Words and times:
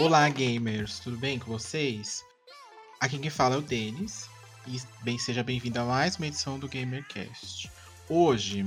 Olá, 0.00 0.26
gamers, 0.30 0.98
tudo 0.98 1.18
bem 1.18 1.38
com 1.38 1.52
vocês? 1.52 2.24
Aqui 2.98 3.18
quem 3.18 3.28
fala 3.28 3.56
é 3.56 3.58
o 3.58 3.60
Denis 3.60 4.30
e 4.66 4.80
bem, 5.02 5.18
seja 5.18 5.42
bem-vindo 5.42 5.78
a 5.78 5.84
mais 5.84 6.16
uma 6.16 6.26
edição 6.26 6.58
do 6.58 6.66
GamerCast. 6.66 7.70
Hoje, 8.08 8.66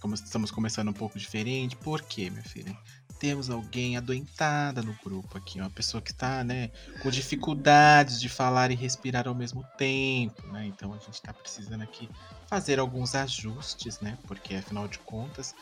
como 0.00 0.14
estamos 0.14 0.50
começando 0.50 0.88
um 0.88 0.92
pouco 0.92 1.16
diferente, 1.16 1.76
por 1.76 2.02
quê, 2.02 2.28
minha 2.28 2.42
filha? 2.42 2.76
Temos 3.20 3.50
alguém 3.50 3.96
adoentada 3.96 4.82
no 4.82 4.98
grupo 5.04 5.38
aqui, 5.38 5.60
uma 5.60 5.70
pessoa 5.70 6.02
que 6.02 6.10
está, 6.10 6.42
né, 6.42 6.72
com 7.00 7.08
dificuldades 7.08 8.20
de 8.20 8.28
falar 8.28 8.72
e 8.72 8.74
respirar 8.74 9.28
ao 9.28 9.34
mesmo 9.34 9.64
tempo, 9.78 10.44
né? 10.48 10.66
Então 10.66 10.92
a 10.92 10.98
gente 10.98 11.14
está 11.14 11.32
precisando 11.32 11.82
aqui 11.82 12.10
fazer 12.48 12.80
alguns 12.80 13.14
ajustes, 13.14 14.00
né? 14.00 14.18
Porque 14.26 14.56
afinal 14.56 14.88
de 14.88 14.98
contas, 14.98 15.54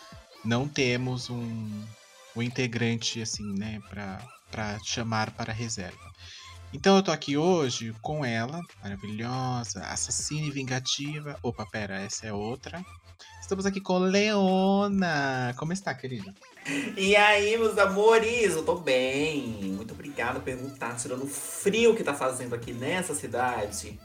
não 0.43 0.67
temos 0.67 1.29
um, 1.29 1.85
um 2.35 2.41
integrante 2.41 3.21
assim, 3.21 3.53
né, 3.59 3.79
para 3.91 4.27
para 4.53 4.79
chamar 4.85 5.33
para 5.33 5.51
a 5.51 5.55
reserva. 5.55 6.13
Então 6.73 6.97
eu 6.97 7.03
tô 7.03 7.11
aqui 7.11 7.37
hoje 7.37 7.95
com 8.01 8.25
ela, 8.25 8.61
maravilhosa, 8.83 9.81
assassina 9.81 10.47
e 10.47 10.51
vingativa. 10.51 11.37
Opa, 11.43 11.67
pera, 11.67 12.01
essa 12.01 12.27
é 12.27 12.33
outra. 12.33 12.83
Estamos 13.41 13.67
aqui 13.67 13.81
com 13.81 13.99
Leona. 13.99 15.55
Como 15.59 15.73
está, 15.73 15.93
querida? 15.93 16.33
E 16.97 17.15
aí, 17.17 17.59
meus 17.59 17.77
amores, 17.77 18.55
eu 18.55 18.65
tô 18.65 18.77
bem. 18.77 19.75
Muito 19.77 19.93
obrigada 19.93 20.35
por 20.35 20.45
perguntar, 20.45 20.97
tirando 20.97 21.25
o 21.25 21.29
frio 21.29 21.95
que 21.95 22.05
tá 22.05 22.15
fazendo 22.15 22.55
aqui 22.55 22.73
nessa 22.73 23.15
cidade. 23.15 23.99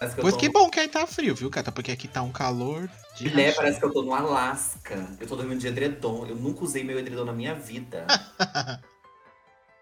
Que 0.00 0.20
pois 0.20 0.34
tô... 0.34 0.40
que 0.40 0.48
bom 0.48 0.70
que 0.70 0.80
aí 0.80 0.88
tá 0.88 1.06
frio, 1.06 1.34
viu, 1.34 1.50
Cata? 1.50 1.70
Porque 1.70 1.92
aqui 1.92 2.08
tá 2.08 2.22
um 2.22 2.32
calor. 2.32 2.88
De 3.16 3.30
né, 3.34 3.52
parece 3.52 3.78
que 3.78 3.84
eu 3.84 3.92
tô 3.92 4.02
no 4.02 4.14
Alasca. 4.14 5.06
Eu 5.20 5.26
tô 5.26 5.36
dormindo 5.36 5.60
de 5.60 5.66
edredom. 5.66 6.26
Eu 6.26 6.36
nunca 6.36 6.64
usei 6.64 6.82
meu 6.82 6.98
edredom 6.98 7.24
na 7.24 7.32
minha 7.32 7.54
vida. 7.54 8.06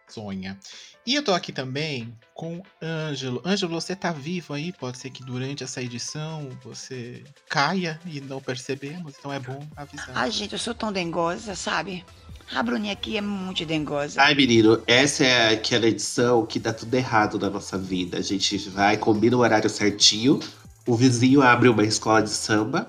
sonha. 0.08 0.58
E 1.06 1.14
eu 1.14 1.22
tô 1.22 1.32
aqui 1.32 1.52
também 1.52 2.12
com 2.34 2.62
Ângelo. 2.82 3.40
Ângelo, 3.44 3.80
você 3.80 3.94
tá 3.94 4.12
vivo 4.12 4.54
aí? 4.54 4.72
Pode 4.72 4.98
ser 4.98 5.10
que 5.10 5.22
durante 5.22 5.62
essa 5.62 5.80
edição 5.80 6.48
você 6.64 7.22
caia 7.48 8.00
e 8.04 8.20
não 8.20 8.40
percebemos, 8.40 9.14
então 9.18 9.32
é 9.32 9.38
bom 9.38 9.64
avisar. 9.76 10.10
Ai, 10.14 10.30
gente, 10.30 10.52
eu 10.52 10.58
sou 10.58 10.74
tão 10.74 10.92
dengosa, 10.92 11.54
sabe? 11.54 12.04
A 12.52 12.62
Bruninha 12.62 12.92
aqui 12.92 13.16
é 13.16 13.20
muito 13.20 13.64
dengosa. 13.64 14.20
Ai, 14.20 14.34
menino, 14.34 14.82
essa 14.86 15.24
é 15.24 15.54
aquela 15.54 15.86
edição 15.86 16.44
que 16.46 16.58
dá 16.58 16.72
tudo 16.72 16.94
errado 16.94 17.38
na 17.38 17.50
nossa 17.50 17.76
vida. 17.78 18.18
A 18.18 18.22
gente 18.22 18.56
vai, 18.68 18.96
combina 18.96 19.36
o 19.36 19.40
horário 19.40 19.70
certinho, 19.70 20.40
o 20.86 20.94
vizinho 20.96 21.42
abre 21.42 21.68
uma 21.68 21.84
escola 21.84 22.22
de 22.22 22.30
samba, 22.30 22.88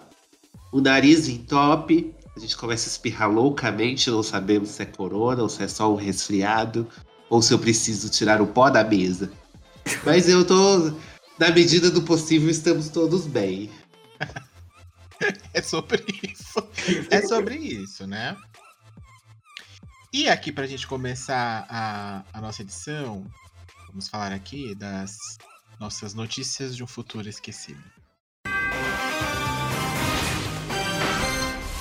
o 0.71 0.79
nariz 0.79 1.27
entope, 1.27 2.13
a 2.35 2.39
gente 2.39 2.55
começa 2.55 2.87
a 2.87 2.91
espirrar 2.91 3.31
loucamente, 3.31 4.11
não 4.11 4.21
sabemos 4.21 4.69
se 4.69 4.83
é 4.83 4.85
corona 4.85 5.41
ou 5.41 5.49
se 5.49 5.63
é 5.63 5.67
só 5.67 5.91
um 5.91 5.95
resfriado 5.95 6.87
ou 7.29 7.41
se 7.41 7.53
eu 7.53 7.59
preciso 7.59 8.09
tirar 8.09 8.41
o 8.41 8.47
pó 8.47 8.69
da 8.69 8.83
mesa. 8.83 9.31
Mas 10.05 10.27
eu 10.27 10.45
tô. 10.45 10.93
Na 11.39 11.51
medida 11.51 11.91
do 11.91 12.01
possível, 12.01 12.49
estamos 12.49 12.89
todos 12.89 13.27
bem. 13.27 13.69
é 15.53 15.61
sobre 15.61 16.03
isso. 16.23 17.07
É 17.11 17.21
sobre 17.21 17.55
isso, 17.55 18.07
né? 18.07 18.35
E 20.11 20.27
aqui, 20.27 20.51
pra 20.51 20.65
gente 20.65 20.87
começar 20.87 21.67
a, 21.69 22.23
a 22.33 22.41
nossa 22.41 22.61
edição, 22.61 23.25
vamos 23.87 24.07
falar 24.07 24.31
aqui 24.31 24.73
das 24.73 25.37
nossas 25.79 26.13
notícias 26.13 26.75
de 26.75 26.83
um 26.83 26.87
futuro 26.87 27.29
esquecido. 27.29 27.83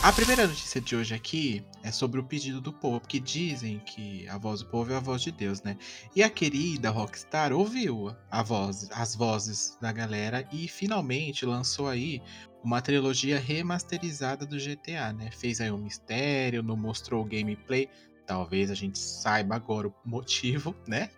A 0.06 0.12
primeira 0.12 0.46
notícia 0.46 0.80
de 0.80 0.94
hoje 0.94 1.16
aqui 1.16 1.64
é 1.82 1.90
sobre 1.90 2.20
o 2.20 2.22
pedido 2.22 2.60
do 2.60 2.72
povo, 2.72 3.00
porque 3.00 3.18
dizem 3.18 3.80
que 3.80 4.24
a 4.28 4.38
voz 4.38 4.60
do 4.60 4.68
povo 4.68 4.92
é 4.92 4.96
a 4.96 5.00
voz 5.00 5.20
de 5.20 5.32
Deus, 5.32 5.60
né? 5.62 5.76
E 6.14 6.22
a 6.22 6.30
querida 6.30 6.90
Rockstar 6.90 7.52
ouviu 7.52 8.14
a 8.30 8.40
voz, 8.40 8.88
as 8.92 9.16
vozes 9.16 9.76
da 9.80 9.90
galera 9.90 10.48
e 10.52 10.68
finalmente 10.68 11.44
lançou 11.44 11.88
aí 11.88 12.22
uma 12.62 12.80
trilogia 12.80 13.36
remasterizada 13.40 14.46
do 14.46 14.56
GTA, 14.58 15.12
né? 15.12 15.28
Fez 15.32 15.60
aí 15.60 15.72
um 15.72 15.78
mistério, 15.78 16.62
não 16.62 16.76
mostrou 16.76 17.24
o 17.24 17.28
gameplay, 17.28 17.90
talvez 18.24 18.70
a 18.70 18.74
gente 18.76 19.00
saiba 19.00 19.56
agora 19.56 19.88
o 19.88 19.94
motivo, 20.04 20.72
né? 20.86 21.10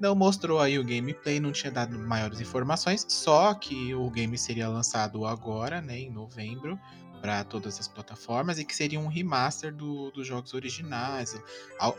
Não 0.00 0.14
mostrou 0.14 0.60
aí 0.60 0.78
o 0.78 0.84
gameplay, 0.84 1.38
não 1.38 1.52
tinha 1.52 1.70
dado 1.70 1.98
maiores 1.98 2.40
informações, 2.40 3.04
só 3.06 3.52
que 3.52 3.94
o 3.94 4.08
game 4.08 4.38
seria 4.38 4.66
lançado 4.66 5.26
agora, 5.26 5.82
né, 5.82 5.98
em 5.98 6.10
novembro 6.10 6.80
para 7.24 7.42
todas 7.42 7.80
as 7.80 7.88
plataformas 7.88 8.58
e 8.58 8.66
que 8.66 8.76
seria 8.76 9.00
um 9.00 9.06
remaster 9.06 9.74
do, 9.74 10.10
dos 10.10 10.26
jogos 10.26 10.52
originais. 10.52 11.34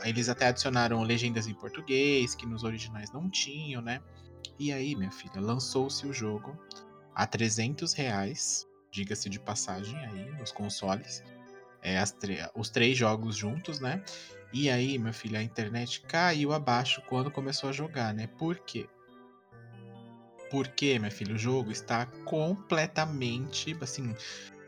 Eles 0.03 0.30
até 0.30 0.50
adicionaram 0.50 1.02
legendas 1.02 1.47
em 1.47 1.53
português, 1.56 2.36
que 2.36 2.46
nos 2.46 2.63
originais 2.63 3.12
não 3.12 3.28
tinham, 3.28 3.81
né? 3.81 4.03
E 4.59 4.72
aí, 4.72 4.96
minha 4.96 5.09
filha, 5.09 5.41
lançou-se 5.41 6.06
o 6.06 6.13
jogo 6.13 6.56
a 7.16 7.25
300 7.25 7.91
reais, 7.94 8.68
diga-se 8.91 9.28
de 9.28 9.40
passagem 9.40 9.97
aí, 10.06 10.30
nos 10.38 10.52
consoles. 10.52 11.24
É, 11.81 11.96
os 12.56 12.69
três 12.69 12.96
jogos 12.96 13.36
juntos, 13.36 13.80
né? 13.80 14.03
E 14.53 14.69
aí, 14.69 14.96
meu 15.00 15.12
filho, 15.12 15.40
a 15.40 15.42
internet 15.42 16.02
caiu 16.02 16.53
abaixo 16.53 17.02
quando 17.09 17.31
começou 17.31 17.72
a 17.72 17.74
jogar, 17.74 18.13
né? 18.13 18.28
Por 18.28 18.59
quê? 18.59 18.88
Porque, 20.52 21.00
meu 21.00 21.09
filho, 21.09 21.34
o 21.34 21.40
jogo 21.40 21.72
está 21.72 22.06
completamente, 22.25 23.75
assim, 23.81 24.16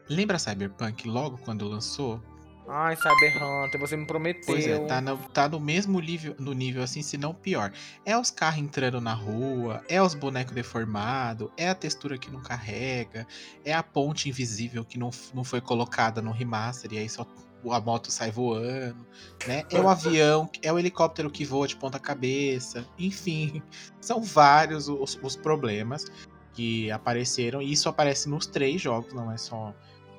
Lembra 0.09 0.40
Cyberpunk 0.40 1.07
logo 1.07 1.38
quando 1.40 1.68
lançou? 1.68 2.22
Ai, 2.69 2.97
Cyber 2.97 3.41
Hunter, 3.41 3.79
você 3.79 3.95
me 3.95 4.06
prometeu. 4.06 4.44
Pois 4.45 4.68
é, 4.68 4.78
tá 4.79 5.00
no, 5.00 5.18
tá 5.29 5.47
no 5.47 5.57
mesmo 5.57 6.01
nível, 6.01 6.35
no 6.38 6.51
nível 6.51 6.84
assim, 6.84 7.01
se 7.01 7.18
não 7.18 7.34
pior. 7.34 7.72
É 8.06 8.18
os 8.18 8.29
carros 8.29 8.59
entrando 8.59 9.00
na 9.00 9.13
rua, 9.13 9.81
é 9.88 10.01
os 10.01 10.13
bonecos 10.13 10.53
deformados, 10.53 11.50
é 11.56 11.69
a 11.69 11.75
textura 11.75 12.18
que 12.18 12.29
não 12.29 12.41
carrega, 12.41 13.25
é 13.63 13.73
a 13.73 13.81
ponte 13.81 14.28
invisível 14.28 14.84
que 14.84 15.00
não, 15.00 15.12
não 15.34 15.45
foi 15.45 15.62
colocada 15.62 16.22
no 16.22 16.31
remaster 16.31 16.91
e 16.91 16.97
aí 16.97 17.09
só 17.09 17.25
a 17.72 17.79
moto 17.79 18.12
sai 18.12 18.31
voando, 18.31 19.06
né? 19.47 19.63
É 19.72 19.79
o 19.79 19.88
avião, 19.89 20.50
é 20.62 20.72
o 20.72 20.78
helicóptero 20.78 21.31
que 21.31 21.45
voa 21.45 21.69
de 21.69 21.78
ponta 21.78 21.97
cabeça, 21.97 22.85
enfim, 23.00 23.62
são 24.01 24.22
vários 24.22 24.89
os, 24.89 25.18
os 25.22 25.38
problemas 25.38 26.06
que 26.51 26.91
apareceram 26.91 27.62
e 27.62 27.72
isso 27.72 27.88
aparece 27.88 28.28
nos 28.28 28.45
três 28.45 28.81
jogos, 28.81 29.13
não 29.13 29.31
é 29.31 29.38
só 29.38 29.74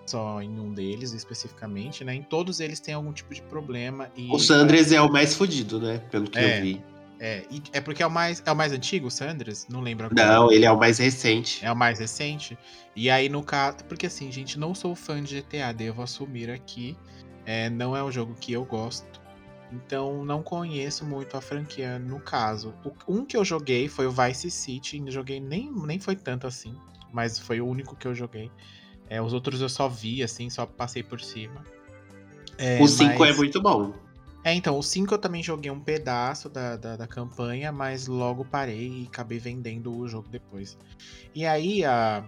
só 0.08 0.40
em 0.42 0.58
um 0.58 0.72
deles 0.72 1.12
especificamente, 1.12 2.04
né? 2.04 2.14
Em 2.14 2.22
todos 2.22 2.60
eles 2.60 2.80
tem 2.80 2.94
algum 2.94 3.12
tipo 3.12 3.34
de 3.34 3.42
problema. 3.42 4.10
E... 4.16 4.30
O 4.32 4.38
Sandres 4.38 4.92
é 4.92 5.00
o 5.00 5.10
mais 5.10 5.34
fodido, 5.34 5.80
né? 5.80 5.98
Pelo 6.10 6.28
que 6.28 6.38
é, 6.38 6.58
eu 6.58 6.62
vi. 6.62 6.84
É, 7.20 7.44
é 7.72 7.80
porque 7.80 8.02
é 8.02 8.06
o 8.06 8.10
mais 8.10 8.42
é 8.44 8.52
o 8.52 8.56
mais 8.56 8.72
antigo, 8.72 9.08
o 9.08 9.10
Sanders? 9.10 9.66
Não 9.68 9.80
lembro 9.80 10.06
agora. 10.06 10.26
Não, 10.26 10.52
ele 10.52 10.64
é 10.64 10.70
o 10.70 10.78
mais 10.78 10.98
recente. 10.98 11.64
É 11.64 11.70
o 11.70 11.76
mais 11.76 11.98
recente. 11.98 12.56
E 12.94 13.10
aí 13.10 13.28
no 13.28 13.42
caso, 13.42 13.78
porque 13.88 14.06
assim, 14.06 14.30
gente, 14.30 14.58
não 14.58 14.74
sou 14.74 14.94
fã 14.94 15.22
de 15.22 15.40
GTA, 15.40 15.72
devo 15.72 16.02
assumir 16.02 16.50
aqui. 16.50 16.96
É, 17.44 17.68
não 17.68 17.96
é 17.96 18.02
um 18.02 18.10
jogo 18.10 18.34
que 18.40 18.52
eu 18.52 18.64
gosto. 18.64 19.20
Então 19.72 20.24
não 20.24 20.42
conheço 20.42 21.04
muito 21.04 21.36
a 21.36 21.40
franquia 21.40 21.98
no 21.98 22.20
caso. 22.20 22.74
O, 22.84 23.16
um 23.16 23.24
que 23.24 23.36
eu 23.36 23.44
joguei 23.44 23.88
foi 23.88 24.06
o 24.06 24.12
Vice 24.12 24.50
City, 24.50 25.02
joguei 25.08 25.40
nem 25.40 25.70
nem 25.70 25.98
foi 25.98 26.16
tanto 26.16 26.46
assim, 26.46 26.74
mas 27.12 27.38
foi 27.38 27.60
o 27.60 27.66
único 27.66 27.96
que 27.96 28.06
eu 28.06 28.14
joguei. 28.14 28.50
É, 29.10 29.20
os 29.22 29.32
outros 29.32 29.60
eu 29.60 29.68
só 29.68 29.88
vi, 29.88 30.22
assim, 30.22 30.50
só 30.50 30.66
passei 30.66 31.02
por 31.02 31.20
cima. 31.20 31.64
É, 32.58 32.82
o 32.82 32.86
5 32.88 33.18
mas... 33.18 33.34
é 33.34 33.36
muito 33.36 33.62
bom. 33.62 33.94
É, 34.44 34.54
então, 34.54 34.78
o 34.78 34.82
5 34.82 35.14
eu 35.14 35.18
também 35.18 35.42
joguei 35.42 35.70
um 35.70 35.80
pedaço 35.80 36.48
da, 36.48 36.76
da, 36.76 36.96
da, 36.96 37.06
campanha, 37.06 37.72
mas 37.72 38.06
logo 38.06 38.44
parei 38.44 39.02
e 39.02 39.06
acabei 39.06 39.38
vendendo 39.38 39.96
o 39.96 40.06
jogo 40.08 40.28
depois. 40.28 40.76
E 41.34 41.44
aí 41.44 41.84
a. 41.84 42.24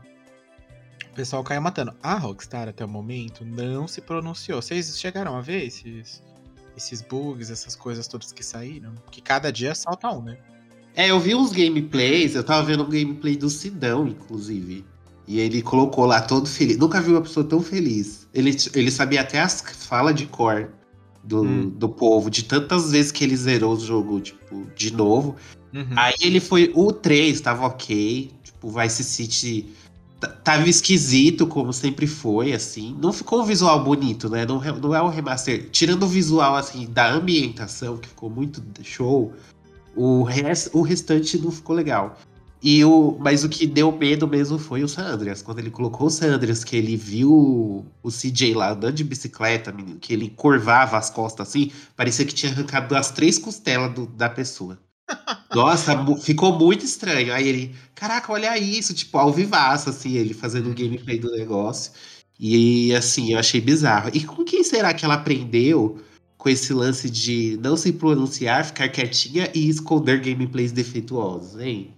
O 1.10 1.14
pessoal 1.14 1.42
caiu 1.42 1.60
matando. 1.60 1.92
A 2.02 2.14
Rockstar, 2.14 2.68
até 2.68 2.84
o 2.84 2.88
momento, 2.88 3.44
não 3.44 3.88
se 3.88 4.00
pronunciou. 4.00 4.62
Vocês 4.62 4.98
chegaram 4.98 5.36
a 5.36 5.40
ver 5.40 5.64
esses, 5.64 6.22
esses 6.76 7.02
bugs, 7.02 7.50
essas 7.50 7.74
coisas 7.74 8.06
todas 8.06 8.32
que 8.32 8.44
saíram? 8.44 8.94
Que 9.10 9.20
cada 9.20 9.50
dia 9.50 9.74
salta 9.74 10.08
um, 10.10 10.22
né? 10.22 10.38
É, 10.94 11.10
eu 11.10 11.18
vi 11.18 11.34
uns 11.34 11.52
gameplays, 11.52 12.34
eu 12.34 12.44
tava 12.44 12.64
vendo 12.64 12.82
o 12.82 12.86
gameplay 12.86 13.36
do 13.36 13.48
Sidão, 13.48 14.06
inclusive. 14.06 14.84
E 15.26 15.38
ele 15.38 15.62
colocou 15.62 16.06
lá 16.06 16.20
todo 16.20 16.46
feliz. 16.48 16.76
Nunca 16.76 17.00
vi 17.00 17.10
uma 17.10 17.20
pessoa 17.22 17.44
tão 17.44 17.60
feliz. 17.60 18.28
Ele, 18.34 18.56
ele 18.74 18.90
sabia 18.90 19.20
até 19.20 19.40
as 19.40 19.60
falas 19.60 20.14
de 20.14 20.26
cor. 20.26 20.68
do, 21.22 21.42
Hum. 21.42 21.68
do 21.68 21.88
povo, 21.88 22.30
de 22.30 22.44
tantas 22.44 22.90
vezes 22.92 23.12
que 23.12 23.22
ele 23.22 23.36
zerou 23.36 23.74
o 23.74 23.78
jogo, 23.80 24.20
tipo, 24.20 24.66
de 24.74 24.90
novo. 24.92 25.36
Uhum. 25.72 25.86
Aí 25.94 26.14
ele 26.22 26.40
foi. 26.40 26.72
O 26.74 26.92
3 26.92 27.40
tava 27.42 27.66
ok. 27.66 28.30
Tipo, 28.42 28.68
o 28.68 28.70
Vice 28.70 29.04
City 29.04 29.66
tava 30.42 30.68
esquisito, 30.68 31.46
como 31.46 31.72
sempre 31.72 32.06
foi, 32.06 32.52
assim. 32.52 32.96
Não 33.00 33.12
ficou 33.12 33.42
um 33.42 33.44
visual 33.44 33.84
bonito, 33.84 34.28
né? 34.30 34.44
Não, 34.46 34.60
não 34.80 34.94
é 34.94 35.02
um 35.02 35.08
remaster. 35.08 35.68
Tirando 35.70 36.04
o 36.04 36.08
visual, 36.08 36.56
assim, 36.56 36.86
da 36.86 37.10
ambientação, 37.12 37.98
que 37.98 38.08
ficou 38.08 38.30
muito 38.30 38.62
show, 38.82 39.32
o, 39.94 40.22
res, 40.22 40.70
o 40.72 40.82
restante 40.82 41.38
não 41.38 41.50
ficou 41.50 41.76
legal. 41.76 42.18
E 42.62 42.84
o, 42.84 43.16
mas 43.18 43.42
o 43.42 43.48
que 43.48 43.66
deu 43.66 43.90
medo 43.90 44.28
mesmo 44.28 44.58
foi 44.58 44.82
o 44.84 44.88
San 44.88 45.04
Andreas. 45.06 45.40
Quando 45.40 45.60
ele 45.60 45.70
colocou 45.70 46.08
o 46.08 46.10
San 46.10 46.34
Andreas, 46.34 46.62
que 46.62 46.76
ele 46.76 46.94
viu 46.96 47.86
o 48.02 48.10
CJ 48.10 48.54
lá 48.54 48.72
andando 48.72 48.94
de 48.96 49.04
bicicleta, 49.04 49.72
menino, 49.72 49.98
que 49.98 50.12
ele 50.12 50.28
curvava 50.30 50.98
as 50.98 51.08
costas 51.08 51.48
assim, 51.48 51.72
parecia 51.96 52.24
que 52.26 52.34
tinha 52.34 52.52
arrancado 52.52 52.94
as 52.96 53.10
três 53.10 53.38
costelas 53.38 53.94
do- 53.94 54.06
da 54.06 54.28
pessoa. 54.28 54.78
Nossa, 55.54 55.94
ficou 56.22 56.58
muito 56.58 56.84
estranho. 56.84 57.32
Aí 57.34 57.48
ele, 57.48 57.74
caraca, 57.94 58.32
olha 58.32 58.56
isso, 58.58 58.94
tipo, 58.94 59.18
ao 59.18 59.32
vivaço, 59.32 59.90
assim, 59.90 60.14
ele 60.14 60.34
fazendo 60.34 60.70
o 60.70 60.74
gameplay 60.74 61.18
do 61.18 61.30
negócio. 61.32 61.92
E 62.38 62.94
assim, 62.94 63.32
eu 63.32 63.38
achei 63.38 63.60
bizarro. 63.60 64.10
E 64.14 64.24
com 64.24 64.44
quem 64.44 64.64
será 64.64 64.94
que 64.94 65.04
ela 65.04 65.14
aprendeu 65.14 65.98
com 66.38 66.48
esse 66.48 66.72
lance 66.72 67.10
de 67.10 67.58
não 67.62 67.76
se 67.76 67.92
pronunciar, 67.92 68.64
ficar 68.66 68.88
quietinha 68.88 69.50
e 69.54 69.68
esconder 69.68 70.20
gameplays 70.20 70.72
defeituosos, 70.72 71.60
hein? 71.60 71.94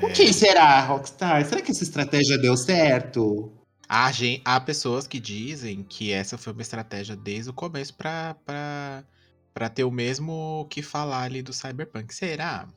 Com 0.00 0.12
quem 0.12 0.32
será, 0.32 0.80
Rockstar? 0.80 1.44
Será 1.44 1.60
que 1.60 1.70
essa 1.70 1.82
estratégia 1.84 2.36
deu 2.38 2.56
certo? 2.56 3.52
Há, 3.88 4.10
gen- 4.12 4.40
há 4.44 4.60
pessoas 4.60 5.06
que 5.06 5.18
dizem 5.18 5.82
que 5.82 6.12
essa 6.12 6.38
foi 6.38 6.52
uma 6.52 6.62
estratégia 6.62 7.16
desde 7.16 7.50
o 7.50 7.52
começo 7.52 7.94
pra, 7.94 8.36
pra, 8.44 9.04
pra 9.52 9.68
ter 9.68 9.84
o 9.84 9.90
mesmo 9.90 10.66
que 10.70 10.80
falar 10.82 11.22
ali 11.22 11.42
do 11.42 11.52
Cyberpunk. 11.52 12.14
Será? 12.14 12.68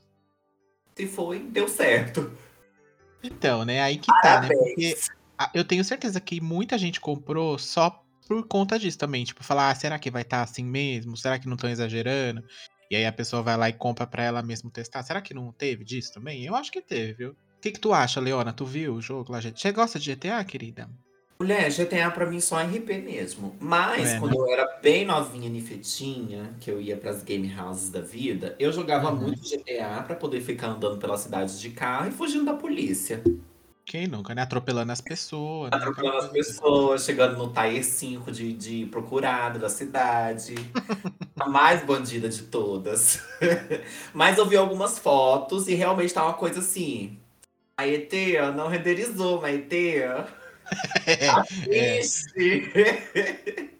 Se 0.95 1.07
foi, 1.07 1.39
deu 1.39 1.67
certo. 1.67 2.31
Então, 3.23 3.63
né? 3.63 3.81
Aí 3.81 3.97
que 3.97 4.07
tá, 4.21 4.41
né? 4.41 4.47
Porque 4.49 4.95
Parabéns. 4.95 5.09
eu 5.53 5.63
tenho 5.63 5.83
certeza 5.83 6.19
que 6.19 6.41
muita 6.41 6.77
gente 6.77 6.99
comprou 6.99 7.57
só 7.57 8.03
por 8.27 8.47
conta 8.47 8.77
disso 8.79 8.97
também. 8.97 9.23
Tipo, 9.23 9.43
falar, 9.43 9.69
ah, 9.69 9.75
será 9.75 9.97
que 9.99 10.11
vai 10.11 10.23
estar 10.23 10.41
assim 10.41 10.63
mesmo? 10.63 11.15
Será 11.15 11.37
que 11.39 11.47
não 11.47 11.55
estão 11.55 11.69
exagerando? 11.69 12.43
E 12.93 12.95
aí 12.95 13.07
a 13.07 13.11
pessoa 13.11 13.41
vai 13.41 13.57
lá 13.57 13.67
e 13.69 13.73
compra 13.73 14.05
pra 14.05 14.23
ela 14.23 14.43
mesmo 14.43 14.69
testar. 14.69 15.01
Será 15.01 15.19
que 15.19 15.33
não 15.33 15.51
teve 15.51 15.83
disso 15.83 16.13
também? 16.13 16.45
Eu 16.45 16.55
acho 16.55 16.71
que 16.71 16.79
teve, 16.79 17.13
viu? 17.13 17.31
O 17.31 17.35
que, 17.59 17.71
que 17.71 17.79
tu 17.79 17.91
acha, 17.91 18.21
Leona? 18.21 18.53
Tu 18.53 18.63
viu 18.67 18.93
o 18.93 19.01
jogo 19.01 19.31
lá? 19.31 19.41
Você 19.41 19.71
gosta 19.71 19.97
de 19.97 20.05
GTA, 20.11 20.43
querida? 20.43 20.87
Mulher, 21.39 21.71
GTA 21.71 22.11
pra 22.11 22.27
mim 22.27 22.39
só 22.39 22.59
é 22.59 22.65
RP 22.65 22.99
mesmo. 22.99 23.57
Mas 23.59 24.13
É, 24.13 24.19
quando 24.19 24.35
eu 24.35 24.47
era 24.47 24.79
bem 24.79 25.05
novinha, 25.05 25.49
nifetinha, 25.49 26.55
que 26.61 26.69
eu 26.69 26.79
ia 26.79 26.95
pras 26.95 27.23
game 27.23 27.51
houses 27.59 27.89
da 27.89 27.99
vida, 27.99 28.55
eu 28.59 28.71
jogava 28.71 29.09
Uhum. 29.09 29.21
muito 29.21 29.41
GTA 29.43 30.03
pra 30.03 30.15
poder 30.15 30.41
ficar 30.41 30.67
andando 30.67 30.99
pela 30.99 31.17
cidade 31.17 31.59
de 31.59 31.71
carro 31.71 32.09
e 32.09 32.11
fugindo 32.11 32.45
da 32.45 32.53
polícia. 32.53 33.23
Quem 33.85 34.07
nunca, 34.07 34.33
né? 34.33 34.41
Atropelando 34.41 34.91
as 34.91 35.01
pessoas. 35.01 35.69
né? 35.71 35.77
Atropelando 35.77 36.17
as 36.17 36.29
coisa. 36.29 36.49
pessoas, 36.49 37.03
chegando 37.05 37.37
no 37.37 37.51
Tier 37.53 37.83
5 37.83 38.31
de, 38.31 38.53
de 38.53 38.85
procurado 38.85 39.59
da 39.59 39.69
cidade. 39.69 40.55
A 41.39 41.49
mais 41.49 41.83
bandida 41.85 42.29
de 42.29 42.43
todas. 42.43 43.21
Mas 44.13 44.37
eu 44.37 44.45
vi 44.45 44.55
algumas 44.55 44.97
fotos 44.97 45.67
e 45.67 45.73
realmente 45.73 46.13
tá 46.13 46.23
uma 46.23 46.33
coisa 46.33 46.59
assim. 46.59 47.19
A 47.77 47.87
ET 47.87 48.11
não 48.55 48.67
renderizou, 48.67 49.41
mas 49.41 49.55
ET. 49.55 49.73
É, 51.67 51.99
Ixi. 51.99 52.71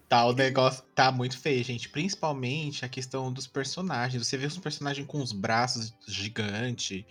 tá, 0.08 0.26
o 0.26 0.32
negócio 0.34 0.84
tá 0.94 1.10
muito 1.10 1.38
feio, 1.38 1.64
gente. 1.64 1.88
Principalmente 1.88 2.84
a 2.84 2.88
questão 2.88 3.32
dos 3.32 3.46
personagens. 3.46 4.24
Você 4.26 4.36
vê 4.36 4.46
os 4.46 4.58
personagens 4.58 5.06
com 5.06 5.22
os 5.22 5.32
braços 5.32 5.94
gigantes, 6.06 7.04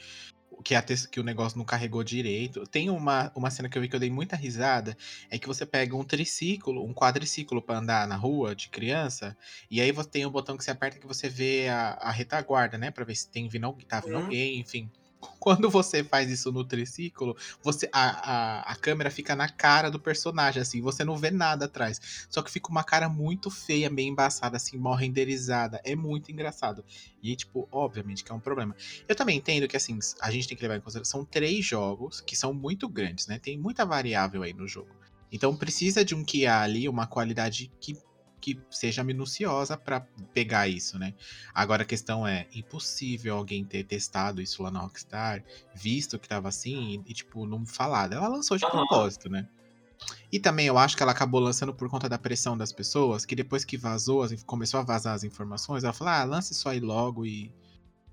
que, 0.64 0.76
a 0.76 0.82
que 0.84 1.20
o 1.20 1.24
negócio 1.24 1.58
não 1.58 1.66
carregou 1.66 2.04
direito. 2.04 2.64
Tem 2.68 2.90
uma, 2.90 3.32
uma 3.36 3.52
cena 3.52 3.70
que 3.70 3.78
eu 3.78 3.82
vi 3.82 3.90
que 3.90 3.96
eu 3.96 4.00
dei 4.00 4.10
muita 4.10 4.36
risada, 4.36 4.96
é 5.30 5.38
que 5.40 5.48
você 5.48 5.66
pega 5.66 5.96
um 5.96 6.04
triciclo, 6.04 6.84
um 6.86 6.94
quadriciclo 6.94 7.62
pra 7.62 7.78
andar 7.78 8.08
na 8.08 8.16
rua 8.16 8.56
de 8.56 8.70
criança, 8.70 9.38
e 9.70 9.82
aí 9.82 9.92
você 9.92 10.10
tem 10.10 10.26
um 10.26 10.32
botão 10.32 10.58
que 10.58 10.64
você 10.64 10.72
aperta 10.72 11.00
que 11.00 11.08
você 11.08 11.30
vê 11.30 11.68
a, 11.70 11.92
a 11.94 12.12
retaguarda, 12.12 12.78
né? 12.78 12.92
Pra 12.92 13.06
ver 13.06 13.16
se 13.16 13.30
tem 13.30 13.48
vindo, 13.50 13.76
tá 13.88 14.00
vindo 14.02 14.16
Hum. 14.16 14.18
alguém, 14.18 14.60
enfim. 14.60 14.92
Quando 15.40 15.70
você 15.70 16.04
faz 16.04 16.30
isso 16.30 16.52
no 16.52 16.64
triciclo, 16.64 17.36
você 17.62 17.90
a, 17.92 18.02
a, 18.02 18.72
a 18.74 18.76
câmera 18.76 19.10
fica 19.10 19.36
na 19.36 19.48
cara 19.48 19.90
do 19.90 20.00
personagem, 20.00 20.62
assim, 20.62 20.82
você 20.82 21.04
não 21.04 21.18
vê 21.18 21.32
nada 21.32 21.66
atrás. 21.66 22.28
Só 22.30 22.42
que 22.42 22.52
fica 22.52 22.70
uma 22.70 22.84
cara 22.84 23.08
muito 23.08 23.50
feia, 23.50 23.90
meio 23.90 24.10
embaçada, 24.10 24.58
assim, 24.58 24.78
mal 24.78 24.96
renderizada. 24.96 25.82
É 25.84 25.96
muito 25.96 26.32
engraçado. 26.32 26.84
E, 27.22 27.36
tipo, 27.36 27.68
obviamente 27.72 28.24
que 28.24 28.32
é 28.32 28.36
um 28.36 28.40
problema. 28.40 28.76
Eu 29.08 29.16
também 29.16 29.38
entendo 29.38 29.68
que, 29.68 29.78
assim, 29.78 29.98
a 30.22 30.30
gente 30.32 30.48
tem 30.48 30.58
que 30.58 30.64
levar 30.64 30.76
em 30.76 30.82
consideração 30.82 31.14
são 31.14 31.24
três 31.24 31.64
jogos 31.64 32.20
que 32.20 32.36
são 32.36 32.54
muito 32.54 32.90
grandes, 32.90 33.28
né? 33.28 33.38
Tem 33.38 33.56
muita 33.58 33.86
variável 33.86 34.42
aí 34.42 34.52
no 34.52 34.68
jogo. 34.68 34.90
Então 35.32 35.56
precisa 35.56 36.04
de 36.04 36.16
um 36.16 36.26
QA 36.26 36.62
ali, 36.62 36.90
uma 36.90 37.06
qualidade 37.06 37.72
que, 37.80 37.96
que 38.44 38.60
seja 38.70 39.06
minuciosa 39.06 39.78
pra 39.78 40.02
pegar 40.34 40.68
isso, 40.68 41.00
né? 41.00 41.14
Agora 41.54 41.84
a 41.84 41.86
questão 41.86 42.28
é, 42.28 42.46
impossível 42.54 43.38
alguém 43.38 43.64
ter 43.64 43.86
testado 43.86 44.42
isso 44.42 44.62
lá 44.62 44.70
na 44.70 44.82
Rockstar, 44.82 45.42
visto 45.74 46.20
que 46.20 46.28
tava 46.28 46.50
assim, 46.50 47.02
e, 47.08 47.12
e, 47.12 47.14
tipo, 47.14 47.46
não 47.46 47.66
falado. 47.66 48.12
Ela 48.12 48.28
lançou 48.28 48.58
de 48.58 48.70
propósito, 48.70 49.30
né? 49.30 49.48
E 50.30 50.42
também 50.42 50.68
eu 50.68 50.78
acho 50.78 50.98
que 50.98 51.02
ela 51.02 51.14
acabou 51.14 51.40
lançando 51.40 51.74
por 51.74 51.88
conta 51.88 52.10
da 52.10 52.18
pressão 52.18 52.58
das 52.58 52.74
pessoas, 52.74 53.26
que 53.26 53.34
depois 53.34 53.64
que 53.64 53.78
vazou, 53.78 54.28
começou 54.46 54.78
a 54.82 54.84
vazar 54.84 55.14
as 55.14 55.24
informações, 55.24 55.86
ela 55.86 55.94
falou, 55.94 56.14
ah, 56.14 56.24
lance 56.26 56.52
isso 56.52 56.68
aí 56.68 56.82
logo 56.82 57.26
e. 57.26 57.50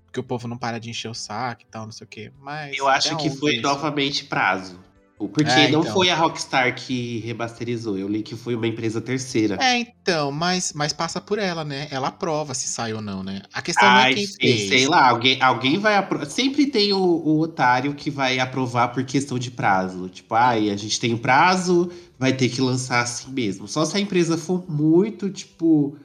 Porque 0.05 0.19
o 0.19 0.23
povo 0.23 0.47
não 0.47 0.57
para 0.57 0.79
de 0.79 0.89
encher 0.89 1.09
o 1.09 1.13
saco 1.13 1.63
e 1.63 1.65
tal, 1.65 1.85
não 1.85 1.91
sei 1.91 2.05
o 2.05 2.07
quê. 2.07 2.31
Mas. 2.39 2.77
Eu 2.77 2.87
acho 2.87 3.17
que 3.17 3.29
foi 3.29 3.55
isso? 3.55 3.63
novamente 3.63 4.23
prazo. 4.23 4.79
Porque 5.27 5.49
É, 5.51 5.69
não 5.69 5.81
então. 5.81 5.93
foi 5.93 6.09
a 6.09 6.15
Rockstar 6.15 6.75
que 6.75 7.19
remasterizou. 7.19 7.97
Eu 7.97 8.07
li 8.07 8.21
que 8.23 8.35
foi 8.35 8.55
uma 8.55 8.67
empresa 8.67 9.01
terceira. 9.01 9.57
É, 9.61 9.77
então, 9.77 10.31
mas, 10.31 10.73
mas 10.73 10.93
passa 10.93 11.19
por 11.19 11.39
ela, 11.39 11.63
né? 11.63 11.87
Ela 11.91 12.09
aprova 12.09 12.53
se 12.53 12.67
sai 12.67 12.93
ou 12.93 13.01
não, 13.01 13.23
né? 13.23 13.41
A 13.53 13.61
questão 13.61 13.89
não 13.89 13.97
é 13.97 14.03
Ai, 14.03 14.13
quem 14.13 14.27
fez. 14.27 14.69
sei 14.69 14.87
lá, 14.87 15.09
alguém, 15.09 15.41
alguém 15.41 15.77
vai 15.77 15.95
aprovar. 15.95 16.25
Sempre 16.25 16.65
tem 16.67 16.93
o, 16.93 16.99
o 16.99 17.39
otário 17.39 17.93
que 17.93 18.09
vai 18.09 18.39
aprovar 18.39 18.89
por 18.89 19.03
questão 19.03 19.37
de 19.39 19.51
prazo. 19.51 20.09
Tipo, 20.09 20.35
ai, 20.35 20.69
a 20.69 20.75
gente 20.75 20.99
tem 20.99 21.13
um 21.13 21.17
prazo, 21.17 21.91
vai 22.17 22.33
ter 22.33 22.49
que 22.49 22.61
lançar 22.61 23.01
assim 23.01 23.31
mesmo. 23.31 23.67
Só 23.67 23.85
se 23.85 23.95
a 23.97 23.99
empresa 23.99 24.37
for 24.37 24.63
muito, 24.69 25.29
tipo. 25.29 25.97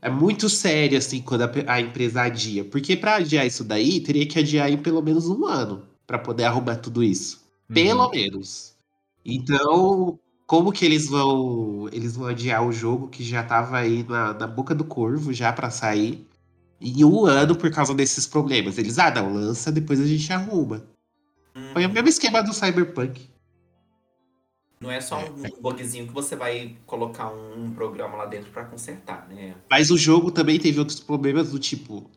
É 0.00 0.08
muito 0.08 0.48
sério, 0.48 0.96
assim, 0.96 1.20
quando 1.20 1.42
a, 1.42 1.50
a 1.66 1.80
empresa 1.80 2.22
adia. 2.22 2.64
Porque 2.64 2.96
pra 2.96 3.16
adiar 3.16 3.44
isso 3.44 3.64
daí, 3.64 4.00
teria 4.00 4.24
que 4.26 4.38
adiar 4.38 4.70
em 4.70 4.76
pelo 4.76 5.02
menos 5.02 5.26
um 5.28 5.44
ano 5.44 5.82
pra 6.06 6.18
poder 6.18 6.44
arrumar 6.44 6.76
tudo 6.76 7.02
isso. 7.02 7.47
Uhum. 7.68 7.74
Pelo 7.74 8.10
menos. 8.10 8.76
Então, 9.24 10.18
como 10.46 10.72
que 10.72 10.84
eles 10.84 11.08
vão. 11.08 11.88
Eles 11.92 12.16
vão 12.16 12.26
adiar 12.26 12.66
o 12.66 12.72
jogo 12.72 13.08
que 13.08 13.22
já 13.22 13.42
tava 13.42 13.78
aí 13.78 14.02
na, 14.08 14.32
na 14.32 14.46
boca 14.46 14.74
do 14.74 14.84
corvo 14.84 15.32
já 15.32 15.52
pra 15.52 15.70
sair 15.70 16.26
em 16.80 17.04
um 17.04 17.26
ano 17.26 17.56
por 17.56 17.70
causa 17.70 17.94
desses 17.94 18.26
problemas. 18.26 18.78
Eles, 18.78 18.98
ah, 18.98 19.10
não, 19.10 19.32
lança, 19.32 19.70
depois 19.70 20.00
a 20.00 20.06
gente 20.06 20.32
arruma. 20.32 20.84
Foi 21.72 21.84
o 21.84 21.88
mesmo 21.90 22.08
esquema 22.08 22.42
do 22.42 22.54
Cyberpunk. 22.54 23.28
Não 24.80 24.90
é 24.90 25.00
só 25.00 25.18
um 25.18 25.60
bugzinho 25.60 26.06
que 26.06 26.12
você 26.12 26.36
vai 26.36 26.76
colocar 26.86 27.32
um, 27.32 27.64
um 27.64 27.70
programa 27.72 28.16
lá 28.16 28.26
dentro 28.26 28.50
pra 28.52 28.64
consertar, 28.64 29.28
né? 29.28 29.56
Mas 29.68 29.90
o 29.90 29.98
jogo 29.98 30.30
também 30.30 30.58
teve 30.58 30.78
outros 30.78 31.00
problemas 31.00 31.50
do 31.50 31.58
tipo. 31.58 32.08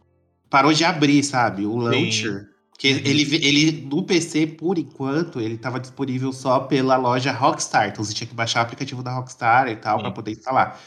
Parou 0.48 0.72
de 0.72 0.84
abrir, 0.84 1.24
sabe? 1.24 1.66
O 1.66 1.76
launcher. 1.76 2.51
Que 2.82 2.94
Uhum. 2.94 2.98
ele, 3.06 3.36
ele, 3.46 3.72
no 3.84 4.02
PC, 4.02 4.48
por 4.48 4.80
enquanto, 4.80 5.40
ele 5.40 5.54
estava 5.54 5.80
disponível 5.80 6.34
só 6.34 6.62
pela 6.62 6.98
loja 6.98 7.32
Rockstar. 7.32 7.90
Então 7.90 8.04
você 8.04 8.12
tinha 8.12 8.28
que 8.28 8.34
baixar 8.34 8.62
o 8.62 8.64
aplicativo 8.64 9.04
da 9.04 9.14
Rockstar 9.14 9.68
e 9.68 9.76
tal 9.76 10.00
para 10.00 10.10
poder 10.10 10.32
instalar. 10.32 10.82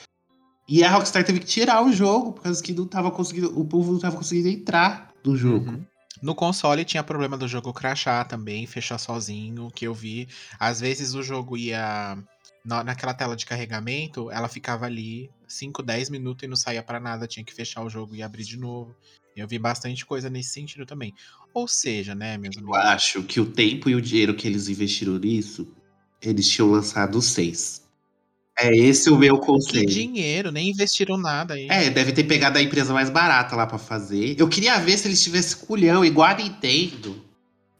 E 0.68 0.82
a 0.82 0.90
Rockstar 0.90 1.22
teve 1.24 1.38
que 1.38 1.46
tirar 1.46 1.84
o 1.84 1.92
jogo, 1.92 2.32
por 2.32 2.42
causa 2.42 2.60
que 2.60 2.72
não 2.72 2.84
tava 2.84 3.12
conseguindo. 3.12 3.56
O 3.56 3.64
povo 3.64 3.92
não 3.92 4.00
tava 4.00 4.16
conseguindo 4.16 4.48
entrar 4.48 5.12
no 5.24 5.36
jogo. 5.36 5.70
Uhum. 5.70 5.84
No 6.20 6.34
console 6.34 6.84
tinha 6.84 7.02
problema 7.04 7.36
do 7.38 7.46
jogo 7.46 7.72
crashar 7.72 8.26
também, 8.26 8.66
fechar 8.66 8.98
sozinho, 8.98 9.70
que 9.72 9.86
eu 9.86 9.94
vi. 9.94 10.26
Às 10.58 10.80
vezes 10.80 11.14
o 11.14 11.22
jogo 11.22 11.56
ia. 11.56 12.18
na- 12.64 12.82
naquela 12.82 13.12
tela 13.12 13.36
de 13.36 13.44
carregamento, 13.44 14.30
ela 14.30 14.48
ficava 14.48 14.86
ali 14.86 15.30
5, 15.46 15.82
10 15.82 16.08
minutos 16.08 16.42
e 16.44 16.48
não 16.48 16.56
saía 16.56 16.82
pra 16.82 16.98
nada, 16.98 17.26
tinha 17.28 17.44
que 17.44 17.52
fechar 17.52 17.84
o 17.84 17.90
jogo 17.90 18.16
e 18.16 18.22
abrir 18.22 18.42
de 18.42 18.56
novo. 18.56 18.96
Eu 19.36 19.46
vi 19.48 19.58
bastante 19.58 20.04
coisa 20.06 20.30
nesse 20.30 20.50
sentido 20.50 20.86
também. 20.86 21.12
Ou 21.52 21.66
seja, 21.68 22.14
né, 22.14 22.36
meus 22.38 22.56
Eu 22.56 22.62
amigos? 22.62 22.78
acho 22.78 23.22
que 23.22 23.40
o 23.40 23.46
tempo 23.46 23.88
e 23.90 23.94
o 23.94 24.00
dinheiro 24.00 24.34
que 24.34 24.46
eles 24.46 24.68
investiram 24.68 25.18
nisso, 25.18 25.66
eles 26.22 26.48
tinham 26.48 26.70
lançado 26.70 27.20
seis. 27.22 27.82
É 28.56 28.72
esse 28.76 29.10
o 29.10 29.18
meu 29.18 29.38
Que 29.40 29.46
conselho. 29.46 29.86
dinheiro, 29.88 30.52
nem 30.52 30.70
investiram 30.70 31.16
nada 31.16 31.54
aí. 31.54 31.66
É, 31.68 31.90
deve 31.90 32.12
ter 32.12 32.22
pegado 32.22 32.56
a 32.56 32.62
empresa 32.62 32.92
mais 32.92 33.10
barata 33.10 33.56
lá 33.56 33.66
pra 33.66 33.78
fazer. 33.78 34.36
Eu 34.38 34.48
queria 34.48 34.78
ver 34.78 34.96
se 34.96 35.08
eles 35.08 35.22
tivessem 35.22 35.66
culhão, 35.66 36.04
igual 36.04 36.28
a 36.30 36.34
Nintendo, 36.36 37.20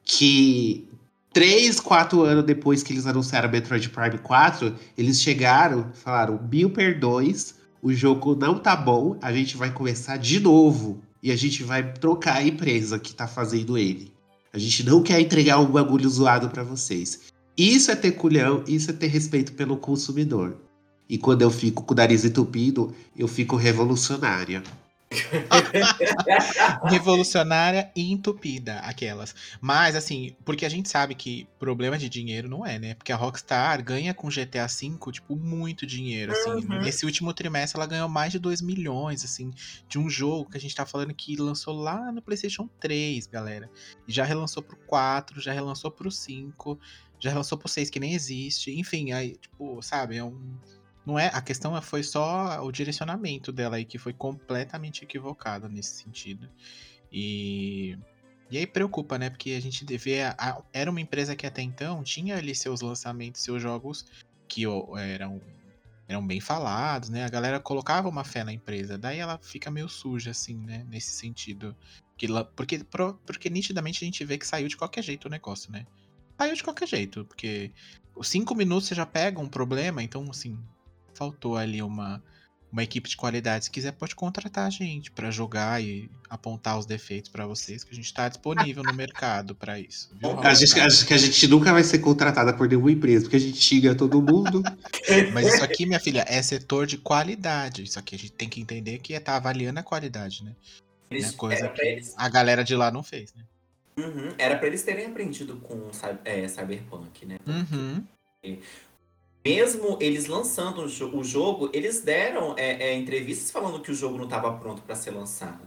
que 0.04 0.88
três, 1.32 1.78
quatro 1.80 2.22
anos 2.22 2.44
depois 2.44 2.82
que 2.82 2.92
eles 2.92 3.06
anunciaram 3.06 3.50
Metroid 3.50 3.88
Prime 3.88 4.18
4, 4.18 4.74
eles 4.98 5.20
chegaram 5.20 5.90
e 5.94 5.96
falaram: 5.96 6.36
Bill 6.36 6.70
per 6.70 6.98
2, 6.98 7.54
o 7.80 7.92
jogo 7.92 8.34
não 8.34 8.58
tá 8.58 8.74
bom, 8.74 9.16
a 9.22 9.32
gente 9.32 9.56
vai 9.56 9.72
começar 9.72 10.16
de 10.16 10.40
novo. 10.40 11.00
E 11.24 11.32
a 11.32 11.36
gente 11.36 11.62
vai 11.62 11.94
trocar 11.94 12.36
a 12.36 12.46
empresa 12.46 12.98
que 12.98 13.14
tá 13.14 13.26
fazendo 13.26 13.78
ele. 13.78 14.12
A 14.52 14.58
gente 14.58 14.84
não 14.84 15.02
quer 15.02 15.18
entregar 15.18 15.58
um 15.58 15.64
bagulho 15.64 16.06
zoado 16.06 16.50
para 16.50 16.62
vocês. 16.62 17.32
Isso 17.56 17.90
é 17.90 17.96
ter 17.96 18.12
culhão, 18.12 18.62
isso 18.68 18.90
é 18.90 18.92
ter 18.92 19.06
respeito 19.06 19.54
pelo 19.54 19.78
consumidor. 19.78 20.58
E 21.08 21.16
quando 21.16 21.40
eu 21.40 21.50
fico 21.50 21.82
com 21.82 21.94
o 21.94 21.96
nariz 21.96 22.26
entupido, 22.26 22.94
eu 23.16 23.26
fico 23.26 23.56
revolucionária. 23.56 24.62
Revolucionária 26.90 27.90
e 27.94 28.12
entupida, 28.12 28.78
aquelas. 28.80 29.34
Mas, 29.60 29.94
assim, 29.94 30.34
porque 30.44 30.64
a 30.64 30.68
gente 30.68 30.88
sabe 30.88 31.14
que 31.14 31.48
problema 31.58 31.96
de 31.98 32.08
dinheiro 32.08 32.48
não 32.48 32.64
é, 32.64 32.78
né? 32.78 32.94
Porque 32.94 33.12
a 33.12 33.16
Rockstar 33.16 33.82
ganha 33.82 34.12
com 34.14 34.28
GTA 34.28 34.66
V, 34.66 35.12
tipo, 35.12 35.36
muito 35.36 35.86
dinheiro, 35.86 36.32
assim. 36.32 36.50
Uhum. 36.50 36.82
Nesse 36.82 37.04
último 37.04 37.32
trimestre, 37.32 37.78
ela 37.78 37.86
ganhou 37.86 38.08
mais 38.08 38.32
de 38.32 38.38
2 38.38 38.60
milhões, 38.60 39.24
assim, 39.24 39.52
de 39.88 39.98
um 39.98 40.08
jogo 40.08 40.50
que 40.50 40.56
a 40.56 40.60
gente 40.60 40.74
tá 40.74 40.86
falando 40.86 41.14
que 41.14 41.36
lançou 41.36 41.74
lá 41.74 42.12
no 42.12 42.22
PlayStation 42.22 42.68
3, 42.80 43.26
galera. 43.26 43.70
Já 44.06 44.24
relançou 44.24 44.62
pro 44.62 44.76
4, 44.76 45.40
já 45.40 45.52
relançou 45.52 45.90
pro 45.90 46.10
5, 46.10 46.78
já 47.18 47.30
relançou 47.30 47.56
pro 47.56 47.68
6, 47.68 47.90
que 47.90 48.00
nem 48.00 48.14
existe. 48.14 48.70
Enfim, 48.78 49.12
aí, 49.12 49.36
tipo, 49.36 49.80
sabe, 49.82 50.16
é 50.16 50.24
um 50.24 50.38
não 51.06 51.18
é, 51.18 51.28
a 51.32 51.42
questão 51.42 51.80
foi 51.82 52.02
só 52.02 52.64
o 52.64 52.72
direcionamento 52.72 53.52
dela 53.52 53.76
aí 53.76 53.84
que 53.84 53.98
foi 53.98 54.12
completamente 54.12 55.04
equivocado 55.04 55.68
nesse 55.68 56.02
sentido. 56.02 56.48
E 57.12 57.96
e 58.50 58.58
aí 58.58 58.66
preocupa, 58.66 59.18
né? 59.18 59.30
Porque 59.30 59.52
a 59.52 59.60
gente 59.60 59.84
vê 59.96 60.22
a- 60.22 60.36
a- 60.38 60.62
era 60.72 60.90
uma 60.90 61.00
empresa 61.00 61.34
que 61.34 61.46
até 61.46 61.62
então 61.62 62.02
tinha 62.04 62.36
ali 62.36 62.54
seus 62.54 62.80
lançamentos, 62.82 63.42
seus 63.42 63.60
jogos 63.60 64.04
que 64.46 64.64
eram 64.98 65.40
eram 66.06 66.24
bem 66.26 66.38
falados, 66.38 67.08
né? 67.08 67.24
A 67.24 67.28
galera 67.30 67.58
colocava 67.58 68.08
uma 68.08 68.24
fé 68.24 68.44
na 68.44 68.52
empresa. 68.52 68.98
Daí 68.98 69.18
ela 69.18 69.38
fica 69.42 69.70
meio 69.70 69.88
suja 69.88 70.32
assim, 70.32 70.54
né, 70.54 70.84
nesse 70.88 71.12
sentido. 71.16 71.74
Que 72.16 72.28
porque 72.54 72.84
porque 73.26 73.48
nitidamente 73.50 74.04
a 74.04 74.06
gente 74.06 74.24
vê 74.24 74.36
que 74.38 74.46
saiu 74.46 74.68
de 74.68 74.76
qualquer 74.76 75.02
jeito 75.02 75.26
o 75.26 75.30
negócio, 75.30 75.72
né? 75.72 75.86
Saiu 76.38 76.54
de 76.54 76.62
qualquer 76.62 76.86
jeito, 76.86 77.24
porque 77.24 77.72
os 78.14 78.28
cinco 78.28 78.54
minutos 78.54 78.86
você 78.88 78.94
já 78.94 79.06
pega 79.06 79.40
um 79.40 79.48
problema, 79.48 80.02
então 80.02 80.28
assim, 80.30 80.58
faltou 81.14 81.56
ali 81.56 81.80
uma, 81.82 82.22
uma 82.72 82.82
equipe 82.82 83.08
de 83.08 83.16
qualidade. 83.16 83.66
Se 83.66 83.70
quiser, 83.70 83.92
pode 83.92 84.14
contratar 84.14 84.66
a 84.66 84.70
gente 84.70 85.10
pra 85.10 85.30
jogar 85.30 85.82
e 85.82 86.10
apontar 86.28 86.78
os 86.78 86.86
defeitos 86.86 87.30
pra 87.30 87.46
vocês, 87.46 87.84
que 87.84 87.92
a 87.92 87.94
gente 87.94 88.12
tá 88.12 88.28
disponível 88.28 88.82
no 88.82 88.92
mercado 88.92 89.54
pra 89.54 89.78
isso. 89.78 90.10
Viu, 90.20 90.38
A 90.40 90.54
gente, 90.54 90.80
acho 90.80 91.06
que 91.06 91.14
a 91.14 91.16
gente 91.18 91.46
nunca 91.48 91.72
vai 91.72 91.84
ser 91.84 91.98
contratada 92.00 92.52
por 92.52 92.68
nenhuma 92.68 92.90
empresa, 92.90 93.22
porque 93.24 93.36
a 93.36 93.40
gente 93.40 93.56
xinga 93.58 93.94
todo 93.94 94.20
mundo. 94.20 94.62
Mas 95.32 95.54
isso 95.54 95.64
aqui, 95.64 95.86
minha 95.86 96.00
filha, 96.00 96.24
é 96.28 96.42
setor 96.42 96.86
de 96.86 96.98
qualidade. 96.98 97.82
Isso 97.84 97.98
aqui 97.98 98.14
a 98.14 98.18
gente 98.18 98.32
tem 98.32 98.48
que 98.48 98.60
entender 98.60 98.98
que 98.98 99.14
é 99.14 99.20
tá 99.20 99.36
avaliando 99.36 99.78
a 99.78 99.82
qualidade, 99.82 100.42
né? 100.44 100.52
Eles- 101.10 101.30
Né, 101.30 101.32
Coisa 101.36 101.68
pra 101.68 101.74
que 101.74 101.82
eles, 101.82 102.14
a 102.16 102.28
galera 102.28 102.64
de 102.64 102.74
lá 102.74 102.90
não 102.90 103.02
fez, 103.02 103.32
né? 103.34 103.44
Uhum, 103.96 104.34
era 104.36 104.58
pra 104.58 104.66
eles 104.66 104.82
terem 104.82 105.06
aprendido 105.06 105.54
com 105.58 105.88
é, 106.24 106.48
Cyberpunk, 106.48 107.24
né? 107.24 107.38
Uhum. 107.46 108.04
Mesmo 109.44 109.98
eles 110.00 110.26
lançando 110.26 110.82
o, 110.82 110.88
jo- 110.88 111.14
o 111.14 111.22
jogo, 111.22 111.68
eles 111.72 112.00
deram 112.00 112.54
é, 112.56 112.90
é, 112.90 112.96
entrevistas 112.96 113.50
falando 113.50 113.80
que 113.80 113.90
o 113.90 113.94
jogo 113.94 114.16
não 114.16 114.24
estava 114.24 114.56
pronto 114.56 114.80
para 114.82 114.94
ser 114.94 115.10
lançado. 115.10 115.60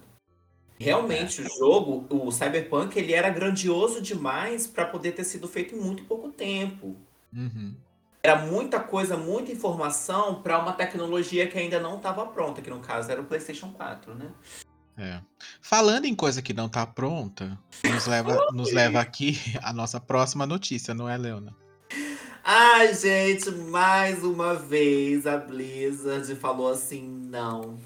Realmente, 0.79 1.41
o 1.41 1.57
jogo, 1.57 2.05
o 2.10 2.31
Cyberpunk, 2.31 2.98
ele 2.98 3.13
era 3.13 3.29
grandioso 3.29 4.01
demais 4.01 4.67
para 4.67 4.86
poder 4.86 5.12
ter 5.13 5.24
sido 5.24 5.48
feito 5.48 5.75
em 5.75 5.79
muito 5.79 6.03
pouco 6.05 6.29
tempo. 6.29 6.96
Uhum. 7.34 7.75
Era 8.22 8.36
muita 8.46 8.79
coisa, 8.79 9.15
muita 9.17 9.51
informação 9.51 10.41
para 10.41 10.60
uma 10.60 10.74
tecnologia 10.74 11.48
que 11.48 11.57
ainda 11.57 11.79
não 11.79 11.98
estava 11.98 12.25
pronta, 12.27 12.62
que 12.62 12.69
no 12.69 12.79
caso 12.79 13.12
era 13.12 13.22
o 13.22 13.25
PlayStation 13.25 13.72
4, 13.72 14.13
né? 14.15 14.31
É. 14.98 15.22
Falando 15.62 16.05
em 16.05 16.15
coisa 16.15 16.41
que 16.41 16.53
não 16.53 16.67
tá 16.67 16.86
pronta, 16.86 17.57
nos 17.84 18.07
leva, 18.07 18.48
nos 18.51 18.72
leva 18.72 19.00
aqui 19.00 19.38
a 19.62 19.72
nossa 19.72 20.00
próxima 20.00 20.46
notícia, 20.46 20.93
não 20.93 21.07
é, 21.07 21.17
Leona? 21.17 21.55
Ai, 22.50 22.94
gente, 22.94 23.51
mais 23.51 24.24
uma 24.24 24.54
vez 24.54 25.27
a 25.27 25.36
Blizzard 25.38 26.34
falou 26.36 26.70
assim: 26.72 27.04
não, 27.30 27.77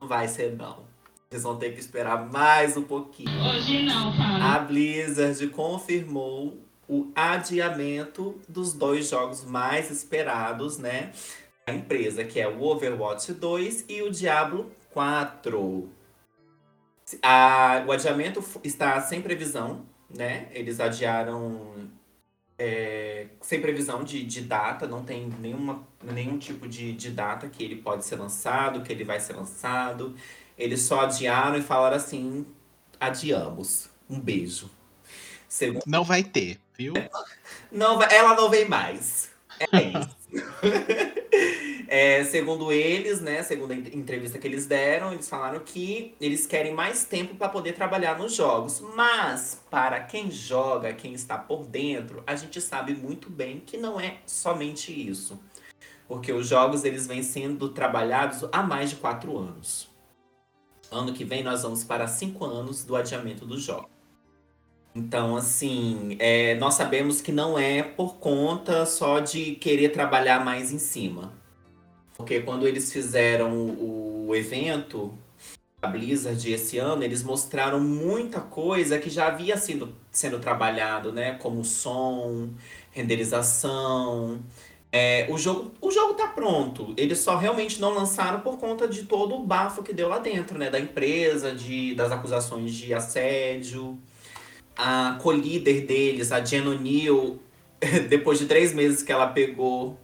não 0.00 0.08
vai 0.08 0.26
ser 0.26 0.56
não. 0.56 0.88
Vocês 1.30 1.42
vão 1.44 1.56
ter 1.56 1.72
que 1.72 1.78
esperar 1.78 2.28
mais 2.28 2.76
um 2.76 2.82
pouquinho. 2.82 3.30
Hoje 3.48 3.84
não, 3.84 4.12
A 4.42 4.58
Blizzard 4.58 5.46
confirmou 5.48 6.58
o 6.88 7.12
adiamento 7.14 8.40
dos 8.48 8.72
dois 8.72 9.08
jogos 9.08 9.44
mais 9.44 9.88
esperados, 9.90 10.78
né? 10.78 11.12
Da 11.66 11.72
empresa, 11.74 12.24
que 12.24 12.40
é 12.40 12.48
o 12.48 12.60
Overwatch 12.62 13.32
2 13.34 13.84
e 13.88 14.02
o 14.02 14.10
Diablo 14.10 14.72
4. 14.90 15.88
A- 17.22 17.84
o 17.86 17.92
adiamento 17.92 18.42
está 18.64 19.00
sem 19.00 19.20
previsão, 19.22 19.84
né? 20.12 20.48
Eles 20.52 20.80
adiaram 20.80 21.88
é, 22.58 23.26
sem 23.40 23.60
previsão 23.60 24.02
de, 24.02 24.24
de 24.24 24.40
data, 24.40 24.86
não 24.86 25.04
tem 25.04 25.28
nenhuma, 25.38 25.86
nenhum 26.02 26.38
tipo 26.38 26.66
de, 26.66 26.92
de 26.92 27.10
data 27.10 27.48
que 27.48 27.62
ele 27.62 27.76
pode 27.76 28.04
ser 28.04 28.16
lançado, 28.16 28.82
que 28.82 28.92
ele 28.92 29.04
vai 29.04 29.20
ser 29.20 29.34
lançado. 29.34 30.14
Eles 30.56 30.82
só 30.82 31.02
adiaram 31.02 31.56
e 31.56 31.62
falaram 31.62 31.96
assim: 31.96 32.44
adiamos. 32.98 33.88
Um 34.10 34.18
beijo. 34.18 34.70
Segundo, 35.48 35.82
Não 35.86 36.02
vai 36.02 36.22
ter, 36.22 36.58
viu? 36.76 36.94
não, 37.70 38.02
ela 38.02 38.34
não 38.34 38.50
vem 38.50 38.66
mais. 38.66 39.30
É 39.60 39.82
isso. 39.82 40.16
É, 41.90 42.22
segundo 42.24 42.70
eles, 42.70 43.18
né, 43.18 43.42
segundo 43.42 43.70
a 43.70 43.74
en- 43.74 43.96
entrevista 43.96 44.38
que 44.38 44.46
eles 44.46 44.66
deram, 44.66 45.10
eles 45.10 45.26
falaram 45.26 45.60
que 45.60 46.14
eles 46.20 46.46
querem 46.46 46.74
mais 46.74 47.04
tempo 47.04 47.34
para 47.34 47.48
poder 47.48 47.72
trabalhar 47.72 48.18
nos 48.18 48.34
jogos. 48.34 48.80
Mas 48.94 49.62
para 49.70 50.00
quem 50.00 50.30
joga, 50.30 50.92
quem 50.92 51.14
está 51.14 51.38
por 51.38 51.64
dentro, 51.64 52.22
a 52.26 52.36
gente 52.36 52.60
sabe 52.60 52.94
muito 52.94 53.30
bem 53.30 53.60
que 53.60 53.78
não 53.78 53.98
é 53.98 54.18
somente 54.26 54.92
isso, 54.92 55.40
porque 56.06 56.30
os 56.30 56.46
jogos 56.46 56.84
eles 56.84 57.06
vêm 57.06 57.22
sendo 57.22 57.70
trabalhados 57.70 58.46
há 58.52 58.62
mais 58.62 58.90
de 58.90 58.96
quatro 58.96 59.38
anos. 59.38 59.88
Ano 60.90 61.14
que 61.14 61.24
vem 61.24 61.42
nós 61.42 61.62
vamos 61.62 61.84
para 61.84 62.06
cinco 62.06 62.44
anos 62.44 62.84
do 62.84 62.96
adiamento 62.96 63.46
dos 63.46 63.62
jogos. 63.62 63.90
Então, 64.94 65.36
assim, 65.36 66.16
é, 66.18 66.54
nós 66.56 66.74
sabemos 66.74 67.22
que 67.22 67.32
não 67.32 67.58
é 67.58 67.82
por 67.82 68.16
conta 68.16 68.84
só 68.84 69.20
de 69.20 69.54
querer 69.54 69.90
trabalhar 69.90 70.44
mais 70.44 70.70
em 70.72 70.78
cima. 70.78 71.32
Porque 72.18 72.40
quando 72.40 72.66
eles 72.66 72.92
fizeram 72.92 73.52
o, 73.78 74.34
evento, 74.34 75.16
a 75.80 75.86
Blizzard 75.86 76.52
esse 76.52 76.76
ano, 76.76 77.04
eles 77.04 77.22
mostraram 77.22 77.78
muita 77.80 78.40
coisa 78.40 78.98
que 78.98 79.08
já 79.08 79.28
havia 79.28 79.56
sido 79.56 79.94
sendo 80.10 80.40
trabalhado, 80.40 81.12
né? 81.12 81.34
Como 81.34 81.64
som, 81.64 82.50
renderização. 82.90 84.42
É, 84.90 85.28
o, 85.30 85.38
jogo, 85.38 85.72
o 85.80 85.92
jogo 85.92 86.14
tá 86.14 86.26
pronto. 86.26 86.92
Eles 86.96 87.18
só 87.20 87.36
realmente 87.36 87.80
não 87.80 87.94
lançaram 87.94 88.40
por 88.40 88.58
conta 88.58 88.88
de 88.88 89.04
todo 89.04 89.36
o 89.36 89.46
bafo 89.46 89.84
que 89.84 89.94
deu 89.94 90.08
lá 90.08 90.18
dentro, 90.18 90.58
né? 90.58 90.68
Da 90.68 90.80
empresa, 90.80 91.54
de, 91.54 91.94
das 91.94 92.10
acusações 92.10 92.74
de 92.74 92.92
assédio. 92.92 93.96
A 94.76 95.18
co-líder 95.22 95.86
deles, 95.86 96.32
a 96.32 96.44
Jen 96.44 96.66
O'Neill, 96.66 97.40
depois 98.08 98.40
de 98.40 98.46
três 98.46 98.74
meses 98.74 99.04
que 99.04 99.12
ela 99.12 99.28
pegou 99.28 99.96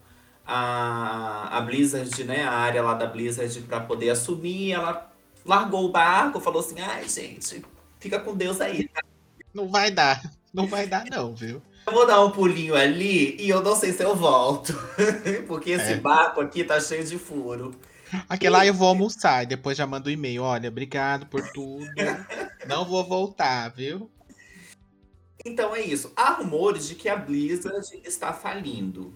a, 0.47 1.57
a 1.57 1.61
Blizzard, 1.61 2.25
né, 2.25 2.45
a 2.45 2.53
área 2.53 2.83
lá 2.83 2.95
da 2.95 3.07
Blizzard 3.07 3.61
para 3.63 3.81
poder 3.81 4.11
assumir, 4.11 4.73
ela 4.73 5.11
largou 5.45 5.85
o 5.87 5.93
barco, 5.93 6.41
falou 6.41 6.61
assim: 6.61 6.81
"Ai, 6.81 7.09
gente, 7.09 7.65
fica 7.99 8.19
com 8.21 8.35
Deus 8.35 8.61
aí. 8.61 8.89
Não 9.53 9.69
vai 9.69 9.91
dar. 9.91 10.23
Não 10.53 10.67
vai 10.67 10.87
dar, 10.87 11.05
não, 11.07 11.35
viu? 11.35 11.61
Eu 11.87 11.93
vou 11.93 12.07
dar 12.07 12.25
um 12.25 12.31
pulinho 12.31 12.75
ali 12.75 13.37
e 13.41 13.49
eu 13.49 13.63
não 13.63 13.77
sei 13.77 13.93
se 13.93 14.03
eu 14.03 14.15
volto, 14.17 14.73
porque 15.47 15.71
esse 15.73 15.93
É. 15.93 15.97
barco 15.97 16.41
aqui 16.41 16.65
tá 16.65 16.81
cheio 16.81 17.05
de 17.05 17.19
furo". 17.19 17.75
Aquele 18.29 18.51
lá 18.51 18.65
eu 18.65 18.73
vou 18.75 18.89
almoçar 18.89 19.43
e 19.43 19.47
depois 19.47 19.77
já 19.77 19.87
mando 19.87 20.09
um 20.09 20.13
e-mail. 20.13 20.43
Olha, 20.43 20.69
obrigado 20.69 21.27
por 21.27 21.43
tudo. 21.53 21.85
Não 22.69 22.85
vou 22.85 23.03
voltar, 23.05 23.69
viu? 23.71 24.09
Então 25.45 25.75
é 25.75 25.81
isso. 25.81 26.13
Há 26.17 26.31
rumores 26.35 26.87
de 26.89 26.95
que 26.95 27.09
a 27.09 27.17
Blizzard 27.17 27.87
está 28.05 28.33
falindo. 28.33 29.13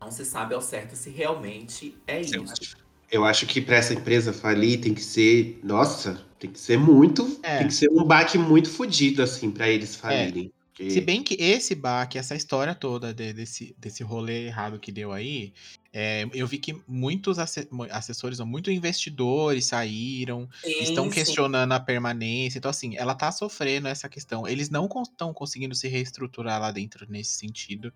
Não 0.00 0.10
se 0.10 0.24
sabe 0.24 0.54
ao 0.54 0.62
certo 0.62 0.96
se 0.96 1.10
realmente 1.10 1.96
é 2.06 2.18
Eu 2.18 2.20
isso. 2.22 2.52
acho, 2.52 2.76
eu 3.10 3.24
acho 3.24 3.46
que 3.46 3.60
para 3.60 3.76
essa 3.76 3.92
empresa 3.94 4.32
falir 4.32 4.80
tem 4.80 4.94
que 4.94 5.02
ser. 5.02 5.60
Nossa, 5.62 6.24
tem 6.38 6.50
que 6.50 6.58
ser 6.58 6.78
muito. 6.78 7.38
É. 7.42 7.58
Tem 7.58 7.66
que 7.68 7.74
ser 7.74 7.90
um 7.90 8.04
baque 8.04 8.38
muito 8.38 8.70
fodido, 8.70 9.22
assim, 9.22 9.50
para 9.50 9.68
eles 9.68 9.94
falirem. 9.94 10.50
Porque- 10.72 10.90
Se 10.90 11.00
bem 11.02 11.22
que 11.22 11.34
esse 11.34 11.74
baque, 11.74 12.16
essa 12.16 12.34
história 12.34 12.74
toda 12.74 13.12
de- 13.12 13.34
desse, 13.34 13.74
desse 13.76 14.02
rolê 14.02 14.46
errado 14.46 14.78
que 14.78 14.90
deu 14.90 15.12
aí, 15.12 15.52
é, 15.92 16.26
eu 16.32 16.46
vi 16.46 16.56
que 16.56 16.74
muitos 16.88 17.38
asse- 17.38 17.68
mu- 17.70 17.86
assessores, 17.90 18.38
não, 18.38 18.46
muitos 18.46 18.72
investidores 18.72 19.66
saíram, 19.66 20.48
estão 20.64 21.04
Sim, 21.04 21.10
sim. 21.10 21.14
questionando 21.16 21.72
a 21.72 21.80
permanência. 21.80 22.56
Então, 22.56 22.70
assim, 22.70 22.96
ela 22.96 23.14
tá 23.14 23.30
sofrendo 23.30 23.88
essa 23.88 24.08
questão. 24.08 24.48
Eles 24.48 24.70
não 24.70 24.86
estão 25.02 25.34
conseguindo 25.34 25.74
se 25.74 25.86
reestruturar 25.88 26.58
lá 26.58 26.70
dentro 26.70 27.04
nesse 27.10 27.32
sentido. 27.32 27.92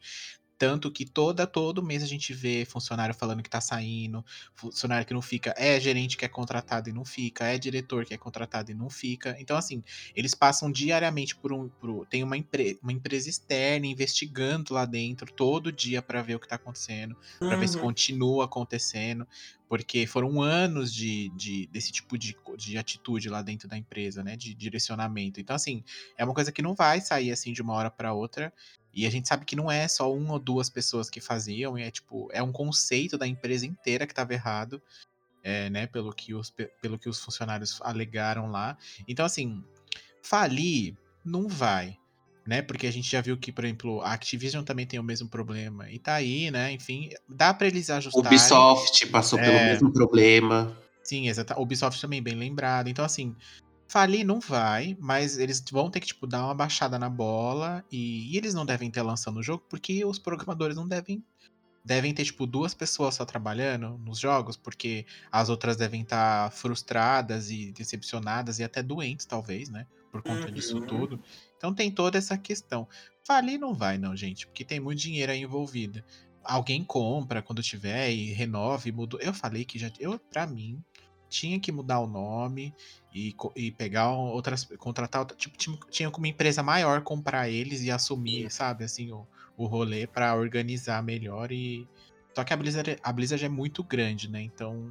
Tanto 0.65 0.91
que 0.91 1.05
toda 1.05 1.47
todo 1.47 1.83
mês 1.83 2.03
a 2.03 2.07
gente 2.07 2.33
vê 2.33 2.65
funcionário 2.65 3.15
falando 3.15 3.43
que 3.43 3.51
tá 3.51 3.61
saindo, 3.61 4.25
funcionário 4.55 5.07
que 5.07 5.13
não 5.13 5.21
fica, 5.21 5.53
é 5.59 5.79
gerente 5.79 6.17
que 6.17 6.25
é 6.25 6.29
contratado 6.29 6.89
e 6.89 6.93
não 6.93 7.05
fica, 7.05 7.45
é 7.45 7.59
diretor 7.59 8.07
que 8.07 8.15
é 8.15 8.17
contratado 8.19 8.71
e 8.71 8.75
não 8.75 8.89
fica. 8.89 9.37
Então, 9.39 9.59
assim, 9.59 9.83
eles 10.15 10.35
passam 10.35 10.73
diariamente 10.73 11.37
por 11.37 11.53
um. 11.53 11.69
Por, 11.69 12.07
tem 12.07 12.23
uma, 12.23 12.37
empre, 12.39 12.79
uma 12.83 12.93
empresa 12.93 13.29
externa 13.29 13.87
investigando 13.87 14.73
lá 14.73 14.87
dentro 14.87 15.31
todo 15.37 15.71
dia 15.71 16.01
para 16.03 16.23
ver 16.23 16.37
o 16.37 16.41
que 16.41 16.49
tá 16.49 16.57
acontecendo, 16.57 17.15
para 17.47 17.57
ver 17.59 17.69
se 17.69 17.77
Uhum. 17.77 17.79
continua 17.79 18.47
acontecendo. 18.47 19.29
Porque 19.69 20.07
foram 20.07 20.41
anos 20.43 20.93
de, 20.95 21.31
de, 21.31 21.67
desse 21.69 21.91
tipo 21.93 22.17
de, 22.19 22.35
de 22.57 22.79
atitude 22.79 23.29
lá 23.29 23.43
dentro 23.43 23.69
da 23.69 23.77
empresa, 23.77 24.23
né? 24.23 24.37
De 24.37 24.55
direcionamento. 24.55 25.41
Então, 25.41 25.57
assim, 25.57 25.83
é 26.17 26.25
uma 26.25 26.35
coisa 26.35 26.53
que 26.53 26.63
não 26.63 26.75
vai 26.75 27.01
sair 27.01 27.31
assim 27.33 27.53
de 27.53 27.63
uma 27.63 27.75
hora 27.75 27.91
para 27.91 28.13
outra. 28.15 28.53
E 28.95 29.07
a 29.07 29.11
gente 29.11 29.27
sabe 29.29 29.45
que 29.45 29.57
não 29.57 29.71
é 29.71 29.89
só 29.89 30.13
uma 30.13 30.35
ou 30.35 30.39
duas 30.39 30.71
pessoas 30.71 31.11
que 31.11 31.21
faziam, 31.21 31.77
é 31.77 31.91
tipo, 31.91 32.29
é 32.33 32.43
um 32.43 32.53
conceito 32.53 33.19
da 33.19 33.27
empresa 33.27 33.67
inteira 33.67 34.07
que 34.07 34.13
estava 34.13 34.33
errado, 34.33 34.81
é, 35.43 35.69
né? 35.71 35.87
Pelo 35.87 36.13
que, 36.13 36.33
os, 36.35 36.51
pe- 36.51 36.71
pelo 36.81 36.99
que 36.99 37.09
os 37.09 37.19
funcionários 37.19 37.81
alegaram 37.83 38.51
lá. 38.51 38.79
Então, 39.07 39.27
assim, 39.27 39.63
falir 40.23 40.95
não 41.25 41.49
vai, 41.49 41.97
né? 42.47 42.63
Porque 42.63 42.87
a 42.87 42.91
gente 42.91 43.11
já 43.11 43.21
viu 43.21 43.37
que, 43.37 43.53
por 43.53 43.65
exemplo, 43.65 44.01
a 44.03 44.13
Activision 44.13 44.65
também 44.65 44.87
tem 44.87 44.99
o 44.99 45.03
mesmo 45.05 45.29
problema. 45.29 45.91
E 45.91 45.99
tá 45.99 46.15
aí, 46.15 46.51
né? 46.51 46.73
Enfim, 46.73 47.11
dá 47.29 47.53
para 47.53 47.67
eles 47.67 47.91
ajustarem. 47.91 48.29
Ubisoft 48.29 49.07
passou 49.09 49.39
pelo 49.39 49.59
É. 49.59 49.65
mesmo 49.67 49.93
problema. 49.93 50.77
Sim, 51.03 51.29
exato. 51.29 51.53
Ubisoft 51.61 52.01
também 52.01 52.23
bem 52.23 52.35
lembrado. 52.35 52.89
Então, 52.89 53.05
assim, 53.05 53.37
falir 53.89 54.25
não 54.25 54.41
vai, 54.41 54.97
mas 55.01 55.39
eles 55.39 55.63
vão 55.71 55.91
ter 55.91 56.01
que, 56.01 56.07
tipo, 56.09 56.27
dar 56.27 56.45
uma 56.45 56.55
baixada 56.55 56.99
na 56.99 57.09
bola. 57.11 57.85
E, 57.91 58.33
e 58.33 58.37
eles 58.37 58.55
não 58.55 58.67
devem 58.67 58.91
ter 58.91 59.03
lançando 59.03 59.39
o 59.39 59.43
jogo, 59.43 59.65
porque 59.69 60.05
os 60.05 60.19
programadores 60.19 60.77
não 60.77 60.87
devem. 60.89 61.25
Devem 61.85 62.15
ter, 62.15 62.25
tipo, 62.25 62.47
duas 62.47 62.75
pessoas 62.75 63.15
só 63.17 63.27
trabalhando 63.27 63.99
nos 63.99 64.19
jogos, 64.19 64.57
porque 64.57 65.07
as 65.31 65.51
outras 65.51 65.77
devem 65.77 66.03
estar 66.03 66.51
frustradas 66.53 67.51
e 67.51 67.73
decepcionadas 67.73 68.59
e 68.59 68.65
até 68.65 68.83
doentes, 68.83 69.27
talvez, 69.27 69.69
né? 69.69 69.87
Por 70.11 70.23
conta 70.23 70.51
disso 70.51 70.79
Uhum. 70.79 70.87
tudo. 70.87 71.23
Então 71.57 71.75
tem 71.75 71.91
toda 71.93 72.17
essa 72.19 72.39
questão. 72.39 72.89
Falir 73.27 73.59
não 73.59 73.75
vai, 73.75 73.99
não, 73.99 74.17
gente, 74.17 74.47
porque 74.47 74.65
tem 74.65 74.81
muito 74.81 75.01
dinheiro 75.01 75.33
aí 75.33 75.41
envolvido. 75.43 76.03
Alguém 76.43 76.85
compra 76.85 77.43
quando 77.43 77.63
tiver 77.63 78.11
e 78.13 78.33
renova 78.33 78.89
e 78.89 78.93
muda. 78.93 79.19
Eu 79.21 79.35
falei 79.35 79.65
que 79.65 79.79
já. 79.79 79.91
Eu, 79.99 80.19
pra 80.19 80.47
mim, 80.47 80.83
tinha 81.35 81.59
que 81.59 81.73
mudar 81.73 81.99
o 81.99 82.07
nome 82.07 82.73
e, 83.13 83.35
e 83.57 83.73
pegar 83.73 84.11
outras. 84.13 84.65
contratar 84.79 85.27
tipo, 85.27 85.57
tinha, 85.57 85.77
tinha 85.91 86.11
como 86.11 86.27
empresa 86.27 86.63
maior 86.63 87.03
comprar 87.03 87.49
eles 87.49 87.83
e 87.83 87.91
assumir, 87.91 88.49
sabe, 88.51 88.85
assim, 88.85 89.11
o, 89.11 89.27
o 89.57 89.67
rolê 89.67 90.07
pra 90.07 90.37
organizar 90.37 91.03
melhor 91.03 91.51
e. 91.51 91.89
Só 92.37 92.45
que 92.45 92.53
a 92.53 92.57
Blizzard, 92.57 92.97
a 93.03 93.13
Blizzard 93.13 93.45
é 93.45 93.49
muito 93.49 93.83
grande, 93.83 94.29
né? 94.31 94.43
Então 94.43 94.91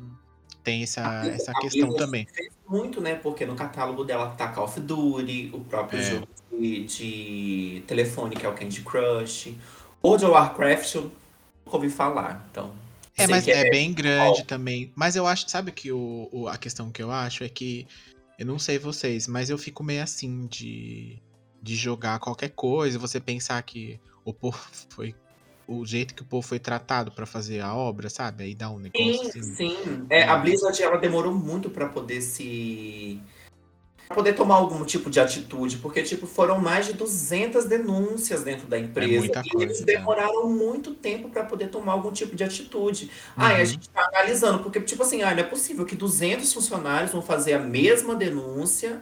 tem 0.64 0.84
essa, 0.84 1.26
essa 1.26 1.52
A 1.52 1.60
questão 1.62 1.88
Blizzard 1.88 1.98
também. 1.98 2.26
fez 2.26 2.54
muito, 2.68 3.00
né? 3.00 3.16
Porque 3.16 3.46
no 3.46 3.56
catálogo 3.56 4.04
dela 4.04 4.30
tá 4.32 4.50
Call 4.50 4.66
of 4.66 4.80
Duty, 4.80 5.52
o 5.54 5.62
próprio 5.62 6.00
É. 6.00 6.04
jogo 6.04 6.28
de, 6.52 6.86
de 6.86 7.84
telefone, 7.88 8.36
que 8.36 8.46
é 8.46 8.50
o 8.50 8.54
Candy 8.54 8.82
Crush. 8.82 9.56
World 10.04 10.26
of 10.26 10.34
Warcraft, 10.34 10.96
eu 10.96 11.02
nunca 11.66 11.78
ouvi 11.78 11.90
falar, 11.90 12.46
então... 12.52 12.83
É, 13.18 13.28
mas 13.28 13.46
que 13.46 13.52
é 13.52 13.70
bem 13.70 13.94
grande 13.94 14.44
também. 14.44 14.92
Mas 14.96 15.16
eu 15.16 15.28
acho, 15.28 15.50
sabe 15.50 15.72
que 15.72 15.92
o, 15.92 16.30
o- 16.32 16.48
a 16.48 16.58
questão 16.58 16.92
que 16.92 17.02
eu 17.02 17.12
acho 17.12 17.44
é 17.44 17.50
que 17.50 17.88
eu 18.38 18.46
não 18.46 18.58
sei 18.58 18.80
vocês, 18.80 19.28
mas 19.28 19.50
eu 19.50 19.58
fico 19.58 19.84
meio 19.84 20.02
assim 20.04 20.48
de, 20.48 21.22
de 21.62 21.76
jogar 21.76 22.20
qualquer 22.20 22.50
coisa, 22.50 22.98
você 22.98 23.20
pensar 23.20 23.62
que 23.64 24.00
o 24.26 24.34
povo 24.34 24.58
foi 24.90 25.16
o 25.68 25.86
jeito 25.86 26.14
que 26.14 26.22
o 26.22 26.26
povo 26.26 26.46
foi 26.46 26.60
tratado 26.60 27.12
pra 27.12 27.26
fazer 27.26 27.62
a 27.62 27.74
obra, 27.74 28.10
sabe? 28.10 28.44
Aí 28.44 28.56
dá 28.56 28.70
um 28.70 28.80
negócio 28.80 29.30
Sim, 29.30 29.30
assim. 29.30 29.56
sim. 29.56 30.06
É, 30.10 30.24
a 30.24 30.38
Blizzard 30.38 30.82
ela 30.82 30.98
demorou 30.98 31.34
muito 31.34 31.70
pra 31.70 31.88
poder 31.88 32.22
se. 32.22 33.22
Poder 34.10 34.34
tomar 34.34 34.56
algum 34.56 34.84
tipo 34.86 35.10
de 35.10 35.20
atitude, 35.20 35.78
porque 35.78 36.04
tipo 36.04 36.28
foram 36.28 36.60
mais 36.60 36.86
de 36.86 36.94
200 36.94 37.66
denúncias 37.66 38.44
dentro 38.44 38.68
da 38.68 38.78
empresa 38.78 39.14
muita 39.20 39.42
e 39.46 39.50
coisa, 39.50 39.66
eles 39.66 39.80
cara. 39.80 39.98
demoraram 39.98 40.50
muito 40.50 40.94
tempo 40.94 41.30
pra 41.30 41.44
poder 41.46 41.70
tomar 41.70 41.94
algum 41.94 42.12
tipo 42.12 42.36
de 42.36 42.44
atitude. 42.44 43.10
Ah, 43.36 43.54
e 43.54 43.56
a 43.56 43.60
Uhum. 43.60 43.66
gente 43.66 43.90
tá 43.90 44.06
analisando, 44.14 44.60
porque 44.64 44.80
tipo 44.82 45.02
assim, 45.04 45.22
ah, 45.24 45.32
não 45.32 45.40
é 45.40 45.44
possível 45.44 45.86
que 45.86 45.96
200 45.96 46.54
funcionários 46.54 47.12
vão 47.12 47.22
fazer 47.22 47.54
a 47.54 47.60
mesma 47.60 48.16
denúncia 48.16 49.02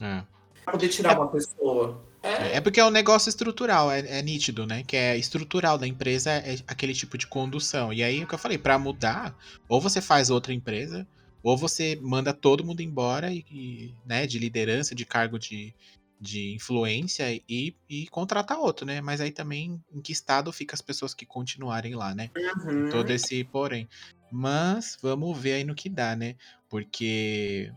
É. 0.00 0.22
pra 0.64 0.72
poder 0.72 0.88
tirar 0.88 1.12
É- 1.12 1.16
uma 1.16 1.28
pessoa. 1.28 2.02
É, 2.20 2.56
É 2.56 2.60
porque 2.60 2.80
é 2.80 2.84
um 2.84 2.90
negócio 2.90 3.28
estrutural, 3.28 3.92
é, 3.92 4.00
é 4.18 4.22
nítido, 4.22 4.66
né? 4.66 4.82
Que 4.84 4.96
é 4.96 5.16
estrutural 5.16 5.78
da 5.78 5.86
empresa, 5.86 6.32
é 6.32 6.56
aquele 6.66 6.92
tipo 6.92 7.16
de 7.16 7.28
condução. 7.28 7.92
E 7.92 8.02
aí, 8.02 8.24
o 8.24 8.26
que 8.26 8.34
eu 8.34 8.38
falei, 8.38 8.58
pra 8.58 8.76
mudar, 8.76 9.36
ou 9.68 9.80
você 9.80 10.00
faz 10.00 10.28
outra 10.28 10.52
empresa, 10.52 11.06
ou 11.42 11.56
você 11.56 11.96
manda 12.00 12.32
todo 12.32 12.64
mundo 12.64 12.80
embora 12.80 13.32
e, 13.32 13.44
e, 13.50 13.94
né, 14.04 14.26
de 14.26 14.38
liderança, 14.38 14.94
de 14.94 15.04
cargo 15.04 15.38
de, 15.38 15.74
de 16.20 16.54
influência 16.54 17.32
e, 17.48 17.74
e 17.88 18.06
contratar 18.08 18.58
outro, 18.58 18.84
né? 18.84 19.00
Mas 19.00 19.20
aí 19.20 19.30
também, 19.30 19.82
em 19.92 20.00
que 20.00 20.12
estado 20.12 20.52
fica 20.52 20.74
as 20.74 20.82
pessoas 20.82 21.14
que 21.14 21.24
continuarem 21.24 21.94
lá, 21.94 22.14
né? 22.14 22.30
uhum. 22.36 22.90
Todo 22.90 23.10
esse 23.10 23.44
porém. 23.44 23.88
Mas 24.30 24.98
vamos 25.00 25.38
ver 25.38 25.54
aí 25.54 25.64
no 25.64 25.74
que 25.74 25.88
dá, 25.88 26.16
né? 26.16 26.34
Porque 26.68 27.72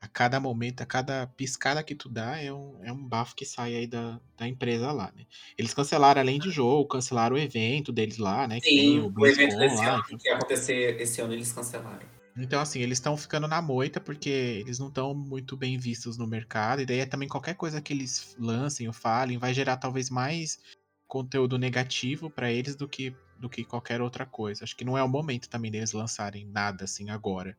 a 0.00 0.08
cada 0.08 0.38
momento, 0.38 0.82
a 0.82 0.86
cada 0.86 1.26
piscada 1.26 1.82
que 1.82 1.94
tu 1.94 2.08
dá, 2.08 2.40
é 2.40 2.52
um, 2.52 2.78
é 2.82 2.92
um 2.92 3.06
bafo 3.06 3.34
que 3.34 3.44
sai 3.44 3.76
aí 3.76 3.86
da, 3.86 4.20
da 4.36 4.46
empresa 4.46 4.92
lá, 4.92 5.12
né? 5.16 5.26
Eles 5.58 5.74
cancelaram, 5.74 6.20
além 6.20 6.38
de 6.38 6.50
jogo, 6.50 6.88
cancelaram 6.88 7.36
o 7.36 7.38
evento 7.38 7.92
deles 7.92 8.18
lá, 8.18 8.46
né? 8.46 8.60
Que 8.60 8.74
tem 8.74 8.92
Sim, 8.92 9.00
o 9.00 9.12
o 9.14 9.26
evento 9.26 9.58
desse 9.58 9.84
ano 9.84 10.02
Então, 10.06 10.18
que 10.18 10.28
ia 10.28 10.36
acontecer 10.36 11.00
esse 11.00 11.20
ano 11.20 11.32
eles 11.32 11.52
cancelaram. 11.52 12.19
Então, 12.42 12.60
assim, 12.60 12.80
eles 12.80 12.98
estão 12.98 13.16
ficando 13.16 13.46
na 13.46 13.60
moita 13.60 14.00
porque 14.00 14.28
eles 14.28 14.78
não 14.78 14.88
estão 14.88 15.14
muito 15.14 15.56
bem 15.56 15.78
vistos 15.78 16.16
no 16.16 16.26
mercado. 16.26 16.82
E 16.82 16.86
daí 16.86 16.98
é 17.00 17.06
também 17.06 17.28
qualquer 17.28 17.54
coisa 17.54 17.80
que 17.80 17.92
eles 17.92 18.36
lancem 18.38 18.86
ou 18.86 18.92
falem 18.92 19.38
vai 19.38 19.54
gerar 19.54 19.76
talvez 19.76 20.10
mais 20.10 20.58
conteúdo 21.06 21.58
negativo 21.58 22.30
pra 22.30 22.52
eles 22.52 22.76
do 22.76 22.88
que, 22.88 23.14
do 23.38 23.48
que 23.48 23.64
qualquer 23.64 24.00
outra 24.00 24.24
coisa. 24.24 24.64
Acho 24.64 24.76
que 24.76 24.84
não 24.84 24.96
é 24.96 25.02
o 25.02 25.08
momento 25.08 25.48
também 25.48 25.70
deles 25.70 25.92
lançarem 25.92 26.46
nada 26.46 26.84
assim 26.84 27.10
agora. 27.10 27.56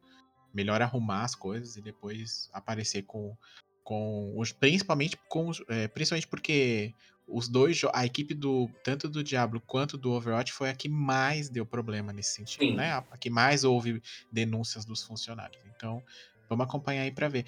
Melhor 0.54 0.82
arrumar 0.82 1.24
as 1.24 1.36
coisas 1.36 1.76
e 1.76 1.82
depois 1.82 2.50
aparecer 2.54 3.04
com, 3.04 3.36
com 3.84 4.34
os, 4.38 4.52
principalmente 4.52 5.18
com 5.30 5.52
é, 5.70 5.88
principalmente 5.88 6.28
porque 6.28 6.94
os 7.32 7.48
dois 7.48 7.82
a 7.94 8.06
equipe 8.06 8.34
do 8.34 8.70
tanto 8.84 9.08
do 9.10 9.24
Diablo 9.24 9.62
quanto 9.62 9.98
do 9.98 10.12
Overwatch 10.12 10.52
foi 10.54 10.70
a 10.70 10.76
que 10.76 10.90
mais 10.90 11.50
deu 11.50 11.66
problema 11.66 12.12
nesse 12.12 12.36
sentido, 12.36 12.66
Sim. 12.66 12.76
né? 12.76 12.92
A, 12.92 12.98
a 13.12 13.18
que 13.18 13.30
mais 13.30 13.64
houve 13.64 14.02
denúncias 14.32 14.86
dos 14.86 15.02
funcionários. 15.04 15.62
Então, 15.76 16.04
vamos 16.50 16.66
acompanhar 16.66 17.04
aí 17.04 17.12
pra 17.12 17.28
ver. 17.30 17.46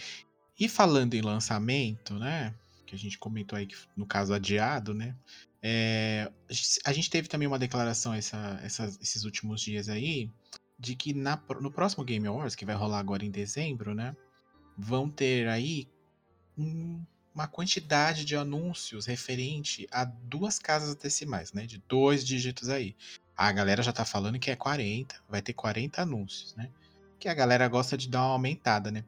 E 0.59 0.69
falando 0.69 1.13
em 1.13 1.21
lançamento, 1.21 2.13
né? 2.19 2.53
Que 2.85 2.95
a 2.95 2.97
gente 2.97 3.17
comentou 3.17 3.57
aí 3.57 3.65
que 3.65 3.75
no 3.97 4.05
caso 4.05 4.33
adiado, 4.33 4.93
né? 4.93 5.15
é, 5.65 6.29
a 6.83 6.91
gente 6.91 7.09
teve 7.09 7.29
também 7.29 7.47
uma 7.47 7.57
declaração 7.57 8.13
essa- 8.13 8.59
essas- 8.61 8.99
esses 9.01 9.23
últimos 9.23 9.61
dias 9.61 9.87
aí 9.87 10.29
de 10.77 10.93
que 10.93 11.13
na 11.13 11.41
no 11.61 11.71
próximo 11.71 12.03
Game 12.03 12.27
Awards, 12.27 12.53
que 12.53 12.65
vai 12.65 12.75
rolar 12.75 12.99
agora 12.99 13.23
em 13.23 13.31
dezembro, 13.31 13.95
né? 13.95 14.13
Vão 14.77 15.09
ter 15.09 15.47
aí 15.47 15.87
um- 16.57 17.01
uma 17.33 17.47
quantidade 17.47 18.25
de 18.25 18.35
anúncios 18.35 19.05
referente 19.05 19.87
a 19.91 20.05
duas 20.05 20.59
casas 20.59 20.95
decimais, 20.95 21.51
né? 21.51 21.65
De 21.65 21.81
dois 21.87 22.23
dígitos 22.23 22.69
aí. 22.69 22.95
A 23.35 23.51
galera 23.51 23.81
já 23.81 23.91
tá 23.91 24.05
falando 24.05 24.39
que 24.39 24.51
é 24.51 24.55
40, 24.55 25.15
vai 25.27 25.41
ter 25.41 25.53
40 25.53 26.01
anúncios, 26.01 26.55
né? 26.55 26.69
Que 27.19 27.27
a 27.27 27.33
galera 27.33 27.67
gosta 27.67 27.97
de 27.97 28.07
dar 28.07 28.21
uma 28.21 28.33
aumentada, 28.33 28.91
né? 28.91 29.03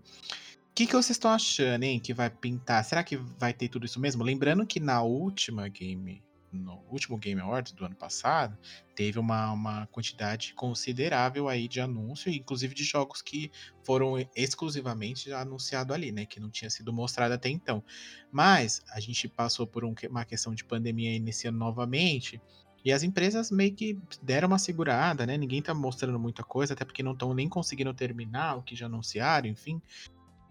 O 0.72 0.76
que, 0.76 0.88
que 0.88 0.94
vocês 0.94 1.12
estão 1.12 1.32
achando, 1.32 1.84
hein? 1.84 2.00
Que 2.00 2.14
vai 2.14 2.30
pintar? 2.30 2.84
Será 2.84 3.04
que 3.04 3.16
vai 3.16 3.54
ter 3.54 3.70
tudo 3.70 3.86
isso 3.86 4.00
mesmo? 4.00 4.24
Lembrando 4.24 4.66
que 4.66 4.80
na 4.80 5.02
última 5.04 5.70
game, 5.70 6.22
no 6.52 6.84
último 6.90 7.18
Game 7.18 7.40
Awards 7.42 7.74
do 7.74 7.86
ano 7.86 7.96
passado, 7.96 8.58
teve 8.96 9.20
uma, 9.20 9.52
uma 9.52 9.88
quantidade 9.88 10.54
considerável 10.54 11.50
aí 11.50 11.68
de 11.68 11.82
anúncio, 11.82 12.32
inclusive 12.32 12.74
de 12.74 12.84
jogos 12.84 13.22
que 13.22 13.52
foram 13.84 14.16
exclusivamente 14.36 15.32
anunciados 15.34 15.94
ali, 15.94 16.12
né? 16.12 16.26
Que 16.26 16.40
não 16.40 16.50
tinha 16.50 16.70
sido 16.70 16.94
mostrado 16.94 17.34
até 17.34 17.50
então. 17.50 17.84
Mas 18.32 18.82
a 18.92 19.00
gente 19.00 19.28
passou 19.28 19.68
por 19.68 19.84
um 19.84 19.94
uma 20.10 20.26
questão 20.26 20.54
de 20.54 20.64
pandemia 20.64 21.14
iniciando 21.16 21.58
novamente. 21.58 22.42
E 22.84 22.92
as 22.92 23.02
empresas 23.02 23.50
meio 23.50 23.74
que 23.74 24.00
deram 24.22 24.48
uma 24.48 24.60
segurada, 24.60 25.26
né? 25.26 25.38
Ninguém 25.38 25.62
tá 25.62 25.74
mostrando 25.74 26.20
muita 26.20 26.44
coisa, 26.44 26.74
até 26.74 26.86
porque 26.86 27.02
não 27.02 27.14
estão 27.14 27.34
nem 27.34 27.50
conseguindo 27.50 27.94
terminar 27.94 28.58
o 28.58 28.62
que 28.62 28.76
já 28.76 28.86
anunciaram, 28.86 29.48
enfim. 29.48 29.82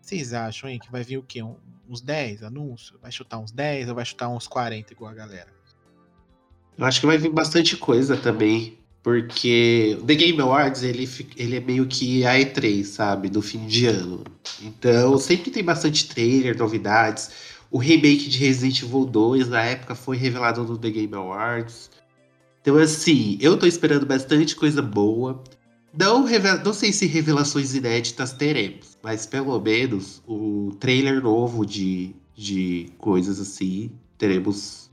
Vocês 0.00 0.34
acham, 0.34 0.68
hein, 0.68 0.78
que 0.78 0.90
vai 0.90 1.02
vir 1.02 1.16
o 1.18 1.22
quê? 1.22 1.42
Um- 1.42 1.56
uns 1.88 2.00
10 2.02 2.42
anúncios? 2.42 3.00
Vai 3.00 3.12
chutar 3.12 3.38
uns 3.38 3.52
10 3.52 3.88
ou 3.88 3.94
vai 3.94 4.04
chutar 4.04 4.28
uns 4.28 4.46
40 4.46 4.92
igual 4.92 5.10
a 5.10 5.14
galera? 5.14 5.50
Eu 6.76 6.84
acho 6.84 7.00
que 7.00 7.06
vai 7.06 7.18
vir 7.18 7.30
bastante 7.30 7.76
coisa 7.76 8.16
também. 8.16 8.78
Porque 9.04 9.98
o 10.00 10.04
The 10.04 10.14
Game 10.14 10.40
Awards, 10.40 10.82
ele, 10.82 11.06
ele 11.36 11.56
é 11.56 11.60
meio 11.60 11.86
que 11.86 12.24
a 12.24 12.36
E3, 12.36 12.84
sabe? 12.84 13.28
Do 13.28 13.42
fim 13.42 13.66
de 13.66 13.86
ano. 13.86 14.24
Então, 14.62 15.18
sempre 15.18 15.50
tem 15.50 15.62
bastante 15.62 16.08
trailer, 16.08 16.56
novidades. 16.56 17.30
O 17.70 17.76
remake 17.76 18.30
de 18.30 18.38
Resident 18.38 18.82
Evil 18.82 19.04
2, 19.04 19.48
na 19.50 19.62
época, 19.62 19.94
foi 19.94 20.16
revelado 20.16 20.64
no 20.64 20.78
The 20.78 20.88
Game 20.88 21.14
Awards. 21.14 21.90
Então, 22.62 22.78
assim, 22.78 23.36
eu 23.42 23.58
tô 23.58 23.66
esperando 23.66 24.06
bastante 24.06 24.56
coisa 24.56 24.80
boa. 24.80 25.44
Não, 25.92 26.24
não 26.64 26.72
sei 26.72 26.90
se 26.90 27.04
revelações 27.04 27.74
inéditas 27.74 28.32
teremos, 28.32 28.96
mas 29.02 29.26
pelo 29.26 29.60
menos 29.60 30.22
o 30.26 30.74
trailer 30.80 31.22
novo 31.22 31.66
de, 31.66 32.16
de 32.34 32.88
coisas 32.96 33.38
assim, 33.38 33.92
teremos 34.16 34.83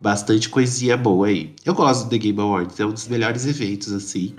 bastante 0.00 0.48
coisinha 0.48 0.96
boa 0.96 1.26
aí. 1.26 1.54
Eu 1.64 1.74
gosto 1.74 2.04
do 2.04 2.10
The 2.10 2.18
Game 2.18 2.40
Awards, 2.40 2.80
é 2.80 2.86
um 2.86 2.92
dos 2.92 3.06
melhores 3.06 3.46
eventos, 3.46 3.92
assim. 3.92 4.34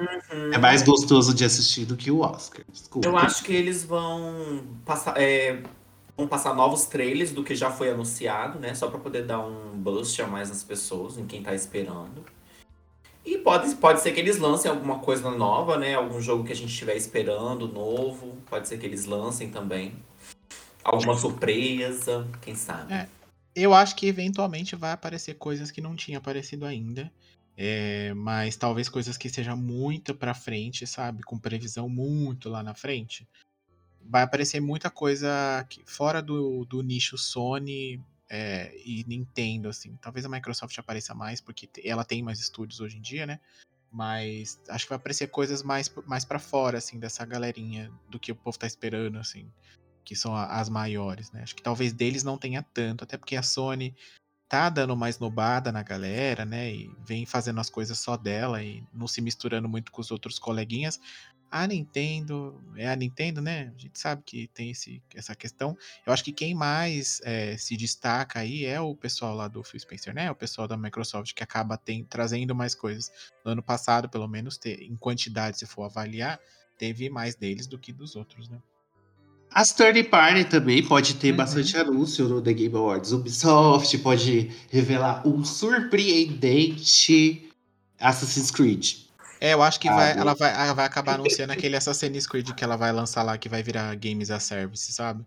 É 0.52 0.58
mais 0.58 0.82
gostoso 0.82 1.34
de 1.34 1.46
assistir 1.46 1.86
do 1.86 1.96
que 1.96 2.10
o 2.10 2.22
Oscar. 2.22 2.66
Desculpa. 2.72 3.08
Eu 3.08 3.16
acho 3.16 3.44
que 3.44 3.54
eles 3.54 3.84
vão 3.84 4.64
passar, 4.84 5.14
é, 5.22 5.62
vão 6.18 6.28
passar 6.28 6.56
novos 6.56 6.86
trailers 6.86 7.32
do 7.32 7.44
que 7.44 7.54
já 7.54 7.70
foi 7.70 7.92
anunciado, 7.92 8.58
né? 8.60 8.74
Só 8.74 8.88
pra 8.88 9.00
poder 9.00 9.24
dar 9.24 9.40
um 9.40 9.72
boost 9.76 10.20
a 10.22 10.28
mais 10.28 10.50
nas 10.50 10.64
pessoas, 10.64 11.18
em 11.18 11.26
quem 11.28 11.44
tá 11.44 11.54
esperando. 11.54 12.26
E 13.24 13.38
pode, 13.38 13.76
pode 13.76 14.02
ser 14.02 14.14
que 14.14 14.20
eles 14.20 14.40
lancem 14.40 14.72
alguma 14.72 14.98
coisa 14.98 15.30
nova, 15.30 15.78
né? 15.78 15.94
Algum 15.94 16.20
jogo 16.20 16.44
que 16.44 16.52
a 16.52 16.56
gente 16.56 16.72
estiver 16.72 16.96
esperando, 16.96 17.68
novo. 17.68 18.36
Pode 18.50 18.68
ser 18.68 18.80
que 18.80 18.86
eles 18.86 19.06
lancem 19.06 19.50
também. 19.50 19.94
Alguma 20.84 21.16
surpresa, 21.16 22.28
quem 22.42 22.56
sabe. 22.56 22.92
É. 22.92 23.08
Eu 23.56 23.74
acho 23.74 23.96
que 23.96 24.08
eventualmente 24.08 24.76
vai 24.76 24.92
aparecer 24.92 25.36
coisas 25.36 25.72
que 25.72 25.82
não 25.82 25.96
tinha 25.96 26.18
aparecido 26.18 26.66
ainda. 26.66 27.12
É, 27.58 28.14
mas 28.14 28.56
talvez 28.56 28.88
coisas 28.88 29.18
que 29.18 29.30
sejam 29.30 29.58
muito 29.58 30.16
pra 30.16 30.34
frente, 30.34 30.88
sabe? 30.88 31.22
Com 31.24 31.38
previsão 31.38 31.90
muito 31.90 32.50
lá 32.50 32.64
na 32.64 32.74
frente. 32.74 33.28
Vai 34.04 34.24
aparecer 34.24 34.60
muita 34.62 34.90
coisa 34.90 35.66
que- 35.70 35.84
fora 35.86 36.22
do, 36.22 36.66
do 36.66 36.82
nicho 36.82 37.18
Sony 37.18 38.02
é, 38.30 38.74
e 38.86 39.04
Nintendo, 39.08 39.70
assim. 39.70 39.96
Talvez 40.02 40.26
a 40.26 40.30
Microsoft 40.30 40.78
apareça 40.80 41.14
mais, 41.14 41.42
porque 41.42 41.70
ela 41.84 42.06
tem 42.06 42.24
mais 42.24 42.40
estúdios 42.40 42.80
hoje 42.80 42.98
em 42.98 43.02
dia, 43.02 43.26
né? 43.26 43.40
Mas 43.92 44.60
acho 44.70 44.86
que 44.86 44.90
vai 44.90 44.96
aparecer 44.98 45.28
coisas 45.28 45.62
mais, 45.62 45.94
mais 46.08 46.24
para 46.24 46.40
fora, 46.40 46.78
assim, 46.78 46.98
dessa 46.98 47.26
galerinha 47.26 47.92
do 48.10 48.18
que 48.20 48.32
o 48.32 48.36
povo 48.36 48.58
tá 48.58 48.66
esperando, 48.66 49.18
assim 49.20 49.52
que 50.04 50.16
são 50.16 50.36
as 50.36 50.70
maiores, 50.70 51.32
né? 51.32 51.44
Acho 51.44 51.56
que 51.56 51.64
talvez 51.64 51.94
deles 51.94 52.24
não 52.24 52.38
tenha 52.38 52.64
tanto, 52.74 53.04
até 53.04 53.18
porque 53.18 53.36
a 53.36 53.44
Sony 53.44 53.96
tá 54.52 54.70
dando 54.70 54.98
mais 54.98 55.18
nobada 55.18 55.72
na 55.72 55.82
galera, 55.82 56.44
né? 56.44 56.74
E 56.74 56.92
vem 57.06 57.26
fazendo 57.26 57.62
as 57.62 57.70
coisas 57.70 57.98
só 57.98 58.18
dela 58.18 58.62
e 58.62 58.84
não 58.94 59.08
se 59.08 59.22
misturando 59.22 59.70
muito 59.70 59.92
com 59.94 60.02
os 60.02 60.12
outros 60.12 60.38
coleguinhas. 60.38 61.00
A 61.50 61.66
Nintendo, 61.66 62.62
é 62.76 62.90
a 62.90 62.96
Nintendo, 62.96 63.42
né? 63.42 63.74
A 63.74 63.80
gente 63.80 63.98
sabe 63.98 64.24
que 64.26 64.48
tem 64.50 64.72
esse, 64.72 65.02
essa 65.16 65.34
questão. 65.36 65.78
Eu 66.06 66.12
acho 66.12 66.24
que 66.24 66.34
quem 66.34 66.54
mais 66.54 67.22
é, 67.24 67.56
se 67.58 67.78
destaca 67.78 68.40
aí 68.40 68.66
é 68.66 68.80
o 68.82 68.94
pessoal 68.96 69.36
lá 69.36 69.48
do 69.48 69.64
Phil 69.64 69.80
Spencer, 69.80 70.14
né? 70.14 70.30
O 70.30 70.36
pessoal 70.36 70.68
da 70.68 70.76
Microsoft 70.76 71.34
que 71.34 71.44
acaba 71.44 71.78
tem- 71.78 72.04
trazendo 72.04 72.54
mais 72.54 72.76
coisas. 72.76 73.10
No 73.46 73.52
ano 73.52 73.64
passado, 73.64 74.10
pelo 74.10 74.28
menos, 74.28 74.60
em 74.66 74.98
quantidade, 74.98 75.60
se 75.60 75.66
for 75.66 75.84
avaliar, 75.84 76.40
teve 76.78 77.10
mais 77.10 77.36
deles 77.36 77.68
do 77.68 77.80
que 77.80 77.94
dos 77.94 78.16
outros, 78.18 78.50
né? 78.50 78.58
As 79.54 79.74
third 79.74 80.02
party 80.06 80.46
também 80.46 80.82
pode 80.82 81.16
ter 81.16 81.32
Uhum. 81.32 81.38
bastante 81.38 81.76
anúncio 81.78 82.28
no 82.30 82.42
The 82.42 82.54
Game 82.54 82.76
Awards. 82.76 83.12
Ubisoft 83.12 83.98
pode 83.98 84.50
revelar 84.70 85.28
um 85.28 85.44
surpreendente 85.44 87.50
Assassin's 88.00 88.50
Creed. 88.52 88.94
É, 89.40 89.54
eu 89.54 89.62
acho 89.62 89.80
que 89.80 89.90
Ah, 89.90 89.96
vai, 89.96 90.12
ela, 90.18 90.34
vai, 90.36 90.54
ela 90.54 90.74
vai 90.74 90.86
acabar 90.86 91.16
anunciando 91.16 91.52
aquele 91.52 91.76
Assassin's 91.76 92.26
Creed 92.28 92.52
que 92.52 92.64
ela 92.64 92.78
vai 92.78 92.92
lançar 92.92 93.24
lá, 93.24 93.38
que 93.38 93.50
vai 93.50 93.62
virar 93.62 93.94
Games 93.96 94.32
as 94.32 94.44
Service, 94.44 94.92
sabe? 94.94 95.26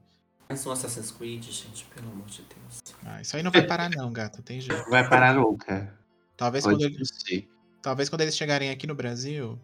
Mais 0.49 0.65
um 0.67 0.71
Assassin's 0.73 1.11
Creed, 1.11 1.43
gente, 1.45 1.85
pelo 1.95 2.11
amor 2.11 2.27
de 2.27 2.43
Deus. 2.43 2.95
Ah, 3.05 3.21
isso 3.21 3.37
aí 3.37 3.43
não 3.43 3.51
vai 3.51 3.63
parar 3.63 3.91
não, 3.91 4.11
gato, 4.13 4.43
tem 4.43 4.61
jeito. 4.61 4.89
Vai 4.89 5.09
parar 5.09 5.35
nunca. 5.35 5.93
Talvez 6.37 6.65
quando, 6.65 6.79
Pode 6.81 6.95
ele- 6.95 7.05
ser. 7.05 7.49
talvez 7.83 8.09
quando 8.09 8.23
eles 8.23 8.37
chegarem 8.37 8.71
aqui 8.71 8.87
no 8.87 8.95
Brasil, 8.95 9.59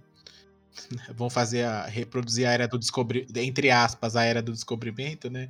vão 1.14 1.30
fazer 1.30 1.64
a, 1.64 1.86
reproduzir 1.86 2.46
a 2.46 2.52
era 2.52 2.68
do 2.68 2.78
descobrimento, 2.78 3.36
entre 3.36 3.70
aspas, 3.70 4.16
a 4.16 4.24
era 4.24 4.42
do 4.42 4.52
descobrimento, 4.52 5.30
né? 5.30 5.48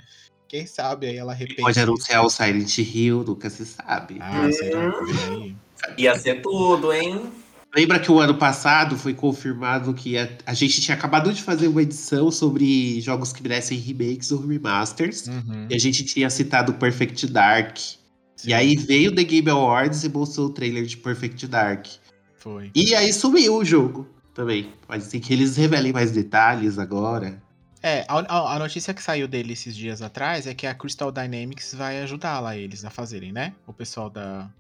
Quem 0.49 0.67
sabe 0.67 1.07
aí 1.07 1.17
ela 1.17 1.33
repensa. 1.33 1.63
Pode 1.63 1.81
anunciar 1.81 2.25
o 2.25 2.31
Silent 2.31 2.79
Hill, 2.79 3.23
nunca 3.25 3.49
se 3.49 3.65
sabe. 3.65 4.19
Ah, 4.21 4.51
será 4.51 4.91
que? 4.91 5.57
Ia 5.97 6.19
ser 6.19 6.43
tudo, 6.43 6.93
hein? 6.93 7.31
Lembra 7.75 8.01
que 8.01 8.11
o 8.11 8.19
ano 8.19 8.37
passado 8.37 8.97
foi 8.97 9.15
confirmado 9.15 9.95
que 9.95 10.19
a, 10.19 10.29
a 10.45 10.53
gente 10.53 10.81
tinha 10.81 10.97
acabado 10.97 11.33
de 11.33 11.41
fazer 11.41 11.69
uma 11.69 11.83
edição 11.83 12.29
sobre 12.33 13.01
jogos 13.01 13.33
que 13.33 13.41
merecem 13.41 13.79
remakes 13.79 14.33
ou 14.33 14.45
remasters. 14.45 15.29
Uhum, 15.29 15.69
E 15.71 15.75
a 15.75 15.79
gente 15.79 16.05
tinha 16.05 16.29
citado 16.29 16.75
Perfect 16.75 17.29
Dark. 17.29 17.79
sim, 17.79 18.49
E 18.49 18.53
aí 18.53 18.75
veio 18.75 19.15
The 19.15 19.23
Game 19.23 19.49
Awards 19.49 20.03
e 20.03 20.09
mostrou 20.09 20.49
o 20.49 20.51
trailer 20.51 20.85
de 20.85 20.97
Perfect 20.97 21.47
Dark. 21.47 21.87
Foi. 22.35 22.73
E 22.75 22.93
aí 22.93 23.13
sumiu 23.13 23.59
o 23.59 23.65
jogo 23.65 24.20
também. 24.35 24.73
Pode 24.87 25.05
ser 25.05 25.21
que 25.21 25.33
eles 25.33 25.57
revelem 25.57 25.93
mais 25.93 26.11
detalhes 26.13 26.79
agora. 26.79 27.43
É, 27.83 28.05
a, 28.09 28.55
a- 28.55 28.59
notícia 28.59 28.93
que 28.93 29.03
saiu 29.03 29.27
dele 29.27 29.55
esses 29.55 29.75
dias 29.75 30.03
atrás 30.03 30.47
é 30.47 30.55
que 30.55 30.67
a 30.67 30.75
Crystal 30.75 31.11
Dynamics 31.11 31.75
vai 31.75 32.03
ajudar 32.03 32.39
lá 32.41 32.55
eles 32.57 32.85
a 32.85 32.91
fazerem, 32.91 33.33
né? 33.33 33.55
O 33.67 33.73
pessoal 33.73 34.11
da, 34.11 34.51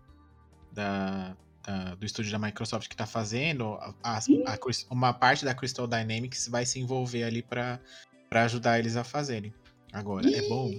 da, 0.72 1.36
da- 1.62 1.94
do 1.96 2.06
estúdio 2.06 2.32
da 2.32 2.38
Microsoft 2.38 2.88
que 2.88 2.96
tá 2.96 3.06
fazendo, 3.06 3.74
a- 4.02 4.18
a 4.18 4.58
uma 4.90 5.12
parte 5.12 5.44
da 5.44 5.54
Crystal 5.54 5.86
Dynamics 5.86 6.48
vai 6.48 6.64
se 6.64 6.80
envolver 6.80 7.22
ali 7.24 7.42
pra 7.42 7.78
ajudar 8.30 8.78
eles 8.78 8.96
a 8.96 9.04
fazerem. 9.04 9.52
Agora, 9.92 10.28
é 10.34 10.40
bom? 10.48 10.70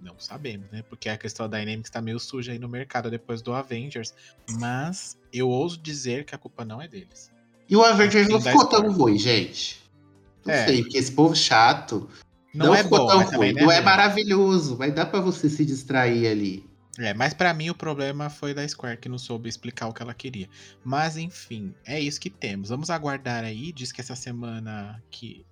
Não 0.00 0.18
sabemos, 0.18 0.68
né? 0.70 0.82
Porque 0.82 1.08
a 1.08 1.16
Crystal 1.16 1.48
Dynamics 1.48 1.90
tá 1.90 2.02
meio 2.02 2.18
suja 2.18 2.52
aí 2.52 2.58
no 2.58 2.68
mercado 2.68 3.10
depois 3.10 3.40
do 3.40 3.54
Avengers, 3.54 4.12
mas 4.58 5.16
eu 5.32 5.48
ouso 5.48 5.80
dizer 5.80 6.24
que 6.24 6.34
a 6.34 6.38
culpa 6.38 6.64
não 6.64 6.82
é 6.82 6.88
deles. 6.88 7.30
E 7.68 7.76
o 7.76 7.82
Avengers 7.84 8.28
não 8.28 8.40
Tem 8.40 8.52
ficou 8.52 8.68
10 8.68 8.82
tão 8.82 8.92
ruim, 8.92 9.18
gente. 9.18 9.82
Não 10.44 10.52
É. 10.52 10.66
sei, 10.66 10.82
porque 10.82 10.98
esse 10.98 11.12
povo 11.12 11.34
chato 11.34 12.08
Não, 12.54 12.74
é 12.74 12.82
ficou 12.82 12.98
bom, 12.98 13.06
tão 13.06 13.22
ruim. 13.38 13.52
Não 13.54 13.70
é 13.70 13.76
ruim. 13.76 13.84
maravilhoso, 13.84 14.76
mas 14.78 14.94
dá 14.94 15.04
pra 15.06 15.20
você 15.20 15.48
se 15.48 15.64
distrair 15.64 16.26
ali. 16.26 16.64
É, 16.98 17.12
mas 17.12 17.34
pra 17.34 17.52
mim 17.52 17.70
o 17.70 17.74
problema 17.74 18.30
foi 18.30 18.54
da 18.54 18.66
Square 18.66 18.98
que 18.98 19.08
não 19.08 19.18
soube 19.18 19.48
explicar 19.48 19.88
o 19.88 19.92
que 19.92 20.00
ela 20.00 20.14
queria. 20.14 20.48
Mas 20.84 21.16
enfim, 21.16 21.74
é 21.84 21.98
isso 21.98 22.20
que 22.20 22.30
temos. 22.30 22.68
Vamos 22.68 22.88
aguardar 22.88 23.42
aí. 23.42 23.72
Diz 23.72 23.90
que 23.90 24.00
essa 24.00 24.14
semana 24.14 25.02
que 25.10 25.44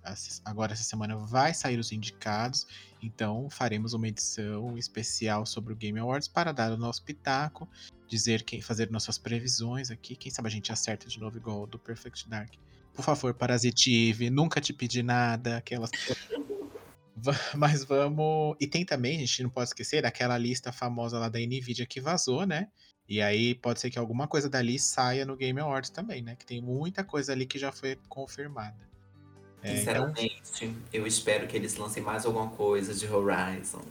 agora 0.45 0.71
essa 0.71 0.83
semana 0.83 1.17
vai 1.17 1.53
sair 1.53 1.77
os 1.77 1.91
indicados. 1.91 2.65
Então 3.01 3.49
faremos 3.49 3.93
uma 3.93 4.07
edição 4.07 4.77
especial 4.77 5.45
sobre 5.45 5.73
o 5.73 5.75
Game 5.75 5.99
Awards 5.99 6.29
para 6.29 6.53
dar 6.53 6.71
o 6.71 6.77
nosso 6.77 7.03
pitaco, 7.03 7.67
dizer 8.07 8.43
quem 8.43 8.61
fazer 8.61 8.89
nossas 8.89 9.17
previsões 9.17 9.91
aqui. 9.91 10.15
Quem 10.15 10.31
sabe 10.31 10.47
a 10.47 10.51
gente 10.51 10.71
acerta 10.71 11.09
de 11.09 11.19
novo 11.19 11.37
igual 11.37 11.67
do 11.67 11.77
Perfect 11.77 12.29
Dark. 12.29 12.53
Por 12.93 13.03
favor, 13.03 13.33
Parasitive, 13.33 14.29
nunca 14.29 14.61
te 14.61 14.71
pedi 14.71 15.03
nada, 15.03 15.57
aquelas 15.57 15.89
Mas 17.55 17.83
vamos. 17.83 18.55
E 18.59 18.67
tem 18.67 18.85
também, 18.85 19.17
a 19.17 19.19
gente 19.19 19.43
não 19.43 19.49
pode 19.49 19.69
esquecer, 19.69 20.01
daquela 20.01 20.37
lista 20.37 20.71
famosa 20.71 21.19
lá 21.19 21.29
da 21.29 21.39
Nvidia 21.39 21.85
que 21.85 22.01
vazou, 22.01 22.45
né? 22.45 22.67
E 23.07 23.21
aí 23.21 23.53
pode 23.55 23.79
ser 23.79 23.89
que 23.89 23.99
alguma 23.99 24.27
coisa 24.27 24.49
dali 24.49 24.79
saia 24.79 25.25
no 25.25 25.35
Game 25.35 25.59
Awards 25.59 25.89
também, 25.89 26.21
né? 26.21 26.35
Que 26.35 26.45
tem 26.45 26.61
muita 26.61 27.03
coisa 27.03 27.33
ali 27.33 27.45
que 27.45 27.59
já 27.59 27.71
foi 27.71 27.97
confirmada. 28.07 28.93
É, 29.61 29.81
então, 29.81 30.07
Sinceramente, 30.13 30.75
eu 30.91 31.07
espero 31.07 31.47
que 31.47 31.55
eles 31.55 31.75
lancem 31.75 32.03
mais 32.03 32.25
alguma 32.25 32.49
coisa 32.49 32.93
de 32.93 33.07
Horizon. 33.07 33.81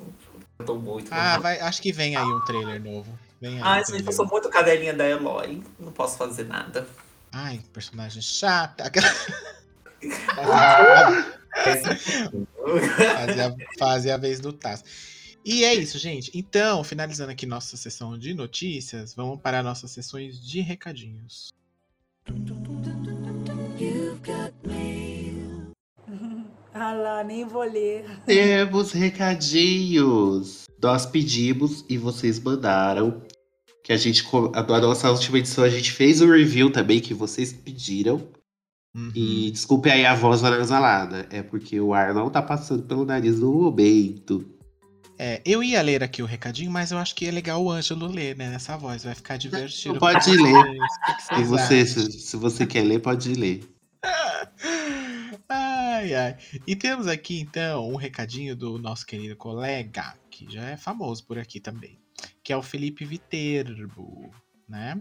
Eu 0.58 0.66
tô 0.66 0.76
muito. 0.76 1.12
ah, 1.12 1.38
vai, 1.38 1.61
acho 1.61 1.80
que 1.80 1.92
vem 1.92 2.16
aí 2.16 2.24
um 2.24 2.44
trailer 2.44 2.82
novo. 2.82 3.18
Vem 3.40 3.54
aí 3.54 3.61
um 3.61 3.64
Ai, 3.64 3.78
gente, 3.78 3.87
trailer 3.87 4.08
eu 4.08 4.12
sou 4.12 4.26
muito 4.26 4.48
cadelinha 4.50 4.94
da 4.94 5.08
Eloy. 5.08 5.62
Não 5.78 5.92
posso 5.92 6.16
fazer 6.18 6.44
nada. 6.44 6.87
Ai, 7.32 7.61
personagem 7.72 8.20
chata. 8.20 8.90
Fazer 13.16 13.42
a, 13.42 13.56
fazer 13.78 14.10
a 14.12 14.16
vez 14.16 14.40
do 14.40 14.52
Taz. 14.52 14.84
E 15.44 15.64
é 15.64 15.74
isso, 15.74 15.98
gente. 15.98 16.30
Então, 16.34 16.84
finalizando 16.84 17.32
aqui 17.32 17.46
nossa 17.46 17.76
sessão 17.76 18.16
de 18.16 18.32
notícias, 18.32 19.14
vamos 19.14 19.40
para 19.40 19.62
nossas 19.62 19.90
sessões 19.90 20.40
de 20.40 20.60
recadinhos. 20.60 21.52
Ah 26.74 26.94
lá, 26.94 27.22
nem 27.22 27.46
vou 27.46 27.64
ler. 27.64 28.06
Temos 28.24 28.92
recadinhos. 28.92 30.64
Nós 30.82 31.04
pedimos 31.04 31.84
e 31.86 31.98
vocês 31.98 32.40
mandaram. 32.40 33.22
Que 33.84 33.92
a 33.92 33.96
gente. 33.96 34.24
A 34.54 34.60
a 34.60 34.80
nossa 34.80 35.10
última 35.10 35.38
edição 35.38 35.64
a 35.64 35.68
gente 35.68 35.92
fez 35.92 36.22
o 36.22 36.30
review 36.30 36.72
também, 36.72 36.98
que 36.98 37.12
vocês 37.12 37.52
pediram. 37.52 38.26
Uhum. 38.94 39.11
E 39.14 39.50
desculpe 39.50 39.90
aí 39.90 40.05
a 40.05 40.14
voz 40.14 40.44
anasalada. 40.44 41.26
É 41.31 41.42
porque 41.42 41.81
o 41.81 41.94
ar 41.94 42.14
não 42.14 42.28
tá 42.31 42.42
passando 42.42 42.83
pelo 42.83 43.05
nariz 43.05 43.40
no 43.40 43.52
momento. 43.52 44.46
É, 45.18 45.40
eu 45.44 45.62
ia 45.62 45.81
ler 45.83 46.02
aqui 46.02 46.22
o 46.22 46.26
recadinho, 46.26 46.70
mas 46.70 46.90
eu 46.90 46.98
acho 46.98 47.14
que 47.14 47.26
é 47.26 47.31
legal 47.31 47.62
o 47.62 47.70
Ângelo 47.70 48.07
ler, 48.07 48.37
né? 48.37 48.50
Nessa 48.50 48.76
voz, 48.76 49.05
vai 49.05 49.14
ficar 49.14 49.37
divertido. 49.37 49.94
Não 49.94 50.00
pode 50.00 50.24
vocês. 50.24 50.40
ler. 50.40 50.78
Que 51.28 51.35
que 51.37 51.42
você, 51.44 51.87
se, 51.87 52.12
se 52.12 52.37
você 52.37 52.66
quer 52.66 52.83
ler, 52.83 53.00
pode 53.00 53.33
ler. 53.35 53.62
Ai, 55.48 56.14
ai. 56.14 56.37
E 56.66 56.74
temos 56.74 57.07
aqui, 57.07 57.38
então, 57.40 57.88
um 57.88 57.96
recadinho 57.96 58.57
do 58.57 58.78
nosso 58.78 59.07
querido 59.07 59.37
colega, 59.37 60.14
que 60.31 60.50
já 60.50 60.70
é 60.70 60.76
famoso 60.76 61.24
por 61.24 61.38
aqui 61.38 61.61
também, 61.61 62.00
que 62.42 62.52
é 62.52 62.57
o 62.57 62.62
Felipe 62.62 63.05
Viterbo. 63.05 64.31
né? 64.68 65.00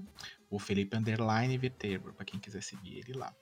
O 0.50 0.60
Felipe 0.60 0.96
Underline 0.98 1.58
Viterbo, 1.58 2.14
pra 2.14 2.26
quem 2.26 2.40
quiser 2.40 2.62
seguir 2.62 3.00
ele 3.00 3.14
lá. 3.18 3.34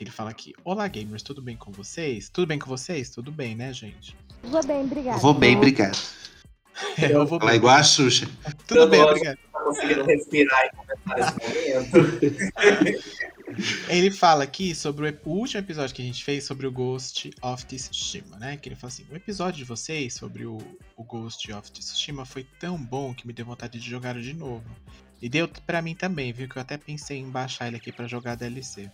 Que 0.00 0.04
ele 0.04 0.10
fala 0.10 0.30
aqui: 0.30 0.54
Olá, 0.64 0.88
gamers, 0.88 1.22
tudo 1.22 1.42
bem 1.42 1.58
com 1.58 1.70
vocês? 1.70 2.30
Tudo 2.30 2.46
bem 2.46 2.58
com 2.58 2.66
vocês? 2.66 3.10
Tudo 3.10 3.30
bem, 3.30 3.54
né, 3.54 3.70
gente? 3.70 4.16
Vou 4.42 4.64
bem, 4.64 4.80
obrigada. 4.80 5.18
Vou 5.18 5.34
bem, 5.34 5.54
obrigado. 5.54 5.98
Eu 6.96 7.26
vou 7.26 7.38
Ela 7.38 7.50
é 7.50 7.52
bem. 7.52 7.56
igual 7.58 7.74
a 7.76 7.82
Xuxa. 7.82 8.26
Tudo 8.66 8.80
Eu 8.80 8.88
bem, 8.88 9.02
obrigado. 9.02 9.36
Tá 9.52 9.60
conseguindo 9.60 10.04
respirar 10.04 10.64
e 10.64 10.70
comentar 10.74 11.18
esse 11.18 11.84
momento. 11.84 13.04
Ele 13.90 14.10
fala 14.10 14.44
aqui 14.44 14.74
sobre 14.74 15.20
o 15.22 15.28
último 15.28 15.60
episódio 15.60 15.94
que 15.94 16.00
a 16.00 16.04
gente 16.06 16.24
fez 16.24 16.44
sobre 16.44 16.66
o 16.66 16.72
Ghost 16.72 17.30
of 17.42 17.66
Tsushima, 17.66 18.38
né? 18.38 18.56
Que 18.56 18.70
ele 18.70 18.76
fala 18.76 18.90
assim: 18.90 19.04
o 19.10 19.14
episódio 19.14 19.58
de 19.58 19.64
vocês 19.64 20.14
sobre 20.14 20.46
o, 20.46 20.56
o 20.96 21.04
Ghost 21.04 21.52
of 21.52 21.70
Tsushima 21.70 22.24
foi 22.24 22.46
tão 22.58 22.78
bom 22.78 23.12
que 23.12 23.26
me 23.26 23.34
deu 23.34 23.44
vontade 23.44 23.78
de 23.78 23.90
jogar 23.90 24.18
de 24.18 24.32
novo. 24.32 24.64
E 25.20 25.28
deu 25.28 25.46
pra 25.66 25.82
mim 25.82 25.94
também, 25.94 26.32
viu? 26.32 26.48
Que 26.48 26.56
eu 26.56 26.62
até 26.62 26.78
pensei 26.78 27.18
em 27.18 27.28
baixar 27.28 27.66
ele 27.66 27.76
aqui 27.76 27.92
pra 27.92 28.08
jogar 28.08 28.34
DLC. 28.34 28.90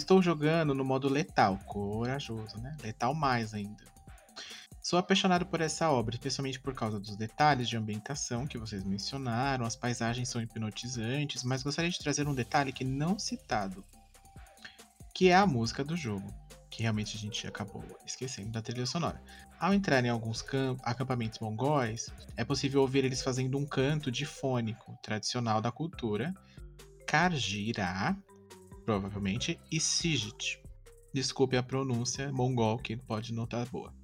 Estou 0.00 0.22
jogando 0.22 0.74
no 0.74 0.82
modo 0.82 1.10
letal, 1.10 1.58
corajoso, 1.66 2.56
né? 2.56 2.74
Letal 2.82 3.14
mais 3.14 3.52
ainda. 3.52 3.84
Sou 4.80 4.98
apaixonado 4.98 5.44
por 5.44 5.60
essa 5.60 5.90
obra, 5.90 6.14
especialmente 6.14 6.58
por 6.58 6.72
causa 6.72 6.98
dos 6.98 7.16
detalhes 7.16 7.68
de 7.68 7.76
ambientação 7.76 8.46
que 8.46 8.56
vocês 8.56 8.82
mencionaram, 8.82 9.66
as 9.66 9.76
paisagens 9.76 10.30
são 10.30 10.40
hipnotizantes, 10.40 11.44
mas 11.44 11.62
gostaria 11.62 11.90
de 11.90 11.98
trazer 11.98 12.26
um 12.26 12.34
detalhe 12.34 12.72
que 12.72 12.82
não 12.82 13.18
citado, 13.18 13.84
que 15.12 15.28
é 15.28 15.36
a 15.36 15.46
música 15.46 15.84
do 15.84 15.94
jogo, 15.94 16.34
que 16.70 16.80
realmente 16.80 17.14
a 17.14 17.20
gente 17.20 17.46
acabou 17.46 17.84
esquecendo 18.06 18.50
da 18.50 18.62
trilha 18.62 18.86
sonora. 18.86 19.22
Ao 19.60 19.74
entrar 19.74 20.02
em 20.02 20.08
alguns 20.08 20.40
cam- 20.40 20.78
acampamentos 20.82 21.40
mongóis, 21.40 22.10
é 22.38 22.44
possível 22.44 22.80
ouvir 22.80 23.04
eles 23.04 23.20
fazendo 23.20 23.58
um 23.58 23.66
canto 23.66 24.10
difônico 24.10 24.98
tradicional 25.02 25.60
da 25.60 25.70
cultura, 25.70 26.32
Karjira, 27.06 28.16
provavelmente, 28.90 29.56
e 29.70 29.78
Sigit. 29.78 30.60
Desculpe 31.14 31.56
a 31.56 31.62
pronúncia 31.62 32.32
mongol, 32.32 32.76
que 32.76 32.96
pode 32.96 33.32
não 33.32 33.44
estar 33.44 33.64
boa. 33.66 33.94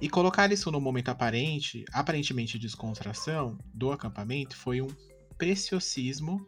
E 0.00 0.08
colocar 0.08 0.50
isso 0.50 0.70
no 0.70 0.80
momento 0.80 1.10
aparente, 1.10 1.84
aparentemente 1.92 2.58
de 2.58 2.66
descontração 2.66 3.58
do 3.74 3.92
acampamento 3.92 4.56
foi 4.56 4.80
um 4.80 4.88
preciosismo 5.36 6.46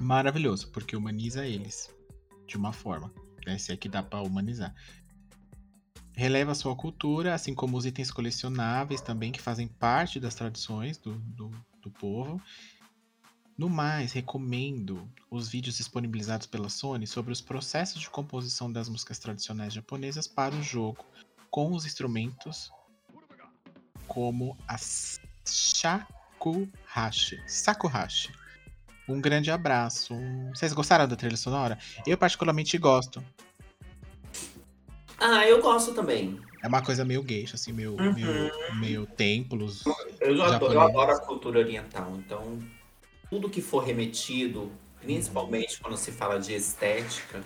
maravilhoso, 0.00 0.68
porque 0.72 0.96
humaniza 0.96 1.46
eles 1.46 1.94
de 2.44 2.56
uma 2.56 2.72
forma, 2.72 3.12
né, 3.46 3.56
se 3.56 3.70
é 3.70 3.76
que 3.76 3.88
dá 3.88 4.02
para 4.02 4.22
humanizar. 4.22 4.74
Releva 6.16 6.56
sua 6.56 6.74
cultura, 6.74 7.34
assim 7.34 7.54
como 7.54 7.76
os 7.76 7.86
itens 7.86 8.10
colecionáveis 8.10 9.00
também, 9.00 9.30
que 9.30 9.40
fazem 9.40 9.68
parte 9.68 10.18
das 10.18 10.34
tradições 10.34 10.98
do, 10.98 11.14
do, 11.20 11.50
do 11.80 11.90
povo. 11.92 12.42
No 13.58 13.68
mais, 13.68 14.12
recomendo 14.12 15.10
os 15.28 15.48
vídeos 15.48 15.76
disponibilizados 15.78 16.46
pela 16.46 16.68
Sony 16.68 17.08
sobre 17.08 17.32
os 17.32 17.40
processos 17.40 18.00
de 18.00 18.08
composição 18.08 18.70
das 18.70 18.88
músicas 18.88 19.18
tradicionais 19.18 19.72
japonesas 19.72 20.28
para 20.28 20.54
o 20.54 20.62
jogo, 20.62 21.04
com 21.50 21.72
os 21.72 21.84
instrumentos 21.84 22.70
como 24.06 24.56
a 24.68 24.76
shakuhachi. 25.44 27.42
Sakuhachi. 27.48 28.32
Um 29.08 29.20
grande 29.20 29.50
abraço. 29.50 30.14
Vocês 30.54 30.72
gostaram 30.72 31.08
da 31.08 31.16
trilha 31.16 31.36
sonora? 31.36 31.76
Eu 32.06 32.16
particularmente 32.16 32.78
gosto. 32.78 33.20
Ah, 35.18 35.44
eu 35.48 35.60
gosto 35.60 35.92
também. 35.94 36.40
É 36.62 36.68
uma 36.68 36.80
coisa 36.80 37.04
meio 37.04 37.26
geisha, 37.26 37.56
assim, 37.56 37.72
meio, 37.72 37.96
Uhum. 37.96 38.12
meio, 38.14 38.52
meio 38.78 39.04
templos. 39.06 39.82
Eu, 40.20 40.36
eu 40.36 40.80
adoro 40.80 41.10
a 41.10 41.18
cultura 41.20 41.58
oriental, 41.58 42.14
então 42.18 42.60
tudo 43.30 43.48
que 43.48 43.60
for 43.60 43.84
remetido, 43.84 44.70
principalmente 45.00 45.80
quando 45.80 45.96
se 45.96 46.10
fala 46.12 46.38
de 46.38 46.54
estética 46.54 47.40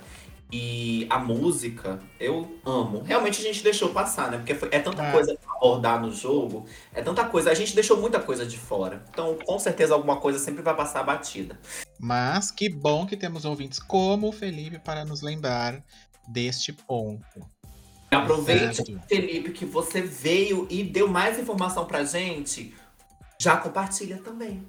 e 0.50 1.06
a 1.08 1.18
música, 1.18 1.98
eu 2.20 2.58
amo. 2.64 3.02
Realmente 3.02 3.40
a 3.40 3.44
gente 3.44 3.62
deixou 3.62 3.88
passar, 3.88 4.30
né? 4.30 4.36
Porque 4.36 4.54
foi- 4.54 4.68
é 4.70 4.78
tanta 4.80 5.02
É. 5.02 5.10
coisa 5.12 5.34
pra 5.34 5.54
abordar 5.56 6.00
no 6.00 6.12
jogo, 6.12 6.66
é 6.92 7.00
tanta 7.00 7.24
coisa, 7.24 7.50
a 7.50 7.54
gente 7.54 7.74
deixou 7.74 7.96
muita 7.98 8.20
coisa 8.20 8.44
de 8.44 8.58
fora. 8.58 9.02
Então, 9.10 9.36
com 9.46 9.58
certeza 9.58 9.94
alguma 9.94 10.16
coisa 10.20 10.38
sempre 10.38 10.62
vai 10.62 10.76
passar 10.76 11.02
batida. 11.04 11.58
Mas 11.98 12.50
que 12.50 12.68
bom 12.68 13.06
que 13.06 13.16
temos 13.16 13.44
ouvintes 13.44 13.78
como 13.78 14.28
o 14.28 14.32
Felipe 14.32 14.78
para 14.78 15.04
nos 15.04 15.22
lembrar 15.22 15.82
deste 16.28 16.72
ponto. 16.72 17.24
Aproveite, 18.10 18.76
Certo. 18.84 19.00
Felipe, 19.08 19.52
que 19.52 19.64
você 19.64 20.02
veio 20.02 20.66
e 20.68 20.82
deu 20.84 21.08
mais 21.08 21.38
informação 21.38 21.86
pra 21.86 22.04
gente. 22.04 22.74
Já 23.40 23.56
compartilha 23.56 24.18
também. 24.18 24.62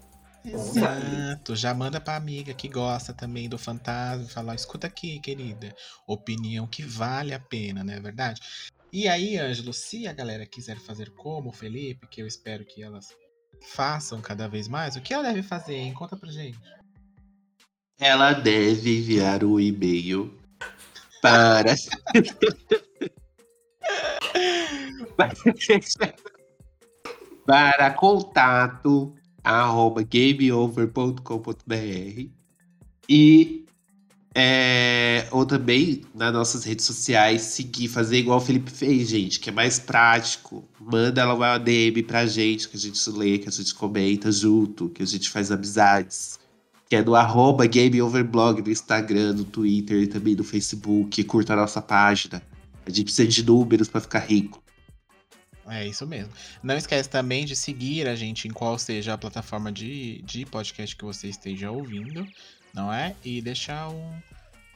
Exato, 0.46 1.56
já 1.56 1.74
manda 1.74 2.02
pra 2.02 2.18
amiga 2.18 2.54
que 2.54 2.68
gosta 2.68 3.14
também 3.14 3.48
do 3.48 3.58
fantasma, 3.58 4.28
falar, 4.28 4.56
escuta 4.56 4.88
aqui, 4.88 5.20
querida, 5.20 5.74
opinião 6.06 6.68
que 6.68 6.84
vale 6.84 7.34
a 7.34 7.40
pena, 7.40 7.84
não 7.84 7.94
é 7.94 8.00
verdade? 8.00 8.42
E 8.92 9.08
aí, 9.08 9.38
Ângelo, 9.38 9.74
se 9.74 10.06
a 10.06 10.14
galera 10.14 10.46
quiser 10.46 10.78
fazer 10.78 11.10
como 11.12 11.50
o 11.50 11.54
Felipe, 11.54 12.08
que 12.08 12.22
eu 12.22 12.28
espero 12.28 12.66
que 12.66 12.84
elas 12.84 13.08
façam 13.62 14.22
cada 14.22 14.48
vez 14.48 14.68
mais, 14.68 14.96
o 14.96 15.02
que 15.02 15.14
ela 15.14 15.24
deve 15.24 15.42
fazer, 15.42 15.76
hein? 15.76 15.94
Conta 15.94 16.18
pra 16.18 16.30
gente. 16.30 16.60
Ela 18.00 18.34
deve 18.34 19.00
enviar 19.00 19.44
o 19.44 19.60
e-mail 19.60 20.38
para. 21.22 21.74
para 27.46 27.94
contato 27.94 29.16
arroba 29.44 30.04
gameover.com.br 30.04 32.30
e 33.10 33.66
é, 34.36 35.28
ou 35.32 35.46
também 35.46 36.02
nas 36.16 36.34
nossas 36.34 36.64
redes 36.64 36.86
sociais 36.86 37.42
seguir, 37.42 37.88
fazer 37.88 38.18
igual 38.18 38.40
o 38.40 38.42
Felipe 38.42 38.72
fez, 38.72 39.10
gente, 39.10 39.40
que 39.40 39.50
é 39.50 39.54
mais 39.54 39.78
prático. 39.78 40.68
Manda 40.80 41.22
ela 41.22 41.36
uma 41.36 41.58
DM 41.58 42.02
pra 42.04 42.26
gente, 42.26 42.68
que 42.68 42.78
a 42.78 42.80
gente 42.80 43.10
lê, 43.12 43.38
que 43.38 43.50
a 43.50 43.52
gente 43.52 43.76
comenta 43.76 44.32
junto, 44.32 44.90
que 44.90 45.04
a 45.04 45.06
gente 45.06 45.30
faz 45.30 45.52
amizades 45.52 46.40
que 46.94 46.98
é 46.98 47.02
do 47.02 47.16
arroba 47.16 47.66
GameOverblog 47.66 48.62
no 48.62 48.70
Instagram, 48.70 49.34
no 49.34 49.44
Twitter 49.44 50.04
e 50.04 50.06
também 50.06 50.36
no 50.36 50.44
Facebook. 50.44 51.24
Curta 51.24 51.54
a 51.54 51.56
nossa 51.56 51.82
página. 51.82 52.40
A 52.86 52.90
gente 52.92 53.06
precisa 53.06 53.28
de 53.28 53.44
números 53.44 53.90
pra 53.90 54.00
ficar 54.00 54.20
rico. 54.20 54.63
É 55.68 55.86
isso 55.86 56.06
mesmo. 56.06 56.32
Não 56.62 56.76
esquece 56.76 57.10
também 57.10 57.46
de 57.46 57.56
seguir 57.56 58.08
a 58.08 58.16
gente 58.16 58.48
em 58.48 58.52
qual 58.52 58.78
seja 58.78 59.14
a 59.14 59.18
plataforma 59.18 59.72
de, 59.72 60.22
de 60.24 60.46
podcast 60.46 60.96
que 60.96 61.06
você 61.06 61.28
esteja 61.28 61.72
ouvindo, 61.72 62.28
não 62.74 62.92
é? 62.92 63.16
E 63.24 63.42
deixar 63.42 63.90
um, 63.90 64.22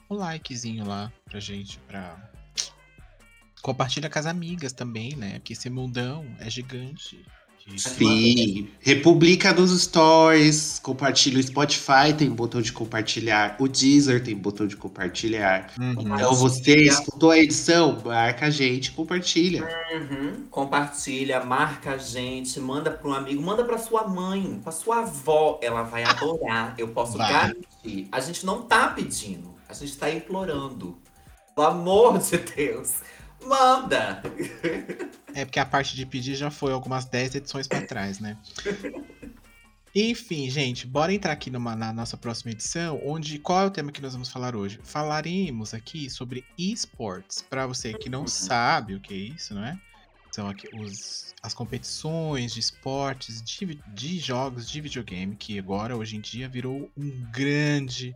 um 0.10 0.16
likezinho 0.16 0.86
lá 0.86 1.12
pra 1.26 1.40
gente, 1.40 1.80
pra... 1.80 2.18
Compartilha 3.62 4.10
com 4.10 4.20
as 4.20 4.26
amigas 4.26 4.72
também, 4.72 5.16
né? 5.16 5.40
Porque 5.40 5.54
esse 5.54 5.70
mundão 5.70 6.26
é 6.40 6.50
gigante. 6.50 7.26
Sim. 7.76 8.70
Republica 8.80 9.54
nos 9.54 9.78
stories. 9.82 10.80
Compartilha 10.80 11.40
o 11.40 11.44
Spotify, 11.44 12.14
tem 12.18 12.30
botão 12.30 12.62
de 12.62 12.72
compartilhar. 12.72 13.56
O 13.60 13.68
Deezer 13.68 14.24
tem 14.24 14.36
botão 14.36 14.66
de 14.66 14.78
compartilhar. 14.78 15.72
Uhum. 15.80 15.96
Então 16.00 16.34
você 16.34 16.76
escutou 16.76 17.32
a 17.32 17.38
edição, 17.38 18.02
marca 18.06 18.46
a 18.46 18.50
gente, 18.50 18.92
compartilha. 18.92 19.68
Uhum. 19.92 20.46
Compartilha, 20.50 21.44
marca 21.44 21.92
a 21.92 21.98
gente, 21.98 22.60
manda 22.60 22.92
para 22.92 23.10
um 23.10 23.14
amigo, 23.14 23.42
manda 23.42 23.64
para 23.64 23.78
sua 23.78 24.08
mãe, 24.08 24.60
para 24.64 24.72
sua 24.72 25.00
avó, 25.00 25.60
ela 25.62 25.84
vai 25.84 26.04
adorar. 26.04 26.74
Eu 26.78 26.88
posso 26.90 27.18
Vai. 27.18 27.32
garantir. 27.32 28.08
A 28.12 28.20
gente 28.20 28.46
não 28.46 28.62
tá 28.62 28.88
pedindo, 28.88 29.54
a 29.68 29.74
gente 29.74 29.98
tá 29.98 30.10
implorando. 30.10 30.98
Pelo 31.56 31.68
amor 31.68 32.20
de 32.20 32.38
Deus, 32.38 32.98
manda. 33.48 34.22
É 35.34 35.46
porque 35.46 35.60
a 35.60 35.66
parte 35.66 35.96
de 35.96 36.06
pedir 36.06 36.36
já 36.36 36.52
foi 36.52 36.72
algumas 36.72 37.06
10 37.06 37.36
edições 37.36 37.68
pra 37.68 37.82
trás, 37.82 38.20
né? 38.20 38.38
Enfim, 39.96 40.50
gente, 40.50 40.86
bora 40.86 41.14
entrar 41.14 41.34
aqui 41.34 41.50
numa, 41.50 41.76
na 41.76 41.92
nossa 41.92 42.16
próxima 42.16 42.52
edição, 42.52 43.02
onde 43.04 43.40
qual 43.40 43.64
é 43.64 43.66
o 43.66 43.72
tema 43.72 43.92
que 43.92 44.02
nós 44.02 44.14
vamos 44.14 44.30
falar 44.30 44.56
hoje? 44.56 44.80
Falaremos 44.84 45.74
aqui 45.74 46.10
sobre 46.10 46.46
esports. 46.58 47.42
Pra 47.42 47.66
você 47.66 47.94
que 47.94 48.10
não 48.10 48.28
sabe 48.28 48.94
o 48.94 49.00
que 49.00 49.14
é 49.14 49.18
isso, 49.18 49.56
não 49.56 49.66
é? 49.66 49.80
São 50.32 50.48
aqui 50.48 50.68
os, 50.76 51.34
as 51.42 51.54
competições 51.54 52.54
de 52.54 52.60
esportes, 52.60 53.42
de, 53.42 53.82
de 53.88 54.20
jogos 54.20 54.70
de 54.70 54.80
videogame, 54.82 55.36
que 55.36 55.58
agora, 55.58 55.98
hoje 55.98 56.16
em 56.16 56.22
dia, 56.22 56.48
virou 56.48 56.92
um 56.96 57.10
grande, 57.32 58.16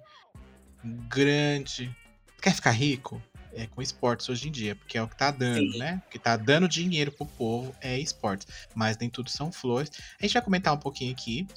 um 0.86 0.96
grande... 1.08 1.96
Quer 2.40 2.54
ficar 2.54 2.72
rico? 2.72 3.20
É 3.54 3.68
com 3.68 3.82
esportes 3.82 4.30
hoje 4.30 4.48
em 4.48 4.52
dia, 4.52 4.76
porque 4.76 4.98
é 4.98 5.04
o 5.04 5.08
que 5.08 5.18
tá 5.18 5.32
dando, 5.32 5.72
Sim. 5.74 5.78
né? 5.78 6.02
O 6.08 6.10
que 6.10 6.20
tá 6.20 6.38
dando 6.38 6.68
dinheiro 6.68 7.12
pro 7.12 7.26
povo 7.26 7.76
é 7.82 8.00
esportes. 8.00 8.48
Mas 8.74 8.98
nem 8.98 9.10
tudo 9.10 9.30
são 9.30 9.52
flores. 9.52 9.92
A 10.20 10.26
gente 10.26 10.34
vai 10.34 10.42
comentar 10.42 10.74
um 10.74 10.78
pouquinho 10.78 11.12
aqui 11.12 11.48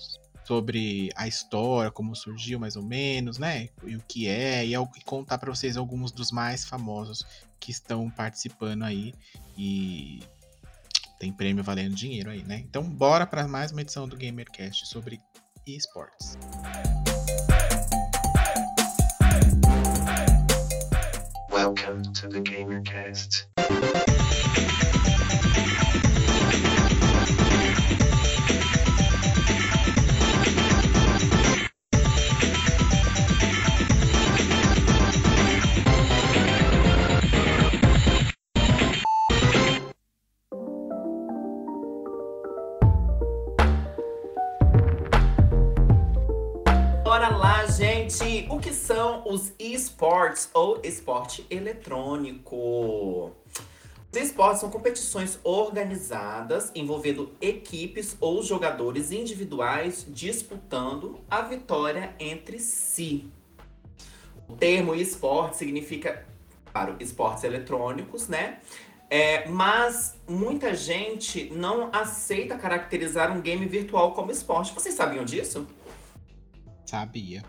sobre 0.44 1.10
a 1.16 1.26
história, 1.26 1.90
como 1.90 2.14
surgiu 2.14 2.58
mais 2.58 2.76
ou 2.76 2.82
menos, 2.82 3.38
né? 3.38 3.68
E 3.84 3.96
o 3.96 4.02
que 4.06 4.28
é, 4.28 4.66
e, 4.66 4.74
e 4.74 5.04
contar 5.04 5.38
pra 5.38 5.50
vocês 5.50 5.76
alguns 5.76 6.12
dos 6.12 6.30
mais 6.30 6.64
famosos 6.64 7.24
que 7.58 7.70
estão 7.70 8.10
participando 8.10 8.82
aí. 8.82 9.14
E 9.56 10.20
tem 11.18 11.32
prêmio 11.32 11.64
valendo 11.64 11.94
dinheiro 11.94 12.30
aí, 12.30 12.42
né? 12.42 12.58
Então 12.58 12.82
bora 12.82 13.26
pra 13.26 13.48
mais 13.48 13.72
uma 13.72 13.80
edição 13.80 14.06
do 14.06 14.16
GamerCast 14.16 14.86
sobre 14.86 15.20
esportes. 15.66 16.36
Welcome 16.62 16.93
to 22.12 22.28
the 22.28 22.40
GamerCast. 22.40 23.44
Os 49.26 49.52
esportes 49.58 50.50
ou 50.52 50.80
esporte 50.82 51.46
eletrônico? 51.50 53.32
Os 54.12 54.20
esportes 54.20 54.60
são 54.60 54.70
competições 54.70 55.40
organizadas 55.42 56.70
envolvendo 56.74 57.32
equipes 57.40 58.16
ou 58.20 58.42
jogadores 58.42 59.10
individuais 59.10 60.06
disputando 60.08 61.20
a 61.28 61.42
vitória 61.42 62.14
entre 62.20 62.60
si. 62.60 63.28
O 64.48 64.54
termo 64.54 64.94
esporte 64.94 65.56
significa, 65.56 66.24
claro, 66.70 66.96
esportes 67.00 67.42
eletrônicos, 67.42 68.28
né? 68.28 68.60
É, 69.10 69.48
mas 69.48 70.16
muita 70.28 70.74
gente 70.74 71.50
não 71.50 71.90
aceita 71.92 72.56
caracterizar 72.56 73.36
um 73.36 73.40
game 73.40 73.66
virtual 73.66 74.12
como 74.12 74.30
esporte. 74.30 74.72
Vocês 74.72 74.94
sabiam 74.94 75.24
disso? 75.24 75.66
Sabia. 76.86 77.42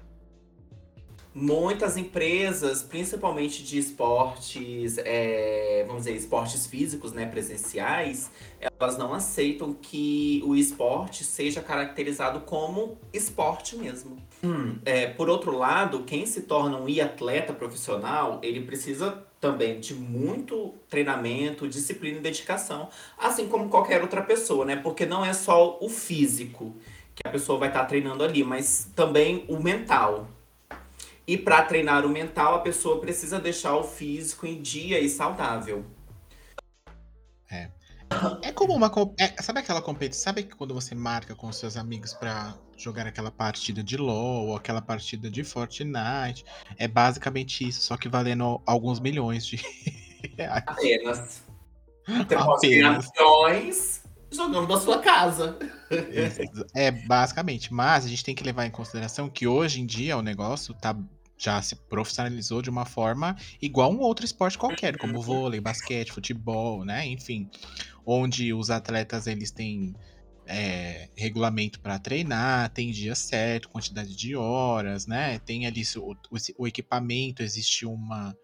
Muitas 1.38 1.98
empresas, 1.98 2.82
principalmente 2.82 3.62
de 3.62 3.78
esportes, 3.78 4.98
é, 5.00 5.84
vamos 5.86 6.06
dizer, 6.06 6.16
esportes 6.16 6.66
físicos, 6.66 7.12
né, 7.12 7.26
presenciais, 7.26 8.32
elas 8.80 8.98
não 8.98 9.14
aceitam 9.14 9.74
que 9.74 10.42
o 10.46 10.56
esporte 10.56 11.26
seja 11.26 11.62
caracterizado 11.62 12.40
como 12.40 12.98
esporte 13.12 13.76
mesmo. 13.76 14.16
Hum, 14.42 14.78
é, 14.86 15.08
por 15.08 15.28
outro 15.28 15.58
lado, 15.58 16.04
quem 16.04 16.26
se 16.26 16.44
torna 16.44 16.78
um 16.78 16.88
e-atleta 16.88 17.52
profissional, 17.52 18.40
ele 18.42 18.62
precisa 18.62 19.22
também 19.42 19.82
de 19.82 19.94
muito 19.94 20.74
treinamento, 20.90 21.68
disciplina 21.68 22.18
e 22.20 22.22
dedicação, 22.22 22.88
assim 23.18 23.50
como 23.50 23.68
qualquer 23.68 24.02
outra 24.02 24.22
pessoa, 24.22 24.64
né? 24.64 24.78
Porque 24.78 25.06
não 25.06 25.26
é 25.26 25.34
só 25.34 25.78
o 25.82 25.90
físico 25.90 26.74
que 27.14 27.28
a 27.28 27.30
pessoa 27.30 27.60
vai 27.60 27.68
estar 27.68 27.84
treinando 27.84 28.24
ali, 28.24 28.42
mas 28.42 28.90
também 28.96 29.44
o 29.50 29.62
mental. 29.62 30.30
E 31.28 31.38
para 31.38 31.64
treinar 31.64 32.06
o 32.06 32.10
mental, 32.10 32.56
a 32.56 32.60
pessoa 32.60 33.00
precisa 33.00 33.40
deixar 33.40 33.76
o 33.76 33.84
físico 33.84 34.46
em 34.46 34.62
dia 34.62 35.00
e 35.00 35.10
saudável. 35.10 35.86
É 38.42 38.52
como 38.52 38.74
uma. 38.74 38.92
é, 39.20 39.42
sabe 39.42 39.60
aquela 39.60 39.82
competição? 39.82 40.24
Sabe 40.26 40.44
que 40.44 40.56
quando 40.56 40.74
você 40.74 40.94
marca 40.94 41.36
com 41.36 41.52
seus 41.52 41.76
amigos 41.76 42.14
pra 42.14 42.56
jogar 42.78 43.08
aquela 43.08 43.32
partida 43.32 43.84
de 43.84 43.98
LoL 43.98 44.48
ou 44.48 44.56
aquela 44.56 44.82
partida 44.82 45.30
de 45.30 45.44
Fortnite? 45.44 46.46
É 46.78 46.88
basicamente 46.88 47.68
isso, 47.68 47.82
só 47.82 47.98
que 47.98 48.08
valendo 48.08 48.62
alguns 48.66 49.00
milhões 49.00 49.46
de 49.46 49.58
reais. 50.38 50.64
Apenas. 50.68 51.44
Ganhar 52.28 52.98
Apenas. 52.98 54.04
jogando 54.32 54.68
da 54.68 54.80
sua 54.80 55.00
casa. 55.00 55.58
É, 56.74 56.92
basicamente. 56.92 57.74
Mas 57.74 58.06
a 58.06 58.08
gente 58.08 58.24
tem 58.24 58.36
que 58.36 58.44
levar 58.44 58.66
em 58.66 58.72
consideração 58.72 59.30
que 59.30 59.48
hoje 59.48 59.82
em 59.82 59.86
dia 59.86 60.16
o 60.16 60.22
negócio 60.22 60.74
tá, 60.76 60.96
já 61.38 61.62
se 61.62 61.76
profissionalizou 61.76 62.62
de 62.62 62.70
uma 62.70 62.86
forma 62.86 63.36
igual 63.62 63.92
um 63.92 64.00
outro 64.00 64.26
esporte 64.26 64.58
qualquer, 64.58 64.98
como 64.98 65.22
vôlei, 65.22 65.60
basquete, 65.60 66.12
futebol, 66.12 66.86
né? 66.86 67.06
Enfim, 67.06 67.50
onde 68.06 68.54
os 68.54 68.70
atletas 68.70 69.28
eles 69.28 69.52
têm 69.52 69.94
é, 70.48 71.10
regulamento 71.16 71.80
para 71.80 72.00
treinar, 72.00 72.70
tem 72.70 72.92
dia 72.92 73.16
certo, 73.16 73.70
quantidade 73.70 74.16
de 74.16 74.36
horas, 74.36 75.08
né? 75.08 75.40
Tem 75.40 75.66
ali 75.66 75.84
o, 75.98 76.12
o, 76.12 76.38
o 76.60 76.68
equipamento, 76.68 77.44
existe 77.44 77.86
uma 77.86 78.36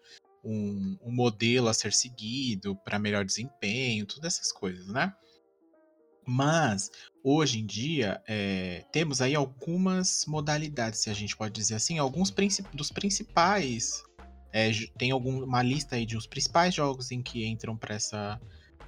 um, 0.44 0.98
um 1.02 1.12
modelo 1.12 1.68
a 1.68 1.74
ser 1.74 1.92
seguido 1.92 2.74
para 2.84 2.98
melhor 2.98 3.24
desempenho, 3.24 4.06
todas 4.06 4.34
essas 4.34 4.52
coisas, 4.52 4.88
né? 4.88 5.12
Mas 6.26 6.90
hoje 7.22 7.60
em 7.60 7.66
dia 7.66 8.22
é, 8.26 8.84
temos 8.92 9.20
aí 9.20 9.34
algumas 9.34 10.24
modalidades, 10.26 11.00
se 11.00 11.10
a 11.10 11.14
gente 11.14 11.36
pode 11.36 11.52
dizer 11.52 11.74
assim, 11.74 11.98
alguns 11.98 12.30
princi- 12.30 12.62
dos 12.72 12.90
principais. 12.90 14.02
é, 14.52 14.70
tem 14.98 15.10
algum, 15.10 15.42
uma 15.44 15.62
lista 15.62 15.96
aí 15.96 16.04
de 16.04 16.16
os 16.16 16.26
principais 16.26 16.74
jogos 16.74 17.10
em 17.10 17.22
que 17.22 17.46
entram 17.46 17.76
para 17.76 17.94
essa, 17.94 18.40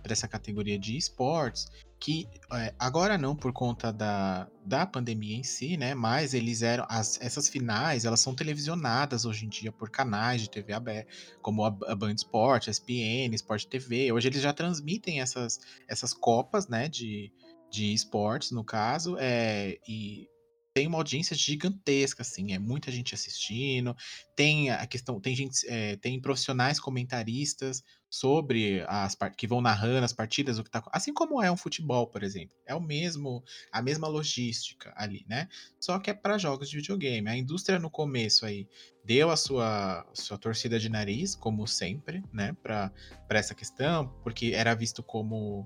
essa 0.05 0.29
categoria 0.29 0.79
de 0.79 0.97
esportes, 0.97 1.66
que 2.05 2.29
é, 2.53 2.75
agora 2.79 3.17
não 3.17 3.35
por 3.35 3.51
conta 3.51 3.90
da, 3.90 4.47
da 4.62 4.85
pandemia 4.85 5.38
em 5.38 5.43
si, 5.43 5.75
né? 5.79 5.95
Mas 5.95 6.35
eles 6.35 6.61
eram. 6.61 6.85
As, 6.87 7.19
essas 7.19 7.49
finais 7.49 8.05
elas 8.05 8.21
são 8.21 8.35
televisionadas 8.35 9.25
hoje 9.25 9.47
em 9.47 9.49
dia 9.49 9.73
por 9.73 9.88
canais 9.88 10.43
de 10.43 10.51
TV 10.51 10.75
aberta, 10.75 11.11
como 11.40 11.64
a, 11.64 11.69
a 11.87 11.95
Band 11.95 12.12
Sport, 12.12 12.69
SPN, 12.69 13.35
Sport 13.37 13.64
TV. 13.64 14.12
Hoje 14.12 14.29
eles 14.29 14.43
já 14.43 14.53
transmitem 14.53 15.23
essas, 15.23 15.59
essas 15.88 16.12
copas, 16.12 16.69
né? 16.69 16.90
De, 16.90 17.33
de 17.71 17.95
esportes, 17.95 18.51
no 18.51 18.62
caso, 18.62 19.17
é, 19.19 19.79
e 19.88 20.29
tem 20.75 20.89
uma 20.89 20.99
audiência 20.99 21.37
gigantesca, 21.37 22.23
assim, 22.23 22.53
é 22.53 22.59
muita 22.59 22.91
gente 22.91 23.15
assistindo, 23.15 23.97
tem 24.35 24.71
a 24.71 24.85
questão, 24.89 25.21
tem 25.21 25.35
gente, 25.35 25.65
é, 25.69 25.95
tem 25.97 26.21
profissionais 26.21 26.81
comentaristas 26.81 27.85
sobre 28.11 28.85
as 28.89 29.17
que 29.37 29.47
vão 29.47 29.61
narrando 29.61 30.05
as 30.05 30.13
partidas, 30.13 30.59
o 30.59 30.65
que 30.65 30.71
tá, 30.71 30.83
assim 30.93 31.15
como 31.15 31.41
é 31.41 31.51
um 31.51 31.57
futebol, 31.57 32.09
por 32.09 32.25
exemplo, 32.25 32.57
é 32.67 32.75
o 32.75 32.81
mesmo, 32.81 33.45
a 33.71 33.81
mesma 33.81 34.09
logística 34.09 34.93
ali, 34.97 35.25
né? 35.29 35.49
Só 35.79 35.97
que 36.01 36.11
é 36.11 36.15
para 36.15 36.39
jogos 36.39 36.69
de 36.69 36.77
videogame. 36.77 37.29
A 37.29 37.37
indústria 37.37 37.79
no 37.79 37.89
começo 37.91 38.45
aí 38.45 38.67
deu 39.05 39.31
a 39.31 39.37
sua, 39.37 40.05
sua 40.13 40.37
torcida 40.37 40.79
de 40.79 40.89
nariz, 40.89 41.37
como 41.37 41.69
sempre, 41.69 42.23
né, 42.33 42.53
para 42.63 42.91
essa 43.31 43.55
questão, 43.55 44.09
porque 44.25 44.53
era 44.55 44.75
visto 44.75 45.05
como 45.05 45.65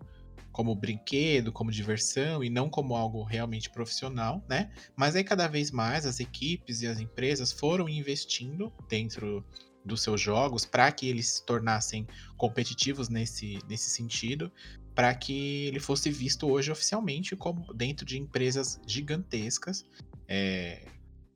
como 0.59 0.75
brinquedo, 0.75 1.53
como 1.53 1.71
diversão 1.71 2.43
e 2.43 2.51
não 2.51 2.69
como 2.69 2.97
algo 2.97 3.23
realmente 3.23 3.71
profissional, 3.71 4.45
né? 4.49 4.73
Mas 4.97 5.15
aí 5.15 5.23
cada 5.23 5.47
vez 5.47 5.71
mais 5.71 6.05
as 6.05 6.19
equipes 6.19 6.83
e 6.83 6.89
as 6.89 6.99
empresas 6.99 7.53
foram 7.53 7.89
investindo 7.89 8.73
dentro 8.89 9.47
dos 9.85 10.03
seus 10.03 10.21
jogos 10.21 10.65
para 10.65 10.91
que 10.91 11.07
eles 11.07 11.29
se 11.29 11.47
tornassem 11.47 12.09
competitivos 12.37 13.09
nesse, 13.09 13.61
nesse 13.69 13.89
sentido, 13.89 14.51
para 14.97 15.15
que 15.15 15.67
ele 15.67 15.79
fosse 15.79 16.11
visto 16.11 16.51
hoje 16.51 16.73
oficialmente 16.73 17.37
como 17.37 17.73
dentro 17.73 18.05
de 18.05 18.19
empresas 18.19 18.81
gigantescas. 18.85 19.87
É, 20.27 20.89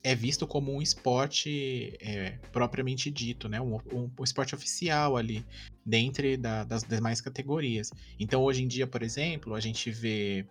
é 0.02 0.16
visto 0.16 0.48
como 0.48 0.74
um 0.74 0.82
esporte 0.82 1.96
é, 2.00 2.40
propriamente 2.50 3.08
dito, 3.08 3.48
né? 3.48 3.60
Um, 3.60 3.76
um, 3.92 4.10
um 4.18 4.24
esporte 4.24 4.52
oficial 4.52 5.16
ali, 5.16 5.46
dentre 5.84 6.36
da, 6.36 6.64
das 6.64 6.82
demais 6.82 7.20
categorias. 7.20 7.90
Então, 8.18 8.42
hoje 8.42 8.62
em 8.62 8.68
dia, 8.68 8.86
por 8.86 9.02
exemplo, 9.02 9.54
a 9.54 9.60
gente 9.60 9.90
vê 9.90 10.46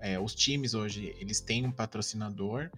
é, 0.00 0.18
os 0.18 0.34
times 0.34 0.74
hoje, 0.74 1.14
eles 1.18 1.40
têm 1.40 1.66
um 1.66 1.72
patrocinador, 1.72 2.70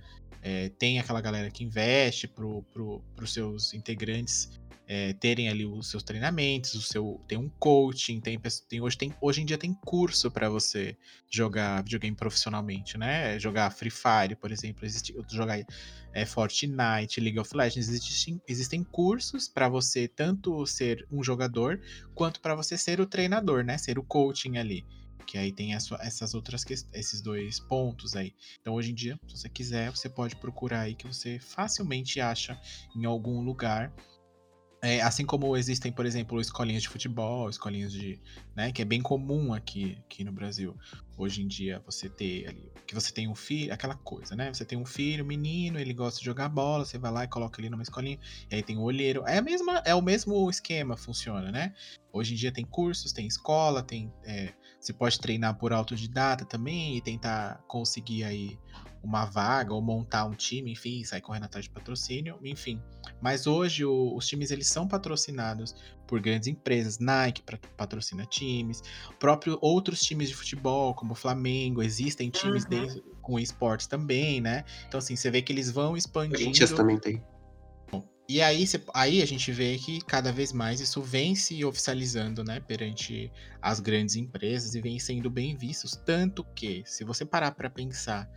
é, 0.43 0.71
tem 0.71 0.99
aquela 0.99 1.21
galera 1.21 1.51
que 1.51 1.63
investe 1.63 2.27
para 2.27 2.45
os 2.47 3.33
seus 3.33 3.75
integrantes 3.75 4.60
é, 4.93 5.13
terem 5.13 5.49
ali 5.49 5.65
os 5.65 5.89
seus 5.89 6.03
treinamentos, 6.03 6.75
o 6.75 6.83
seu 6.83 7.21
tem 7.29 7.39
um 7.39 7.49
coaching, 7.49 8.21
tem, 8.21 8.37
tem 8.69 8.81
hoje 8.81 8.99
tem 8.99 9.15
hoje 9.21 9.41
em 9.41 9.45
dia 9.45 9.57
tem 9.57 9.73
curso 9.73 10.33
para 10.33 10.49
você 10.49 10.97
jogar 11.31 11.85
videogame 11.85 12.17
profissionalmente, 12.17 12.99
né? 12.99 13.39
Jogar 13.39 13.71
Free 13.71 13.89
Fire, 13.89 14.35
por 14.35 14.51
exemplo, 14.51 14.85
existe 14.85 15.15
jogar 15.31 15.65
é, 16.13 16.27
Fortnite, 16.27 17.21
League 17.21 17.39
of 17.39 17.57
Legends, 17.57 17.89
existem, 17.89 18.43
existem 18.49 18.83
cursos 18.83 19.47
para 19.47 19.69
você 19.69 20.09
tanto 20.09 20.67
ser 20.67 21.07
um 21.09 21.23
jogador 21.23 21.81
quanto 22.13 22.41
para 22.41 22.57
você 22.57 22.77
ser 22.77 23.01
o 23.01 23.07
treinador, 23.07 23.63
né? 23.63 23.79
Ser 23.79 23.97
o 23.97 24.03
coaching 24.03 24.57
ali. 24.57 24.85
Que 25.25 25.39
aí 25.39 25.53
tem 25.53 25.73
essa, 25.73 25.97
essas 26.01 26.35
outras 26.35 26.65
esses 26.93 27.21
dois 27.21 27.61
pontos 27.61 28.17
aí. 28.17 28.35
Então, 28.61 28.75
hoje 28.75 28.91
em 28.91 28.95
dia, 28.95 29.17
se 29.29 29.39
você 29.39 29.49
quiser, 29.49 29.89
você 29.93 30.09
pode 30.09 30.35
procurar 30.35 30.81
aí 30.81 30.97
que 30.97 31.07
você 31.07 31.39
facilmente 31.39 32.21
acha 32.21 32.61
em 32.97 33.05
algum 33.05 33.41
lugar 33.41 33.93
é, 34.83 35.01
assim 35.03 35.27
como 35.27 35.57
existem, 35.57 35.93
por 35.93 36.07
exemplo, 36.07 36.41
escolinhas 36.41 36.83
de 36.83 36.89
futebol, 36.89 37.51
escolinhas 37.51 37.93
de. 37.93 38.19
Né, 38.57 38.73
que 38.73 38.83
é 38.83 38.85
bem 38.85 39.01
comum 39.01 39.53
aqui, 39.53 39.99
aqui 40.07 40.25
no 40.25 40.33
Brasil. 40.33 40.77
hoje 41.17 41.43
em 41.43 41.47
dia 41.47 41.83
você 41.85 42.09
ter 42.09 42.49
ali, 42.49 42.73
que 42.87 42.95
você 42.95 43.13
tem 43.13 43.29
um 43.29 43.35
filho, 43.35 43.73
aquela 43.73 43.95
coisa, 43.95 44.35
né? 44.35 44.53
Você 44.53 44.65
tem 44.65 44.79
um 44.79 44.87
filho, 44.87 45.25
menino, 45.25 45.79
ele 45.79 45.93
gosta 45.93 46.19
de 46.19 46.25
jogar 46.25 46.49
bola, 46.49 46.85
você 46.85 46.99
vai 46.99 47.13
lá 47.13 47.25
e 47.25 47.29
coloca 47.29 47.61
ele 47.61 47.69
numa 47.69 47.83
escolinha, 47.83 48.19
e 48.51 48.55
aí 48.55 48.63
tem 48.63 48.79
o 48.79 48.83
olheiro. 48.83 49.23
É 49.27 49.39
a 49.39 49.43
mesma, 49.43 49.83
é 49.85 49.95
o 49.95 50.03
mesmo 50.03 50.49
esquema, 50.49 50.97
funciona, 50.97 51.53
né? 51.53 51.75
Hoje 52.13 52.33
em 52.33 52.37
dia 52.37 52.51
tem 52.51 52.65
cursos, 52.65 53.13
tem 53.13 53.27
escola, 53.27 53.83
tem, 53.83 54.13
é, 54.25 54.53
você 54.81 54.93
pode 54.93 55.21
treinar 55.21 55.57
por 55.59 55.73
autodidata 55.73 56.45
também 56.45 56.97
e 56.97 57.03
tentar 57.03 57.63
conseguir 57.69 58.25
aí 58.25 58.59
uma 59.03 59.25
vaga 59.25 59.73
ou 59.73 59.81
montar 59.81 60.25
um 60.27 60.33
time, 60.35 60.73
enfim, 60.73 61.03
sair 61.05 61.21
correndo 61.23 61.45
atrás 61.45 61.65
de 61.65 61.71
patrocínio, 61.71 62.39
enfim. 62.45 62.81
Mas 63.21 63.47
hoje 63.47 63.85
o- 63.85 64.15
os 64.15 64.27
times 64.27 64.51
eles 64.51 64.67
são 64.67 64.87
patrocinados 64.87 65.75
por 66.07 66.21
grandes 66.21 66.49
empresas, 66.49 66.99
Nike 66.99 67.43
pra- 67.43 67.59
patrocina 67.77 68.27
times, 68.27 68.83
próprio 69.19 69.59
outros 69.63 70.01
times 70.03 70.29
de 70.29 70.35
futebol, 70.35 70.93
como 70.95 71.13
o 71.13 71.17
Flamengo, 71.17 71.83
existem 71.83 72.29
times 72.31 72.65
Uhum. 72.65 72.71
dentro- 72.71 73.03
com 73.23 73.39
esportes 73.39 73.87
também, 73.87 74.41
né? 74.41 74.65
Então 74.89 74.99
assim, 74.99 75.17
você 75.17 75.31
vê 75.31 75.41
que 75.41 75.53
eles 75.53 75.71
vão 75.71 75.97
expandindo 75.97 76.39
Corinthians 76.39 76.73
também 76.73 76.99
tem. 76.99 77.23
e 78.29 78.41
aí, 78.41 78.65
aí 78.95 79.23
a 79.23 79.27
gente 79.27 79.51
vê 79.51 79.77
que 79.77 80.01
cada 80.03 80.31
vez 80.31 80.53
mais 80.53 80.79
isso 80.81 81.03
vem 81.03 81.35
se 81.35 81.65
oficializando, 81.65 82.45
né, 82.45 82.61
perante 82.61 83.29
as 83.61 83.81
grandes 83.81 84.15
empresas 84.15 84.75
e 84.77 84.81
vem 84.81 85.01
sendo 85.01 85.29
bem 85.29 85.57
vistos. 85.57 85.97
Tanto 86.07 86.45
que, 86.55 86.85
se 86.87 87.03
você 87.03 87.25
parar 87.25 87.51
para 87.53 87.69
pensar, 87.69 88.31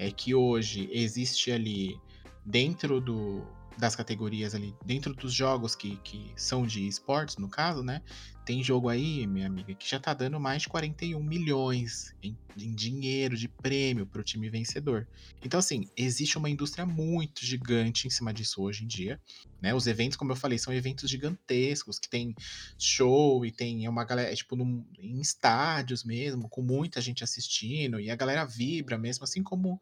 é 0.00 0.10
que 0.10 0.34
hoje 0.34 0.88
existe 0.90 1.52
ali 1.52 1.94
dentro 2.42 3.02
do, 3.02 3.42
das 3.78 3.96
categorias 3.96 4.54
ali, 4.54 4.74
dentro 4.84 5.14
dos 5.14 5.32
jogos 5.32 5.74
que, 5.74 5.96
que 5.98 6.32
são 6.36 6.66
de 6.66 6.86
esportes, 6.86 7.36
no 7.38 7.48
caso, 7.48 7.82
né? 7.82 8.02
Tem 8.44 8.62
jogo 8.62 8.88
aí, 8.88 9.26
minha 9.26 9.46
amiga, 9.46 9.74
que 9.74 9.88
já 9.88 9.98
tá 10.00 10.12
dando 10.12 10.40
mais 10.40 10.62
de 10.62 10.68
41 10.68 11.22
milhões 11.22 12.14
em, 12.22 12.36
em 12.58 12.74
dinheiro 12.74 13.36
de 13.36 13.48
prêmio 13.48 14.06
pro 14.06 14.24
time 14.24 14.50
vencedor. 14.50 15.06
Então, 15.42 15.60
assim, 15.60 15.88
existe 15.96 16.36
uma 16.36 16.50
indústria 16.50 16.84
muito 16.84 17.44
gigante 17.44 18.06
em 18.06 18.10
cima 18.10 18.34
disso 18.34 18.60
hoje 18.62 18.84
em 18.84 18.86
dia. 18.86 19.20
Né? 19.60 19.72
Os 19.74 19.86
eventos, 19.86 20.16
como 20.16 20.32
eu 20.32 20.36
falei, 20.36 20.58
são 20.58 20.72
eventos 20.72 21.08
gigantescos, 21.08 21.98
que 21.98 22.08
tem 22.08 22.34
show 22.78 23.44
e 23.46 23.52
tem 23.52 23.84
é 23.84 23.90
uma 23.90 24.04
galera, 24.04 24.32
é, 24.32 24.34
tipo, 24.34 24.56
num- 24.56 24.84
em 24.98 25.20
estádios 25.20 26.02
mesmo, 26.02 26.48
com 26.48 26.62
muita 26.62 27.00
gente 27.00 27.22
assistindo, 27.22 28.00
e 28.00 28.10
a 28.10 28.16
galera 28.16 28.44
vibra 28.44 28.98
mesmo, 28.98 29.24
assim 29.24 29.42
como 29.42 29.80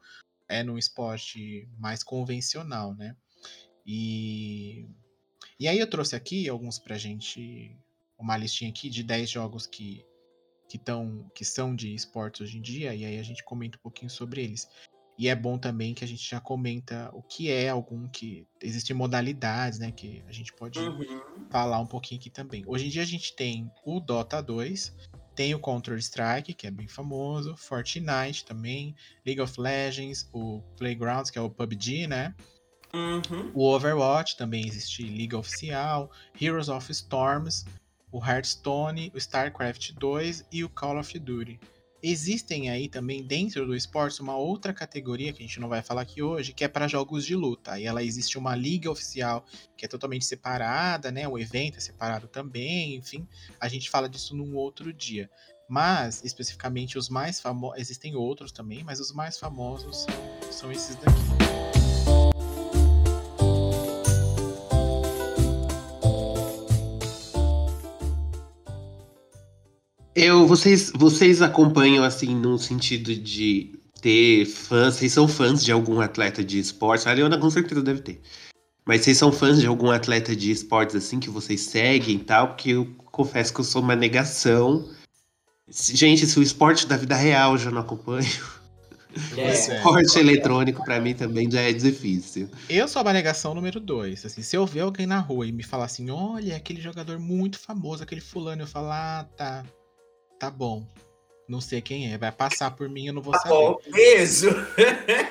é 0.49 0.63
num 0.63 0.79
esporte 0.79 1.69
mais 1.79 2.03
convencional, 2.03 2.95
né? 2.95 3.17
E, 3.91 4.87
e 5.59 5.67
aí 5.67 5.79
eu 5.79 5.89
trouxe 5.89 6.15
aqui 6.15 6.47
alguns 6.47 6.79
pra 6.79 6.99
gente, 6.99 7.75
uma 8.19 8.37
listinha 8.37 8.69
aqui 8.69 8.91
de 8.91 9.03
10 9.03 9.31
jogos 9.31 9.67
que, 9.67 10.05
que, 10.69 10.77
tão, 10.77 11.27
que 11.35 11.43
são 11.43 11.75
de 11.75 11.95
esportes 11.95 12.43
hoje 12.43 12.59
em 12.59 12.61
dia, 12.61 12.95
e 12.95 13.07
aí 13.07 13.19
a 13.19 13.23
gente 13.23 13.43
comenta 13.43 13.79
um 13.79 13.81
pouquinho 13.81 14.11
sobre 14.11 14.45
eles. 14.45 14.69
E 15.17 15.27
é 15.27 15.35
bom 15.35 15.59
também 15.59 15.95
que 15.95 16.05
a 16.05 16.07
gente 16.07 16.23
já 16.23 16.39
comenta 16.39 17.11
o 17.15 17.23
que 17.23 17.51
é 17.51 17.71
algum 17.71 18.07
que. 18.09 18.47
Existem 18.63 18.95
modalidades, 18.95 19.79
né? 19.79 19.91
Que 19.91 20.23
a 20.29 20.33
gente 20.33 20.53
pode 20.53 20.79
Uhum. 20.79 21.49
falar 21.51 21.81
um 21.81 21.87
pouquinho 21.87 22.21
aqui 22.21 22.31
também. 22.31 22.63
Hoje 22.67 22.87
em 22.87 22.91
dia 22.91 23.03
a 23.03 23.07
gente 23.07 23.35
tem 23.35 23.69
o 23.85 23.99
Dota 23.99 24.41
2, 24.41 24.95
tem 25.35 25.55
o 25.55 25.59
Counter-Strike, 25.59 26.55
que 26.55 26.67
é 26.69 26.71
bem 26.71 26.87
famoso, 26.87 27.57
Fortnite 27.57 28.45
também, 28.45 28.95
League 29.27 29.41
of 29.41 29.61
Legends, 29.61 30.29
o 30.33 30.63
Playgrounds, 30.77 31.33
que 31.33 31.39
é 31.39 31.43
o 31.43 31.51
PUBG, 31.51 32.07
né? 32.07 32.33
Uhum. 32.99 33.51
O 33.55 33.73
Overwatch 33.73 34.37
também 34.37 34.67
existe 34.67 35.05
Liga 35.05 35.39
Oficial, 35.39 36.11
Heroes 36.41 36.69
of 36.69 36.91
Storms, 36.91 37.65
o 38.11 38.25
Hearthstone, 38.25 39.13
o 39.15 39.19
StarCraft 39.19 39.93
2 39.93 40.47
e 40.51 40.65
o 40.65 40.69
Call 40.69 40.99
of 40.99 41.17
Duty. 41.19 41.61
Existem 42.03 42.71
aí 42.71 42.89
também 42.89 43.25
dentro 43.25 43.67
do 43.67 43.75
esporte 43.75 44.21
uma 44.21 44.37
outra 44.37 44.73
categoria 44.73 45.33
que 45.33 45.43
a 45.43 45.47
gente 45.47 45.59
não 45.59 45.69
vai 45.69 45.83
falar 45.83 46.03
aqui 46.03 46.23
hoje, 46.23 46.53
que 46.53 46.63
é 46.63 46.69
para 46.69 46.87
jogos 46.87 47.25
de 47.25 47.35
luta. 47.35 47.73
Aí 47.73 47.87
ela 47.87 48.05
existe 48.05 48.39
uma 48.39 48.55
liga 48.55 48.91
oficial 48.91 49.45
que 49.77 49.85
é 49.85 49.89
totalmente 49.89 50.25
separada, 50.25 51.11
né? 51.11 51.27
O 51.27 51.39
evento 51.39 51.79
é 51.79 51.81
separado 51.81 52.29
também, 52.29 52.95
enfim. 52.95 53.27
A 53.61 53.69
gente 53.69 53.91
fala 53.91 54.09
disso 54.09 54.37
num 54.37 54.55
outro 54.55 54.93
dia. 54.93 55.29
Mas, 55.69 56.25
especificamente, 56.25 56.97
os 56.97 57.09
mais 57.09 57.41
famosos. 57.41 57.81
Existem 57.81 58.15
outros 58.15 58.53
também, 58.53 58.85
mas 58.85 59.01
os 59.01 59.13
mais 59.13 59.37
famosos 59.37 60.07
são 60.51 60.71
esses 60.73 60.95
daqui. 60.95 61.68
Eu, 70.21 70.49
vocês, 70.49 70.91
vocês 70.97 71.41
acompanham 71.41 72.03
assim 72.03 72.35
no 72.35 72.59
sentido 72.59 73.15
de 73.15 73.79
ter 74.03 74.47
fãs, 74.47 74.97
vocês 74.97 75.13
são 75.13 75.29
fãs 75.29 75.65
de 75.65 75.71
algum 75.71 76.01
atleta 76.01 76.43
de 76.43 76.59
esportes? 76.59 77.07
A 77.07 77.13
Leona 77.13 77.39
com 77.39 77.49
certeza 77.49 77.81
deve 77.81 78.01
ter. 78.01 78.21
Mas 78.85 79.03
vocês 79.03 79.17
são 79.17 79.31
fãs 79.31 79.61
de 79.61 79.67
algum 79.69 79.93
atleta 79.93 80.35
de 80.35 80.51
esportes 80.51 80.97
assim 80.97 81.21
que 81.21 81.31
vocês 81.31 81.61
seguem 81.61 82.17
e 82.17 82.19
tal? 82.19 82.49
Porque 82.49 82.71
eu 82.71 82.87
confesso 83.13 83.55
que 83.55 83.61
eu 83.61 83.65
sou 83.65 83.81
uma 83.81 83.95
negação. 83.95 84.91
Gente, 85.69 86.27
se 86.27 86.37
o 86.37 86.43
esporte 86.43 86.89
da 86.89 86.97
vida 86.97 87.15
real 87.15 87.53
eu 87.53 87.59
já 87.59 87.71
não 87.71 87.83
acompanho, 87.83 88.27
É. 88.27 88.59
Pois 89.35 89.69
é. 89.69 89.77
esporte 89.77 90.19
eletrônico 90.19 90.85
pra 90.85 91.01
mim 91.01 91.15
também 91.15 91.49
já 91.49 91.61
é 91.61 91.73
difícil. 91.73 92.51
Eu 92.69 92.89
sou 92.89 93.03
a 93.07 93.13
negação 93.13 93.55
número 93.55 93.79
dois. 93.79 94.25
Assim, 94.27 94.43
se 94.43 94.57
eu 94.57 94.67
ver 94.67 94.81
alguém 94.81 95.07
na 95.07 95.21
rua 95.21 95.47
e 95.47 95.53
me 95.53 95.63
falar 95.63 95.85
assim, 95.85 96.11
olha, 96.11 96.57
aquele 96.57 96.81
jogador 96.81 97.21
muito 97.21 97.59
famoso, 97.59 98.03
aquele 98.03 98.21
fulano, 98.21 98.63
eu 98.63 98.67
falo, 98.67 98.91
ah, 98.91 99.25
tá. 99.37 99.65
Tá 100.39 100.51
bom. 100.51 100.87
Não 101.49 101.63
sei 101.63 101.81
quem 101.81 102.13
é. 102.13 102.19
Vai 102.19 102.31
passar 102.31 102.73
por 102.73 102.91
mim, 102.91 103.07
eu 103.07 103.15
não 103.15 103.23
vou 103.23 103.33
Tá 103.33 103.39
saber. 103.39 103.55
bom, 103.55 103.79
beijo. 103.91 104.49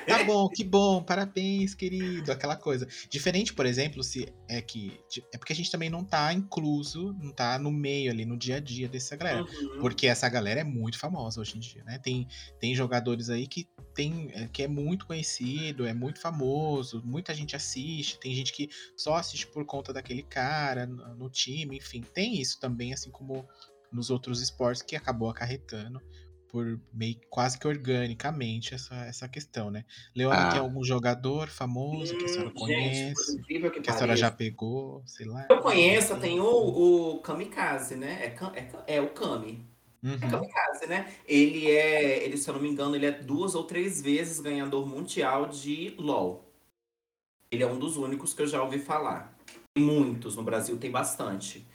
Tá 0.08 0.24
bom, 0.26 0.50
que 0.50 0.64
bom, 0.64 1.04
parabéns, 1.04 1.76
querido, 1.76 2.32
aquela 2.32 2.56
coisa. 2.56 2.88
Diferente, 3.08 3.54
por 3.54 3.68
exemplo, 3.68 4.04
se 4.04 4.34
é 4.50 4.60
que. 4.60 5.00
É 5.32 5.38
porque 5.38 5.54
a 5.54 5.56
gente 5.56 5.70
também 5.70 5.92
não 5.92 6.04
tá 6.04 6.34
incluso, 6.34 7.16
não 7.22 7.32
tá 7.32 7.60
no 7.60 7.70
meio 7.72 8.10
ali, 8.12 8.26
no 8.26 8.36
dia 8.36 8.56
a 8.56 8.60
dia 8.60 8.90
dessa 8.90 9.16
galera. 9.16 9.44
Uhum. 9.44 9.80
Porque 9.80 10.08
essa 10.08 10.28
galera 10.28 10.62
é 10.62 10.64
muito 10.64 10.98
famosa 10.98 11.40
hoje 11.40 11.56
em 11.56 11.60
dia, 11.60 11.84
né? 11.84 12.00
Tem, 12.00 12.28
tem 12.60 12.74
jogadores 12.74 13.30
aí 13.30 13.46
que 13.46 13.70
tem 13.94 14.32
é, 14.34 14.48
que 14.48 14.64
é 14.64 14.68
muito 14.68 15.06
conhecido, 15.06 15.86
é 15.86 15.94
muito 15.94 16.20
famoso, 16.20 17.00
muita 17.06 17.32
gente 17.36 17.56
assiste, 17.56 18.20
tem 18.20 18.34
gente 18.34 18.54
que 18.54 18.70
só 18.96 19.16
assiste 19.16 19.46
por 19.46 19.64
conta 19.66 19.94
daquele 19.94 20.24
cara 20.24 20.88
no, 20.88 21.16
no 21.16 21.30
time, 21.30 21.78
enfim, 21.78 22.02
tem 22.02 22.42
isso 22.42 22.60
também, 22.60 22.92
assim 22.92 23.12
como 23.12 23.48
nos 23.92 24.10
outros 24.10 24.42
esportes 24.42 24.82
que 24.82 24.96
acabou 24.96 25.30
acarretando 25.30 26.02
por 26.50 26.80
meio 26.94 27.20
quase 27.30 27.60
que 27.60 27.68
organicamente 27.68 28.74
essa, 28.74 28.96
essa 29.06 29.28
questão, 29.28 29.70
né? 29.70 29.84
Leona 30.16 30.48
Ah. 30.48 30.50
tem 30.50 30.60
algum 30.60 30.84
jogador 30.84 31.50
famoso 31.50 32.18
que 32.18 32.26
a 32.26 32.28
senhora 32.28 32.50
Hum, 32.50 32.54
Gente, 32.54 32.60
conhece, 32.60 33.40
incrível 33.40 33.72
que 33.72 33.82
que 33.82 33.90
a 33.90 33.94
senhora 33.94 34.16
já 34.16 34.32
pegou, 34.32 35.04
sei 35.06 35.26
lá. 35.26 35.46
Eu 35.50 35.60
conheço, 35.60 36.18
tem 36.20 36.40
o, 36.40 36.46
o 37.16 37.20
Kamikaze, 37.20 37.96
né? 37.96 38.24
É, 38.24 38.36
é, 38.88 38.96
é 38.98 39.02
o 39.02 39.10
Kami. 39.10 39.66
É 40.04 40.08
Uhum. 40.08 40.20
Kamikaze, 40.20 40.88
né? 40.88 41.14
Ele 41.28 41.70
é, 41.70 42.24
ele, 42.24 42.38
se 42.38 42.50
eu 42.50 42.54
não 42.54 42.62
me 42.62 42.70
engano, 42.70 42.96
ele 42.96 43.06
é 43.08 43.12
duas 43.12 43.54
ou 43.54 43.64
três 43.66 44.02
vezes 44.02 44.40
ganhador 44.40 44.88
mundial 44.88 45.48
de 45.50 45.94
LoL. 45.98 46.50
Ele 47.52 47.64
é 47.64 47.68
um 47.68 47.80
dos 47.80 47.98
únicos 47.98 48.34
que 48.34 48.42
eu 48.42 48.48
já 48.48 48.62
ouvi 48.62 48.80
falar. 48.80 49.38
Tem 49.74 49.84
muitos, 49.84 50.36
no 50.36 50.44
Brasil 50.44 50.78
tem 50.78 50.92
bastante. 50.92 51.68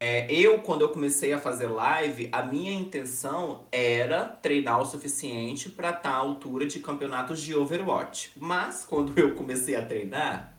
É, 0.00 0.32
eu, 0.32 0.60
quando 0.60 0.82
eu 0.82 0.90
comecei 0.90 1.32
a 1.32 1.40
fazer 1.40 1.66
live, 1.66 2.28
a 2.30 2.40
minha 2.40 2.72
intenção 2.72 3.64
era 3.72 4.24
treinar 4.26 4.80
o 4.80 4.84
suficiente 4.84 5.68
para 5.68 5.90
estar 5.90 6.10
à 6.10 6.16
altura 6.16 6.66
de 6.66 6.78
campeonatos 6.78 7.40
de 7.40 7.52
Overwatch. 7.52 8.30
Mas, 8.36 8.84
quando 8.88 9.18
eu 9.18 9.34
comecei 9.34 9.74
a 9.74 9.84
treinar, 9.84 10.54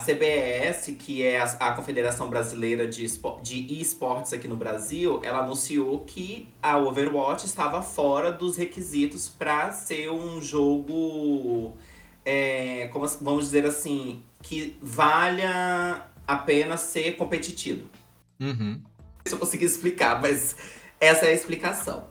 a 0.00 0.04
CBS, 0.04 0.96
que 0.98 1.22
é 1.22 1.40
a, 1.40 1.72
Confederação 1.74 2.28
Brasileira 2.28 2.88
de, 2.88 3.06
de 3.40 3.80
esportes 3.80 4.32
aqui 4.32 4.48
no 4.48 4.56
Brasil, 4.56 5.20
ela 5.22 5.44
anunciou 5.44 6.00
que 6.00 6.48
a 6.60 6.76
Overwatch 6.76 7.46
estava 7.46 7.80
fora 7.82 8.32
dos 8.32 8.56
requisitos 8.56 9.28
para 9.28 9.70
ser 9.70 10.10
um 10.10 10.42
jogo, 10.42 11.76
é, 12.24 12.88
como, 12.92 13.06
vamos 13.20 13.44
dizer 13.44 13.64
assim, 13.64 14.24
que 14.42 14.76
valha 14.82 16.04
a 16.26 16.36
pena 16.36 16.76
ser 16.76 17.12
competitivo. 17.12 17.99
Uhum. 18.40 18.82
Não 18.82 19.22
sei 19.22 19.26
se 19.26 19.34
eu 19.34 19.38
consegui 19.38 19.64
explicar, 19.66 20.20
mas 20.20 20.56
essa 20.98 21.26
é 21.26 21.28
a 21.28 21.32
explicação. 21.34 22.08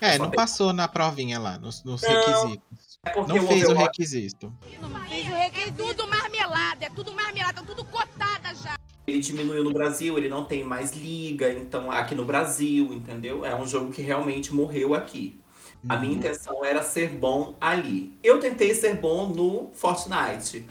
É, 0.00 0.18
não 0.18 0.30
passou 0.30 0.72
na 0.72 0.86
provinha 0.86 1.38
lá, 1.38 1.58
nos, 1.58 1.82
nos 1.82 2.02
Não, 2.02 2.08
requisitos. 2.10 2.98
É 3.04 3.10
porque 3.10 3.32
Não 3.32 3.44
o 3.44 3.48
fez 3.48 3.68
o 3.68 3.74
requisito. 3.74 4.52
É 5.56 5.70
tudo 5.70 6.06
marmelada, 6.08 6.84
é 6.84 6.90
tudo 6.90 7.12
marmelada, 7.12 7.62
tudo 7.62 7.84
cotada 7.84 8.54
já. 8.54 8.74
Ele 9.06 9.20
diminuiu 9.20 9.64
no 9.64 9.72
Brasil, 9.72 10.16
ele 10.16 10.28
não 10.28 10.44
tem 10.44 10.64
mais 10.64 10.92
liga, 10.92 11.52
então 11.52 11.90
aqui 11.90 12.14
no 12.14 12.24
Brasil, 12.24 12.92
entendeu? 12.92 13.44
É 13.44 13.54
um 13.54 13.66
jogo 13.66 13.92
que 13.92 14.02
realmente 14.02 14.54
morreu 14.54 14.94
aqui. 14.94 15.40
A 15.88 15.96
minha 15.96 16.12
Uhum. 16.12 16.18
intenção 16.18 16.64
era 16.64 16.82
ser 16.82 17.10
bom 17.10 17.54
ali. 17.60 18.18
Eu 18.22 18.40
tentei 18.40 18.74
ser 18.74 18.96
bom 18.96 19.28
no 19.28 19.70
Fortnite, 19.74 20.66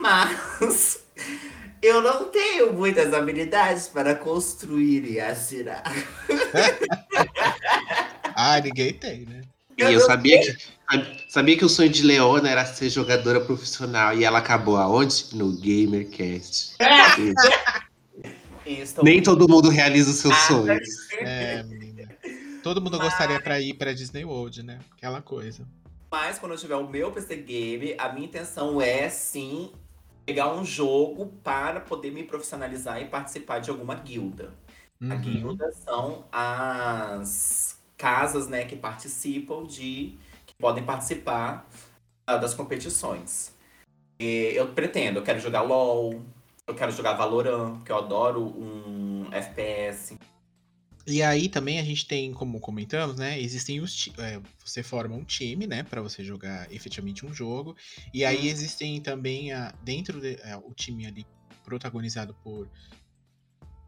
mas 0.00 1.04
eu 1.84 2.00
não 2.00 2.24
tenho 2.24 2.72
muitas 2.72 3.12
habilidades 3.12 3.88
para 3.88 4.14
construir 4.14 5.04
e 5.10 5.20
atirar. 5.20 5.82
Ah, 8.36 8.60
ninguém 8.60 8.92
tem, 8.92 9.20
né? 9.26 9.42
E 9.78 9.82
eu 9.82 10.00
sabia 10.00 10.40
que, 10.40 10.56
sabia 11.28 11.56
que 11.56 11.64
o 11.64 11.68
sonho 11.68 11.88
de 11.88 12.02
Leona 12.02 12.50
era 12.50 12.66
ser 12.66 12.90
jogadora 12.90 13.40
profissional. 13.40 14.12
E 14.12 14.24
ela 14.24 14.40
acabou 14.40 14.76
aonde? 14.76 15.26
No 15.34 15.52
GamerCast. 15.52 16.74
Nem 19.04 19.22
todo 19.22 19.48
mundo 19.48 19.68
realiza 19.68 20.10
os 20.10 20.16
seus 20.16 20.34
Ah, 20.34 20.46
sonhos. 20.48 20.88
É, 21.20 21.62
menina. 21.62 22.08
Todo 22.60 22.80
mundo 22.80 22.98
gostaria 22.98 23.40
pra 23.40 23.60
ir 23.60 23.74
pra 23.74 23.92
Disney 23.92 24.24
World, 24.24 24.64
né? 24.64 24.80
Aquela 24.96 25.22
coisa. 25.22 25.64
Mas 26.10 26.36
quando 26.36 26.52
eu 26.52 26.58
tiver 26.58 26.74
o 26.74 26.88
meu 26.88 27.12
PC 27.12 27.36
Game, 27.36 27.94
a 27.98 28.12
minha 28.12 28.26
intenção 28.26 28.82
é 28.82 29.08
sim 29.08 29.70
pegar 30.24 30.52
um 30.52 30.64
jogo 30.64 31.26
para 31.42 31.80
poder 31.80 32.10
me 32.10 32.22
profissionalizar 32.24 33.00
e 33.00 33.06
participar 33.06 33.58
de 33.60 33.70
alguma 33.70 33.94
guilda. 33.94 34.52
A 35.10 35.14
Uhum. 35.14 35.20
guilda 35.20 35.70
são 35.72 36.24
as 36.32 37.78
casas, 37.96 38.48
né, 38.48 38.64
que 38.64 38.76
participam 38.76 39.64
de. 39.66 40.18
que 40.46 40.54
podem 40.58 40.84
participar 40.84 41.68
ah, 42.26 42.36
das 42.36 42.54
competições. 42.54 43.52
E 44.18 44.52
eu 44.54 44.68
pretendo, 44.72 45.18
eu 45.18 45.22
quero 45.24 45.40
jogar 45.40 45.62
LOL, 45.62 46.22
eu 46.66 46.74
quero 46.74 46.92
jogar 46.92 47.14
Valorant, 47.14 47.82
que 47.84 47.92
eu 47.92 47.96
adoro 47.98 48.42
um 48.42 49.28
FPS. 49.32 50.16
E 51.06 51.22
aí 51.22 51.48
também 51.50 51.78
a 51.78 51.84
gente 51.84 52.06
tem, 52.06 52.32
como 52.32 52.60
comentamos, 52.60 53.16
né? 53.18 53.38
Existem 53.40 53.80
os 53.80 54.08
é, 54.18 54.40
você 54.64 54.82
forma 54.82 55.14
um 55.16 55.24
time, 55.24 55.66
né, 55.66 55.82
Pra 55.82 56.00
você 56.02 56.24
jogar 56.24 56.70
efetivamente 56.72 57.26
um 57.26 57.32
jogo. 57.32 57.74
E 58.12 58.24
aí 58.24 58.46
Hum. 58.46 58.48
existem 58.48 59.02
também 59.02 59.52
a, 59.52 59.76
dentro 59.80 60.20
de, 60.20 60.36
é, 60.42 60.56
o 60.56 60.72
time 60.74 61.06
ali 61.06 61.28
protagonizado 61.62 62.34
por 62.42 62.70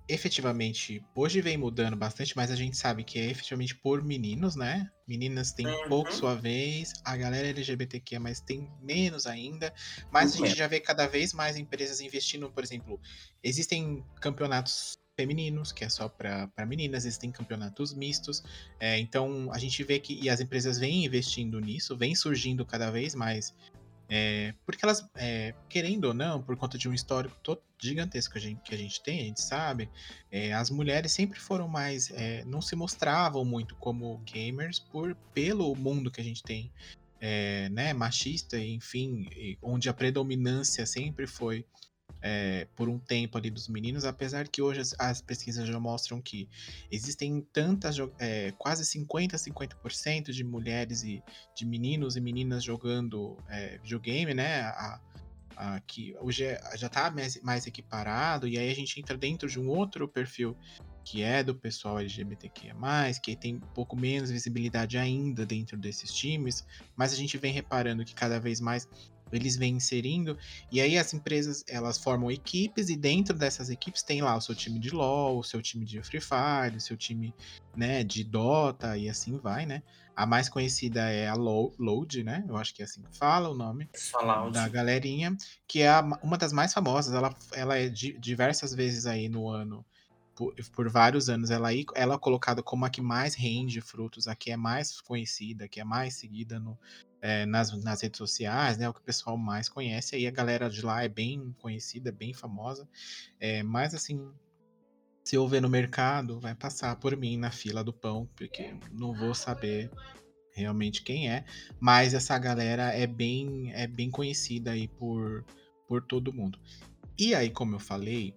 efetivamente 0.09 1.05
hoje 1.17 1.41
vem 1.41 1.57
mudando 1.57 1.97
bastante, 1.97 2.37
mas 2.37 2.51
a 2.53 2.57
gente 2.57 2.77
sabe 2.77 3.03
que 3.03 3.19
é 3.19 3.29
efetivamente 3.29 3.75
por 3.75 4.05
meninos, 4.05 4.55
né? 4.55 4.89
Meninas 5.07 5.53
têm 5.53 5.77
Uhum. 5.85 5.89
pouco 5.89 6.13
sua 6.15 6.35
vez, 6.37 6.91
a 7.05 7.17
galera 7.17 7.49
LGBTQ 7.49 8.19
mas 8.21 8.41
tem 8.41 8.73
menos 8.81 9.27
ainda, 9.27 9.75
mas 10.11 10.35
a 10.35 10.39
Muito 10.39 10.39
gente 10.39 10.57
já 10.57 10.69
vê 10.69 10.79
cada 10.81 11.09
vez 11.09 11.33
mais 11.33 11.57
empresas 11.57 11.99
investindo, 12.01 12.53
por 12.53 12.63
exemplo, 12.63 13.01
existem 13.43 14.07
campeonatos 14.21 14.97
femininos, 15.17 15.73
que 15.73 15.85
é 15.85 15.89
só 15.89 16.09
para 16.09 16.67
meninas, 16.67 17.05
existem 17.05 17.33
campeonatos 17.33 17.95
mistos. 17.95 18.45
É, 18.79 18.99
então 18.99 19.51
a 19.53 19.59
gente 19.59 19.83
vê 19.83 19.99
que 19.99 20.15
e 20.23 20.29
as 20.29 20.41
empresas 20.41 20.79
vêm 20.79 21.05
investindo 21.05 21.59
nisso, 21.59 21.97
vem 21.97 22.15
surgindo 22.15 22.65
cada 22.65 22.91
vez 22.91 23.15
mais. 23.15 23.55
é, 24.09 24.55
porque 24.65 24.85
elas, 24.85 25.09
é, 25.17 25.55
querendo 25.69 26.05
ou 26.05 26.15
não, 26.15 26.41
por 26.43 26.57
conta 26.57 26.79
de 26.79 26.89
um 26.89 26.95
histórico 26.95 27.37
todo 27.43 27.61
gigantesco 27.83 28.35
que 28.35 28.39
a 28.39 28.43
gente, 28.43 28.61
que 28.63 28.75
a 28.75 28.79
gente 28.79 29.03
tem, 29.03 29.21
a 29.21 29.25
gente 29.25 29.43
sabe, 29.43 29.89
é, 30.31 30.53
as 30.53 30.71
mulheres 30.71 31.13
sempre 31.13 31.41
foram 31.41 31.67
mais. 31.67 32.11
é, 32.13 32.45
não 32.45 32.61
se 32.61 32.77
mostravam 32.77 33.45
muito 33.45 33.75
como 33.77 34.19
gamers 34.19 34.79
por, 34.79 35.15
pelo 35.35 35.75
mundo 35.75 36.11
que 36.11 36.21
a 36.21 36.25
gente 36.25 36.43
tem. 36.43 36.71
é, 37.21 37.69
né, 37.71 37.93
machista, 37.95 38.59
enfim, 38.59 39.27
onde 39.63 39.89
a 39.89 39.95
predominância 39.95 40.85
sempre 40.87 41.27
foi 41.27 41.65
é, 42.29 42.67
por 42.75 42.89
um 42.89 42.99
tempo 42.99 43.39
ali 43.39 43.51
dos 43.51 43.69
meninos, 43.69 44.05
apesar 44.05 44.49
que 44.49 44.61
hoje 44.61 44.81
as, 44.81 44.97
as 44.99 45.21
pesquisas 45.21 45.69
já 45.69 45.79
mostram 45.79 46.21
que 46.21 46.49
existem 46.91 47.41
tantas, 47.53 47.97
é, 48.19 48.53
quase 48.59 48.85
50, 48.85 49.37
50% 49.39 50.33
de 50.33 50.43
mulheres 50.43 51.05
e 51.05 51.23
de 51.55 51.65
meninos 51.65 52.17
e 52.17 52.21
meninas 52.21 52.65
jogando 52.65 53.39
é, 53.49 53.79
videogame, 53.79 54.35
né? 54.35 54.63
A, 54.63 55.01
a- 55.57 55.81
que 55.87 56.15
hoje 56.21 56.45
já 56.75 56.89
está 56.89 57.11
mais, 57.11 57.41
mais 57.43 57.67
equiparado, 57.67 58.47
e 58.47 58.59
aí 58.59 58.71
a 58.71 58.75
gente 58.75 59.01
entra 59.01 59.17
dentro 59.17 59.49
de 59.49 59.59
um 59.59 59.69
outro 59.69 60.07
perfil 60.07 60.55
que 61.03 61.23
é 61.23 61.43
do 61.43 61.55
pessoal 61.55 61.99
LGBTQIA+, 62.01 62.75
que 63.23 63.37
tem 63.37 63.55
um 63.55 63.61
pouco 63.73 63.97
menos 63.97 64.31
visibilidade 64.31 64.99
ainda 64.99 65.47
dentro 65.47 65.79
desses 65.79 66.13
times, 66.13 66.67
mas 66.97 67.13
a 67.13 67.17
gente 67.17 67.39
vem 67.39 67.53
reparando 67.53 68.05
que 68.05 68.15
cada 68.15 68.41
vez 68.41 68.61
mais 68.61 68.87
eles 69.33 69.57
vêm 69.57 69.75
inserindo 69.77 70.37
e 70.71 70.81
aí 70.81 70.97
as 70.97 71.13
empresas, 71.13 71.65
elas 71.69 71.99
formam 71.99 72.31
equipes 72.31 72.89
e 72.89 72.97
dentro 72.97 73.37
dessas 73.37 73.71
equipes 73.71 74.03
tem 74.03 74.23
lá 74.23 74.37
o 74.37 74.41
seu 74.41 74.55
time 74.55 74.79
de 74.79 74.91
LoL, 74.91 75.39
o 75.39 75.43
seu 75.45 75.61
time 75.61 75.85
de 75.85 76.03
Free 76.03 76.21
Fire, 76.21 76.77
o 76.77 76.81
seu 76.81 76.97
time, 76.97 77.35
né, 77.75 78.05
de 78.05 78.23
Dota 78.25 78.97
e 78.97 79.09
assim 79.09 79.37
vai, 79.39 79.67
né? 79.67 79.83
A 80.15 80.25
mais 80.27 80.49
conhecida 80.49 81.11
é 81.11 81.29
a 81.29 81.35
Lo- 81.35 81.75
Load, 81.79 82.23
né? 82.25 82.45
Eu 82.49 82.57
acho 82.57 82.75
que 82.75 82.81
é 82.83 82.85
assim 82.87 83.03
que 83.03 83.19
fala 83.19 83.51
o 83.51 83.55
nome 83.55 83.89
da 84.53 84.69
galerinha, 84.69 85.37
que 85.69 85.83
é 85.83 85.89
a 85.91 86.01
ma- 86.03 86.19
uma 86.23 86.39
das 86.39 86.53
mais 86.53 86.73
famosas. 86.73 87.13
Ela, 87.15 87.35
ela 87.53 87.77
é 87.77 87.89
di- 87.89 88.19
diversas 88.19 88.73
vezes 88.75 89.05
aí 89.07 89.29
no 89.29 89.49
ano, 89.49 89.85
por, 90.37 90.55
por 90.73 90.89
vários 90.91 91.29
anos, 91.29 91.51
ela, 91.51 91.71
ela 91.95 92.15
é 92.15 92.19
colocada 92.19 92.63
como 92.63 92.85
a 92.85 92.91
que 92.91 93.01
mais 93.01 93.35
rende 93.35 93.81
frutos, 93.81 94.29
a 94.29 94.37
que 94.37 94.51
é 94.51 94.57
mais 94.57 95.01
conhecida, 95.01 95.65
a 95.65 95.69
que 95.69 95.81
é 95.81 95.85
mais 95.85 96.15
seguida 96.15 96.61
no, 96.61 96.79
é, 97.23 97.47
nas, 97.47 97.73
nas 97.83 98.03
redes 98.03 98.19
sociais, 98.19 98.77
né? 98.77 98.89
O 98.89 98.93
que 98.93 99.01
o 99.01 99.05
pessoal 99.05 99.37
mais 99.39 99.69
conhece. 99.69 100.15
Aí 100.15 100.27
a 100.27 100.31
galera 100.31 100.69
de 100.69 100.83
lá 100.83 101.03
é 101.03 101.09
bem 101.09 101.55
conhecida, 101.59 102.13
bem 102.13 102.35
famosa. 102.35 102.87
É, 103.41 103.63
mas 103.63 103.95
assim, 103.95 104.31
se 105.25 105.35
eu 105.37 105.49
ver 105.49 105.63
no 105.63 105.71
mercado, 105.71 106.39
vai 106.39 106.55
passar 106.55 106.95
por 106.97 107.17
mim 107.17 107.39
na 107.39 107.51
fila 107.51 107.83
do 107.83 107.93
pão, 107.93 108.29
porque 108.37 108.77
não 108.93 109.15
vou 109.15 109.35
saber 109.35 109.91
realmente 110.53 111.03
quem 111.03 111.31
é, 111.31 111.45
mas 111.81 112.15
essa 112.15 112.39
galera 112.39 112.85
é 112.95 113.07
bem 113.07 113.73
é 113.75 113.87
bem 113.87 114.11
conhecida 114.11 114.71
aí 114.73 114.87
por, 114.87 115.45
por 115.89 116.03
todo 116.03 116.33
mundo. 116.33 116.59
E 117.19 117.35
aí, 117.35 117.51
como 117.51 117.75
eu 117.75 117.81
falei, 117.81 118.35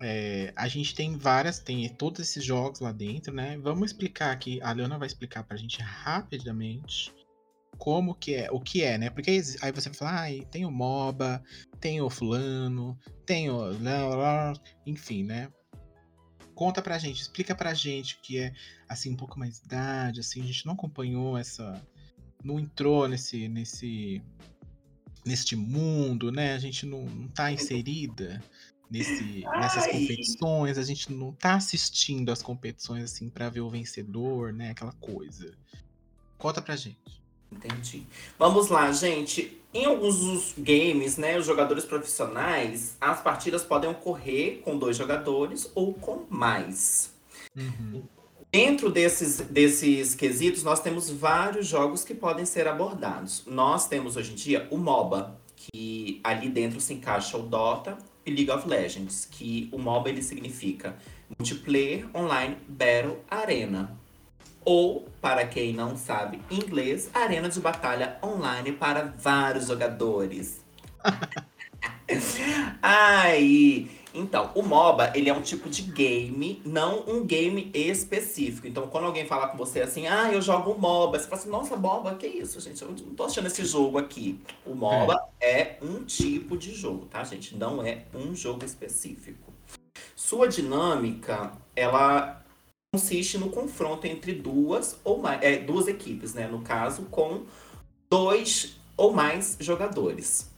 é, 0.00 0.52
a 0.54 0.68
gente 0.68 0.94
tem 0.94 1.16
várias, 1.16 1.58
tem 1.58 1.88
todos 1.88 2.20
esses 2.20 2.44
jogos 2.44 2.80
lá 2.80 2.92
dentro, 2.92 3.34
né? 3.34 3.58
Vamos 3.58 3.90
explicar 3.90 4.30
aqui, 4.30 4.60
a 4.62 4.72
Leona 4.72 4.98
vai 4.98 5.06
explicar 5.06 5.42
pra 5.42 5.56
gente 5.56 5.80
rapidamente 5.82 7.12
como 7.76 8.14
que 8.14 8.34
é, 8.34 8.50
o 8.50 8.60
que 8.60 8.82
é, 8.82 8.96
né? 8.96 9.10
Porque 9.10 9.30
aí 9.30 9.72
você 9.72 9.88
vai 9.88 9.94
falar, 9.94 10.28
ah, 10.28 10.44
tem 10.50 10.64
o 10.64 10.70
MOBA, 10.70 11.42
tem 11.80 12.00
o 12.00 12.10
fulano, 12.10 12.98
tem 13.26 13.50
o... 13.50 13.70
enfim, 14.86 15.24
né? 15.24 15.48
Conta 16.54 16.82
pra 16.82 16.98
gente, 16.98 17.20
explica 17.20 17.54
pra 17.54 17.74
gente 17.74 18.16
o 18.16 18.20
que 18.20 18.38
é, 18.38 18.52
assim, 18.88 19.12
um 19.12 19.16
pouco 19.16 19.38
mais 19.38 19.58
idade, 19.58 20.20
assim, 20.20 20.42
a 20.42 20.46
gente 20.46 20.66
não 20.66 20.74
acompanhou 20.74 21.36
essa... 21.36 21.80
Não 22.42 22.58
entrou 22.58 23.08
nesse, 23.08 23.48
nesse, 23.48 24.22
neste 25.24 25.56
mundo, 25.56 26.30
né? 26.30 26.54
A 26.54 26.58
gente 26.58 26.86
não, 26.86 27.04
não 27.04 27.28
tá 27.28 27.50
inserida 27.50 28.40
nesse, 28.90 29.44
nessas 29.58 29.84
Ai. 29.84 29.92
competições, 29.92 30.78
a 30.78 30.82
gente 30.82 31.12
não 31.12 31.32
tá 31.32 31.54
assistindo 31.54 32.30
as 32.30 32.42
competições, 32.42 33.04
assim, 33.04 33.28
pra 33.28 33.48
ver 33.48 33.60
o 33.60 33.70
vencedor, 33.70 34.52
né? 34.52 34.70
Aquela 34.70 34.92
coisa. 35.00 35.52
Conta 36.36 36.62
pra 36.62 36.76
gente. 36.76 37.18
Entendi. 37.50 38.06
Vamos 38.38 38.68
lá, 38.68 38.92
gente. 38.92 39.58
Em 39.72 39.84
alguns 39.84 40.20
dos 40.20 40.54
games, 40.56 41.16
né, 41.16 41.38
os 41.38 41.44
jogadores 41.44 41.84
profissionais, 41.84 42.96
as 43.00 43.20
partidas 43.20 43.62
podem 43.62 43.90
ocorrer 43.90 44.60
com 44.62 44.78
dois 44.78 44.96
jogadores 44.96 45.70
ou 45.74 45.92
com 45.94 46.24
mais. 46.30 47.12
Uhum. 47.56 48.02
Dentro 48.50 48.90
desses, 48.90 49.40
desses 49.40 50.14
quesitos, 50.14 50.62
nós 50.62 50.80
temos 50.80 51.10
vários 51.10 51.66
jogos 51.66 52.02
que 52.02 52.14
podem 52.14 52.46
ser 52.46 52.66
abordados. 52.66 53.44
Nós 53.46 53.86
temos 53.86 54.16
hoje 54.16 54.32
em 54.32 54.36
dia 54.36 54.66
o 54.70 54.78
MOBA, 54.78 55.38
que 55.54 56.20
ali 56.24 56.48
dentro 56.48 56.80
se 56.80 56.94
encaixa 56.94 57.36
o 57.36 57.42
Dota 57.42 57.98
League 58.30 58.50
of 58.50 58.68
Legends, 58.68 59.26
que 59.30 59.68
o 59.72 59.78
MOBA 59.78 60.10
ele 60.10 60.22
significa 60.22 60.96
Multiplayer 61.38 62.06
Online 62.14 62.56
Battle 62.68 63.18
Arena. 63.30 63.96
Ou, 64.64 65.08
para 65.20 65.46
quem 65.46 65.72
não 65.72 65.96
sabe 65.96 66.42
inglês, 66.50 67.10
arena 67.14 67.48
de 67.48 67.58
batalha 67.60 68.18
online 68.22 68.72
para 68.72 69.14
vários 69.16 69.68
jogadores. 69.68 70.62
Aí, 72.82 73.90
então, 74.14 74.50
o 74.54 74.62
MOBA, 74.62 75.12
ele 75.14 75.28
é 75.28 75.34
um 75.34 75.42
tipo 75.42 75.68
de 75.68 75.82
game, 75.82 76.62
não 76.64 77.04
um 77.06 77.24
game 77.24 77.70
específico. 77.74 78.66
Então, 78.66 78.86
quando 78.88 79.04
alguém 79.04 79.26
falar 79.26 79.48
com 79.48 79.58
você 79.58 79.80
assim, 79.80 80.06
ah, 80.06 80.32
eu 80.32 80.40
jogo 80.40 80.78
MOBA, 80.78 81.18
você 81.18 81.26
fala 81.26 81.40
assim, 81.40 81.50
nossa, 81.50 81.76
MOBA, 81.76 82.14
que 82.14 82.26
isso, 82.26 82.60
gente? 82.60 82.80
Eu 82.80 82.88
não 82.88 83.14
tô 83.14 83.24
achando 83.24 83.46
esse 83.46 83.64
jogo 83.64 83.98
aqui. 83.98 84.40
O 84.64 84.74
MOBA 84.74 85.20
é 85.40 85.76
um 85.82 86.04
tipo 86.04 86.56
de 86.56 86.74
jogo, 86.74 87.06
tá, 87.06 87.22
gente? 87.24 87.56
Não 87.56 87.82
é 87.82 88.04
um 88.14 88.34
jogo 88.34 88.64
específico. 88.64 89.52
Sua 90.16 90.48
dinâmica, 90.48 91.52
ela 91.76 92.42
consiste 92.92 93.36
no 93.36 93.50
confronto 93.50 94.06
entre 94.06 94.32
duas 94.32 94.98
ou 95.04 95.18
mais, 95.18 95.42
é, 95.42 95.58
duas 95.58 95.86
equipes, 95.86 96.32
né? 96.32 96.46
No 96.46 96.62
caso, 96.62 97.02
com 97.10 97.44
dois 98.08 98.78
ou 98.96 99.12
mais 99.12 99.56
jogadores. 99.60 100.50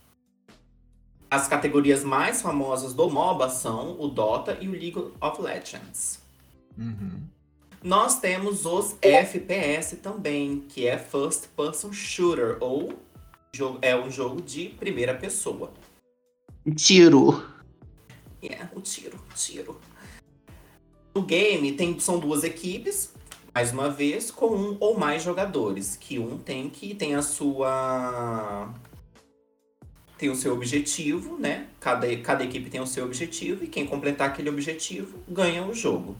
As 1.31 1.47
categorias 1.47 2.03
mais 2.03 2.43
famosas 2.43 2.93
do 2.93 3.09
MOBA 3.09 3.49
são 3.49 3.97
o 4.01 4.09
Dota 4.09 4.59
e 4.61 4.66
o 4.66 4.72
League 4.72 5.12
of 5.20 5.41
Legends. 5.41 6.20
Uhum. 6.76 7.22
Nós 7.83 8.18
temos 8.18 8.66
os 8.66 8.97
FPS 9.01 9.97
também, 9.99 10.64
que 10.68 10.89
é 10.89 10.99
First 10.99 11.47
Person 11.57 11.93
Shooter, 11.93 12.59
ou 12.61 12.95
é 13.81 13.97
um 13.97 14.11
jogo 14.11 14.43
de 14.43 14.70
primeira 14.70 15.14
pessoa. 15.14 15.72
Tiro. 16.74 17.43
É, 18.43 18.66
o 18.74 18.81
tiro, 18.81 19.18
tiro. 19.35 19.81
No 21.14 21.22
game 21.22 21.72
tem, 21.72 21.99
são 22.01 22.18
duas 22.18 22.43
equipes, 22.43 23.12
mais 23.55 23.72
uma 23.72 23.89
vez, 23.89 24.31
com 24.33 24.49
um 24.49 24.76
ou 24.81 24.99
mais 24.99 25.22
jogadores, 25.22 25.97
que 25.97 26.18
um 26.18 26.39
tem 26.39 26.68
que 26.68 26.95
tem 26.95 27.14
a 27.14 27.22
sua 27.22 28.74
tem 30.21 30.29
o 30.29 30.37
seu 30.37 30.53
objetivo, 30.53 31.39
né? 31.39 31.66
Cada, 31.81 32.14
cada 32.18 32.45
equipe 32.45 32.68
tem 32.68 32.79
o 32.79 32.87
seu 32.87 33.07
objetivo 33.07 33.64
e 33.64 33.66
quem 33.66 33.87
completar 33.87 34.29
aquele 34.29 34.51
objetivo 34.51 35.18
ganha 35.27 35.66
o 35.66 35.73
jogo. 35.73 36.14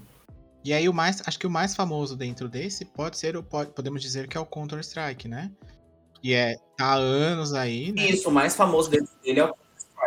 E 0.65 0.73
aí 0.73 0.89
o 0.89 0.95
mais, 0.95 1.23
acho 1.27 1.39
que 1.39 1.47
o 1.47 1.51
mais 1.51 1.77
famoso 1.77 2.17
dentro 2.17 2.49
desse 2.49 2.87
pode 2.87 3.19
ser 3.19 3.37
o 3.37 3.43
pode, 3.43 3.73
podemos 3.73 4.01
dizer 4.01 4.27
que 4.27 4.39
é 4.39 4.41
o 4.41 4.47
Counter 4.47 4.79
Strike, 4.81 5.29
né? 5.29 5.53
E 6.23 6.33
é 6.33 6.55
tá 6.79 6.87
há 6.87 6.95
anos 6.95 7.53
aí, 7.53 7.93
né? 7.93 8.09
Isso, 8.09 8.31
o 8.31 8.33
mais 8.33 8.57
famoso 8.57 8.91
dele 8.91 9.41
é 9.41 9.45
o 9.45 9.55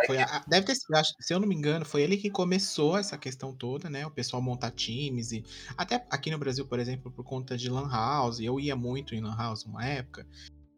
Foi 0.08 0.18
a- 0.18 0.44
deve 0.48 0.66
ter 0.66 0.76
sido, 0.76 0.96
acho- 0.96 1.14
se 1.20 1.32
eu 1.32 1.40
não 1.40 1.48
me 1.48 1.54
engano, 1.56 1.86
foi 1.86 2.02
ele 2.02 2.18
que 2.18 2.32
começou 2.32 2.98
essa 2.98 3.16
questão 3.16 3.54
toda, 3.54 3.92
né? 3.92 4.06
O 4.08 4.12
pessoal 4.12 4.42
montar 4.42 4.72
times 4.72 5.32
e 5.32 5.44
até 5.78 6.04
aqui 6.10 6.32
no 6.32 6.40
Brasil, 6.40 6.66
por 6.66 6.80
exemplo, 6.80 7.12
por 7.12 7.24
conta 7.24 7.56
de 7.56 7.70
lan 7.70 7.88
house, 7.92 8.40
eu 8.40 8.60
ia 8.60 8.76
muito 8.76 9.14
em 9.14 9.22
lan 9.22 9.36
house 9.38 9.66
uma 9.66 9.86
época 9.86 10.26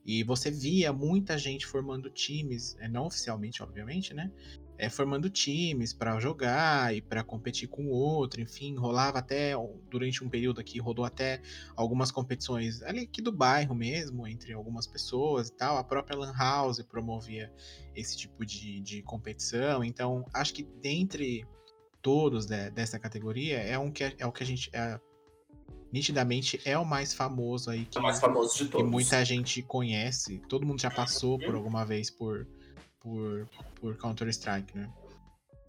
e 0.06 0.24
você 0.24 0.51
via 0.51 0.93
muita 0.93 1.38
gente 1.38 1.66
formando 1.66 2.10
times, 2.10 2.76
é, 2.80 2.88
não 2.88 3.08
oficialmente, 3.08 3.64
obviamente, 3.64 4.14
né? 4.14 4.32
É, 4.78 4.89
formando 4.89 5.30
times 5.30 5.93
pra 5.93 6.20
jogar 6.20 6.93
e 6.93 7.01
pra 7.01 7.24
competir 7.24 7.68
com 7.70 7.88
outro, 7.88 8.41
enfim, 8.41 8.76
rolava 8.76 9.20
até 9.20 9.53
durante 9.89 10.22
um 10.22 10.30
período 10.30 10.60
aqui 10.60 10.80
rodou 10.80 11.06
até 11.06 11.41
algumas 11.78 12.12
competições 12.12 12.84
ali 12.84 12.99
aqui 13.03 13.22
do 13.22 13.32
bairro 13.32 13.74
mesmo, 13.74 14.28
entre 14.28 14.51
algumas 14.51 14.86
pessoas 14.86 15.47
e 15.47 15.53
tal. 15.53 15.78
A 15.78 15.84
própria 15.84 16.18
Lan 16.18 16.34
House 16.38 16.82
promovia 16.82 17.49
esse 17.95 18.18
tipo 18.18 18.45
de, 18.45 18.82
de 18.82 19.01
competição. 19.01 19.82
Então, 19.82 20.26
acho 20.34 20.53
que 20.53 20.64
dentre 20.64 21.45
todos 22.01 22.45
de- 22.45 22.70
dessa 22.70 22.99
categoria, 22.99 23.58
é, 23.60 23.80
um 23.80 23.89
que, 23.89 24.03
é, 24.03 24.14
é 24.20 24.26
o 24.28 24.32
que 24.32 24.43
a 24.43 24.45
gente. 24.45 24.70
é, 24.74 24.99
nitidamente 25.91 26.59
é 26.65 26.77
o 26.77 26.86
mais 26.86 27.13
famoso 27.13 27.69
aí. 27.69 27.86
Que, 27.86 27.97
É 27.97 28.01
o 28.01 28.03
mais 28.03 28.19
famoso 28.19 28.57
de 28.57 28.65
que 28.65 28.71
todos. 28.71 28.89
muita 28.89 29.23
gente 29.23 29.61
conhece. 29.61 30.39
Todo 30.49 30.65
mundo 30.65 30.81
já 30.81 30.91
passou 30.91 31.38
por 31.39 31.55
alguma 31.55 31.86
vez 31.86 32.09
por, 32.09 32.45
por, 32.99 33.47
por 33.79 33.97
Counter-Strike, 33.97 34.77
né? 34.77 34.89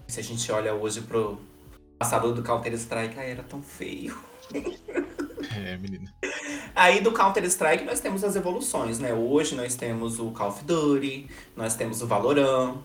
Se 0.08 0.20
a 0.20 0.22
gente 0.22 0.50
olha 0.52 0.74
hoje 0.74 1.00
pro 1.00 1.38
passado 1.98 2.32
do 2.34 2.42
Counter-Strike, 2.42 3.18
era 3.18 3.42
tão 3.42 3.62
feio. 3.62 4.18
É, 5.54 5.76
menina. 5.76 6.12
Aí 6.74 7.00
do 7.00 7.12
Counter-Strike 7.12 7.84
nós 7.84 8.00
temos 8.00 8.24
as 8.24 8.36
evoluções, 8.36 8.98
né? 8.98 9.14
Hoje 9.14 9.54
nós 9.54 9.74
temos 9.76 10.18
o 10.18 10.30
Call 10.32 10.48
of 10.48 10.64
Duty, 10.64 11.28
nós 11.54 11.76
temos 11.76 12.02
o 12.02 12.06
Valorant. 12.06 12.78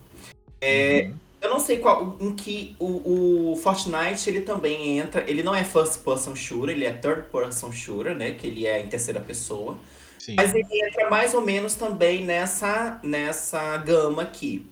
É, 0.61 1.05
Uhum. 1.07 1.15
Eu 1.41 1.49
não 1.49 1.59
sei 1.59 1.79
qual, 1.79 2.17
em 2.19 2.35
que 2.35 2.75
o, 2.77 3.51
o 3.51 3.55
Fortnite 3.55 4.29
ele 4.29 4.41
também 4.41 4.99
entra. 4.99 5.27
Ele 5.27 5.41
não 5.41 5.55
é 5.55 5.63
first 5.63 6.03
person 6.03 6.35
shooter, 6.35 6.75
ele 6.75 6.85
é 6.85 6.93
third 6.93 7.23
person 7.31 7.71
shooter, 7.71 8.15
né? 8.15 8.31
Que 8.31 8.45
ele 8.45 8.67
é 8.67 8.79
em 8.79 8.87
terceira 8.87 9.19
pessoa. 9.19 9.75
Sim. 10.19 10.35
Mas 10.35 10.53
ele 10.53 10.67
entra 10.71 11.09
mais 11.09 11.33
ou 11.33 11.41
menos 11.41 11.73
também 11.73 12.23
nessa, 12.23 13.01
nessa 13.03 13.75
gama 13.77 14.21
aqui. 14.21 14.67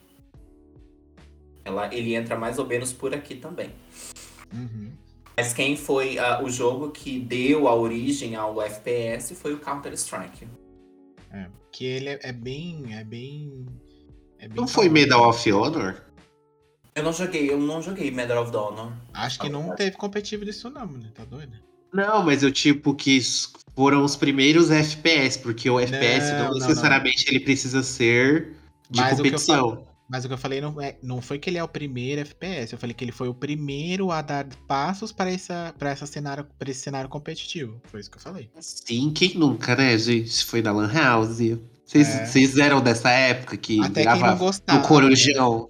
Ela, 1.66 1.92
ele 1.94 2.14
entra 2.14 2.38
mais 2.38 2.60
ou 2.60 2.68
menos 2.68 2.94
por 2.94 3.16
aqui 3.16 3.36
também. 3.36 3.72
Uhum. 4.54 4.92
Mas 5.36 5.54
quem 5.54 5.76
foi 5.76 6.20
ah, 6.20 6.44
o 6.44 6.50
jogo 6.52 6.92
que 6.92 7.20
deu 7.20 7.68
a 7.68 7.74
origem 7.74 8.36
ao 8.36 8.62
FPS 8.62 9.34
foi 9.34 9.54
o 9.54 9.58
Counter-Strike. 9.60 10.48
É, 11.32 11.48
que 11.72 11.86
ele 11.86 12.10
é, 12.10 12.20
é 12.22 12.32
bem. 12.32 12.94
É 12.94 13.04
bem. 13.04 13.66
É 14.38 14.48
bem 14.48 14.56
Não 14.56 14.68
foi. 14.68 14.88
Medal 14.88 15.28
of 15.28 15.52
Honor? 15.52 16.09
Eu 16.96 17.04
não 17.04 17.14
joguei, 17.14 17.50
eu 17.50 17.60
não 17.60 17.82
joguei 17.82 18.12
Medal 18.12 18.44
of 18.44 18.56
Honor. 18.56 18.94
Acho 19.14 19.40
que 19.40 19.50
não 19.50 19.76
teve 19.76 19.96
competitivo 19.96 20.46
disso, 20.46 20.70
não, 20.70 20.86
mano. 20.86 21.12
Tá 21.14 21.24
doido? 21.24 21.54
Não, 21.94 22.24
mas 22.24 22.44
eu 22.44 22.52
tipo 22.52 22.94
que 22.94 23.20
foram 23.76 24.04
os 24.04 24.16
primeiros 24.16 24.70
FPS, 24.70 25.40
porque 25.40 25.70
o 25.70 25.80
FPS 25.80 26.32
não, 26.32 26.38
Não, 26.38 26.52
não, 26.52 26.60
necessariamente 26.60 27.26
ele 27.30 27.40
precisa 27.40 27.82
ser 27.82 28.54
de 28.90 29.00
Mas 29.00 29.14
o 29.14 29.24
competição. 29.24 29.88
Mas 30.10 30.26
o 30.26 30.28
que 30.28 30.34
eu 30.34 30.38
falei 30.40 30.60
não, 30.60 30.82
é, 30.82 30.98
não 31.04 31.22
foi 31.22 31.38
que 31.38 31.52
ele 31.52 31.60
é 31.60 31.64
o 31.64 31.68
primeiro 31.68 32.22
FPS, 32.22 32.74
eu 32.74 32.80
falei 32.80 32.96
que 32.96 33.04
ele 33.04 33.12
foi 33.12 33.30
o 33.30 33.34
primeiro 33.34 34.10
a 34.12 34.24
dar 34.24 34.48
passos 34.68 35.12
para, 35.12 35.32
essa, 35.32 35.74
para, 35.78 35.92
essa 35.92 36.08
cenário, 36.08 36.48
para 36.58 36.72
esse 36.72 36.82
cenário 36.82 37.08
competitivo. 37.08 37.80
Foi 37.86 38.00
isso 38.00 38.10
que 38.10 38.18
eu 38.18 38.22
falei. 38.22 38.50
Sim, 38.60 39.12
quem 39.14 39.36
nunca, 39.36 39.76
né, 39.76 39.96
gente? 40.00 40.44
Foi 40.46 40.64
na 40.64 40.72
Lan 40.72 40.92
House. 40.92 41.38
Vocês 41.86 42.10
É. 42.10 42.26
vocês 42.26 42.58
eram 42.58 42.82
dessa 42.82 43.12
época 43.12 43.56
que 43.56 43.80
Até 43.84 44.04
quem 44.04 44.22
não 44.22 44.38
gostava. 44.38 44.80
no 44.80 44.88
Corujão. 44.88 45.70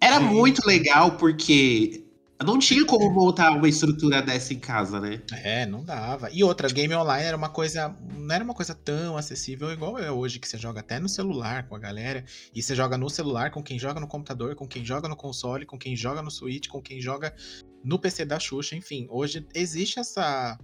Era 0.00 0.18
Sim. 0.18 0.24
muito 0.24 0.66
legal 0.66 1.12
porque 1.12 2.08
não 2.44 2.58
tinha 2.58 2.84
como 2.84 3.10
montar 3.10 3.50
uma 3.50 3.68
estrutura 3.68 4.22
dessa 4.22 4.54
em 4.54 4.60
casa, 4.60 5.00
né? 5.00 5.20
É, 5.42 5.66
não 5.66 5.82
dava. 5.82 6.30
E 6.30 6.44
outra, 6.44 6.68
game 6.68 6.94
online 6.94 7.26
era 7.26 7.36
uma 7.36 7.48
coisa. 7.48 7.94
Não 8.16 8.32
era 8.32 8.44
uma 8.44 8.54
coisa 8.54 8.74
tão 8.74 9.16
acessível 9.16 9.72
igual 9.72 9.98
é 9.98 10.10
hoje, 10.10 10.38
que 10.38 10.48
você 10.48 10.56
joga 10.56 10.80
até 10.80 11.00
no 11.00 11.08
celular 11.08 11.66
com 11.66 11.74
a 11.74 11.78
galera. 11.78 12.24
E 12.54 12.62
você 12.62 12.76
joga 12.76 12.96
no 12.96 13.10
celular 13.10 13.50
com 13.50 13.62
quem 13.62 13.78
joga 13.78 13.98
no 13.98 14.06
computador, 14.06 14.54
com 14.54 14.68
quem 14.68 14.84
joga 14.84 15.08
no 15.08 15.16
console, 15.16 15.66
com 15.66 15.76
quem 15.76 15.96
joga 15.96 16.22
no 16.22 16.30
Switch, 16.30 16.68
com 16.68 16.80
quem 16.80 17.00
joga 17.00 17.34
no 17.82 17.98
PC 17.98 18.24
da 18.24 18.38
Xuxa, 18.38 18.76
enfim. 18.76 19.08
Hoje 19.10 19.44
existe 19.52 19.98
essa. 19.98 20.56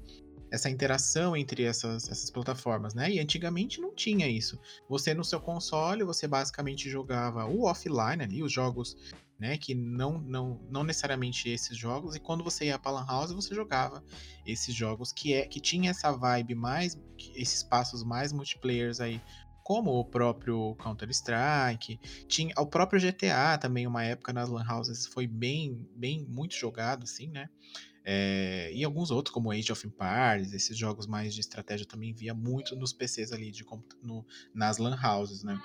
Essa 0.55 0.71
interação 0.71 1.37
entre 1.37 1.65
essas, 1.65 2.09
essas 2.09 2.31
plataformas, 2.31 2.95
né? 2.95 3.11
E 3.11 3.21
antigamente 3.21 3.81
não 3.81 3.95
tinha 3.95 4.29
isso. 4.29 4.59
Você 4.89 5.13
no 5.13 5.25
seu 5.25 5.41
console, 5.41 6.05
você 6.05 6.27
basicamente 6.27 6.89
jogava 6.89 7.45
o 7.47 7.65
offline 7.65 8.23
ali, 8.23 8.43
os 8.43 8.53
jogos 8.53 8.97
né? 9.39 9.57
Que 9.59 9.75
não, 9.75 10.19
não, 10.19 10.61
não 10.71 10.85
necessariamente 10.85 11.49
esses 11.49 11.77
jogos, 11.77 12.15
e 12.15 12.21
quando 12.21 12.45
você 12.45 12.67
ia 12.67 12.79
pra 12.79 12.93
Lan 12.93 13.07
House, 13.07 13.33
você 13.33 13.55
jogava 13.55 14.03
esses 14.47 14.75
jogos 14.75 15.13
que 15.13 15.35
é 15.35 15.47
que 15.47 15.61
tinha 15.61 15.91
essa 15.91 16.13
vibe 16.13 16.55
mais, 16.55 16.99
esses 17.35 17.63
passos 17.63 18.05
mais 18.05 18.33
multiplayers 18.33 19.01
aí, 19.01 19.21
como 19.63 19.93
o 19.93 20.05
próprio 20.05 20.77
Counter-Strike, 20.77 21.99
tinha 22.29 22.55
o 22.59 22.67
próprio 22.67 23.01
GTA 23.01 23.59
também, 23.59 23.87
uma 23.87 24.05
época 24.05 24.33
nas 24.33 24.49
Lan 24.49 24.65
Houses 24.69 25.07
foi 25.07 25.27
bem, 25.27 25.89
bem 25.97 26.25
muito 26.29 26.55
jogado, 26.55 27.05
assim, 27.05 27.29
né? 27.29 27.49
É, 28.05 28.71
e 28.73 28.85
alguns 28.85 29.11
outros, 29.11 29.33
como 29.33 29.51
Age 29.51 29.73
of 29.73 29.87
Empires, 29.87 30.53
esses 30.53 30.77
jogos 30.77 31.07
mais 31.07 31.35
de 31.35 31.41
estratégia 31.41 31.87
também 31.87 32.13
via 32.13 32.35
muito 32.35 32.77
nos 32.77 32.93
PCs 32.93 33.33
ali, 33.33 33.51
de, 33.51 33.65
no, 34.03 34.25
nas 34.55 34.77
Lan 34.77 34.99
Houses, 35.03 35.43
né? 35.43 35.59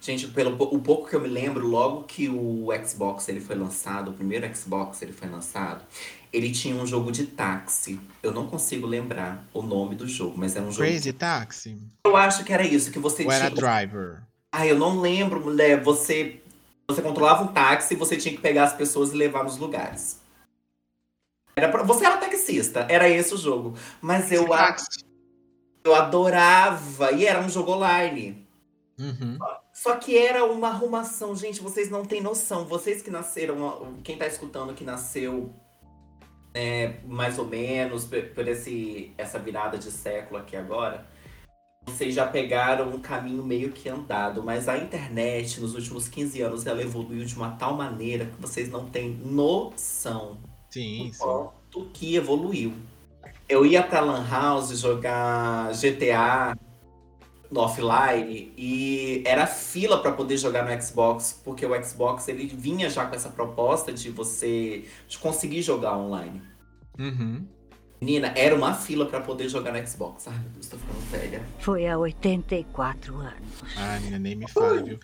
Gente, 0.00 0.28
pelo 0.28 0.54
o 0.62 0.80
pouco 0.80 1.08
que 1.08 1.16
eu 1.16 1.20
me 1.20 1.28
lembro, 1.28 1.66
logo 1.66 2.04
que 2.04 2.28
o 2.28 2.68
Xbox 2.86 3.28
ele 3.28 3.40
foi 3.40 3.56
lançado, 3.56 4.10
o 4.10 4.14
primeiro 4.14 4.48
Xbox 4.54 5.02
ele 5.02 5.12
foi 5.12 5.28
lançado, 5.28 5.84
ele 6.32 6.50
tinha 6.52 6.74
um 6.76 6.86
jogo 6.86 7.10
de 7.10 7.26
táxi. 7.26 7.98
Eu 8.22 8.32
não 8.32 8.46
consigo 8.46 8.86
lembrar 8.86 9.46
o 9.52 9.62
nome 9.62 9.94
do 9.94 10.06
jogo, 10.06 10.34
mas 10.36 10.54
era 10.54 10.64
um 10.64 10.70
jogo. 10.70 10.86
Crazy 10.86 11.12
Taxi? 11.12 11.78
Eu 12.06 12.16
acho 12.16 12.44
que 12.44 12.52
era 12.52 12.64
isso, 12.64 12.90
que 12.90 12.98
você 12.98 13.24
Ou 13.24 13.32
era 13.32 13.50
tinha. 13.50 13.56
Driver? 13.56 14.22
Ah, 14.52 14.66
eu 14.66 14.78
não 14.78 15.00
lembro, 15.00 15.40
mulher. 15.40 15.82
Você, 15.82 16.40
você 16.88 17.02
controlava 17.02 17.42
um 17.42 17.48
táxi 17.48 17.94
e 17.94 17.96
você 17.96 18.16
tinha 18.16 18.34
que 18.34 18.40
pegar 18.40 18.64
as 18.64 18.74
pessoas 18.74 19.12
e 19.12 19.16
levar 19.16 19.44
nos 19.44 19.56
lugares. 19.56 20.20
Era 21.58 21.70
pra- 21.70 21.82
você 21.82 22.04
era 22.04 22.18
taxista, 22.18 22.86
era 22.88 23.08
esse 23.08 23.32
o 23.34 23.38
jogo. 23.38 23.74
Mas 24.00 24.30
eu, 24.30 24.52
a- 24.52 24.76
eu 25.84 25.94
adorava. 25.94 27.12
E 27.12 27.24
era 27.24 27.40
um 27.40 27.48
jogo 27.48 27.72
online. 27.72 28.46
Uhum. 28.98 29.38
Só 29.72 29.96
que 29.96 30.16
era 30.18 30.44
uma 30.44 30.68
arrumação, 30.68 31.34
gente, 31.34 31.62
vocês 31.62 31.90
não 31.90 32.04
têm 32.04 32.20
noção. 32.20 32.66
Vocês 32.66 33.00
que 33.00 33.10
nasceram, 33.10 33.94
quem 34.04 34.18
tá 34.18 34.26
escutando 34.26 34.74
que 34.74 34.84
nasceu 34.84 35.50
é, 36.52 37.00
mais 37.06 37.38
ou 37.38 37.46
menos 37.46 38.04
por, 38.04 38.22
por 38.34 38.46
esse, 38.48 39.12
essa 39.16 39.38
virada 39.38 39.78
de 39.78 39.90
século 39.90 40.38
aqui 40.40 40.56
agora, 40.56 41.06
vocês 41.86 42.14
já 42.14 42.26
pegaram 42.26 42.88
um 42.88 42.98
caminho 42.98 43.42
meio 43.44 43.72
que 43.72 43.88
andado, 43.88 44.42
mas 44.42 44.68
a 44.68 44.76
internet 44.76 45.60
nos 45.60 45.74
últimos 45.74 46.08
15 46.08 46.40
anos 46.40 46.66
ela 46.66 46.82
evoluiu 46.82 47.24
de 47.24 47.34
uma 47.34 47.50
tal 47.52 47.74
maneira 47.74 48.24
que 48.26 48.40
vocês 48.40 48.70
não 48.70 48.88
têm 48.88 49.10
noção 49.10 50.38
Sim, 50.70 51.10
sim. 51.12 51.18
quanto 51.18 51.90
que 51.92 52.16
evoluiu. 52.16 52.72
Eu 53.48 53.64
ia 53.64 53.82
pra 53.82 54.00
Lan 54.00 54.26
House 54.28 54.78
jogar 54.78 55.72
GTA 55.72 56.56
no 57.50 57.60
offline 57.60 58.52
e 58.56 59.22
era 59.24 59.46
fila 59.46 60.00
pra 60.02 60.12
poder 60.12 60.36
jogar 60.36 60.64
no 60.64 60.82
Xbox, 60.82 61.40
porque 61.44 61.64
o 61.64 61.84
Xbox 61.84 62.28
ele 62.28 62.46
vinha 62.46 62.90
já 62.90 63.06
com 63.06 63.14
essa 63.14 63.28
proposta 63.28 63.92
de 63.92 64.10
você 64.10 64.84
de 65.06 65.18
conseguir 65.18 65.62
jogar 65.62 65.96
online. 65.96 66.42
Uhum. 66.98 67.46
Menina, 68.00 68.32
era 68.36 68.54
uma 68.54 68.74
fila 68.74 69.06
pra 69.06 69.20
poder 69.20 69.48
jogar 69.48 69.72
no 69.72 69.86
Xbox. 69.86 70.28
Ai, 70.28 70.38
meu 70.38 70.50
Deus, 70.50 70.66
tô 70.66 70.76
ficando 70.76 71.00
velha. 71.10 71.42
Foi 71.60 71.86
há 71.86 71.96
84 71.96 73.16
anos. 73.16 73.62
Ah, 73.76 73.98
menina, 74.00 74.18
nem 74.18 74.34
me 74.34 74.48
fala, 74.48 74.82
viu? 74.82 74.98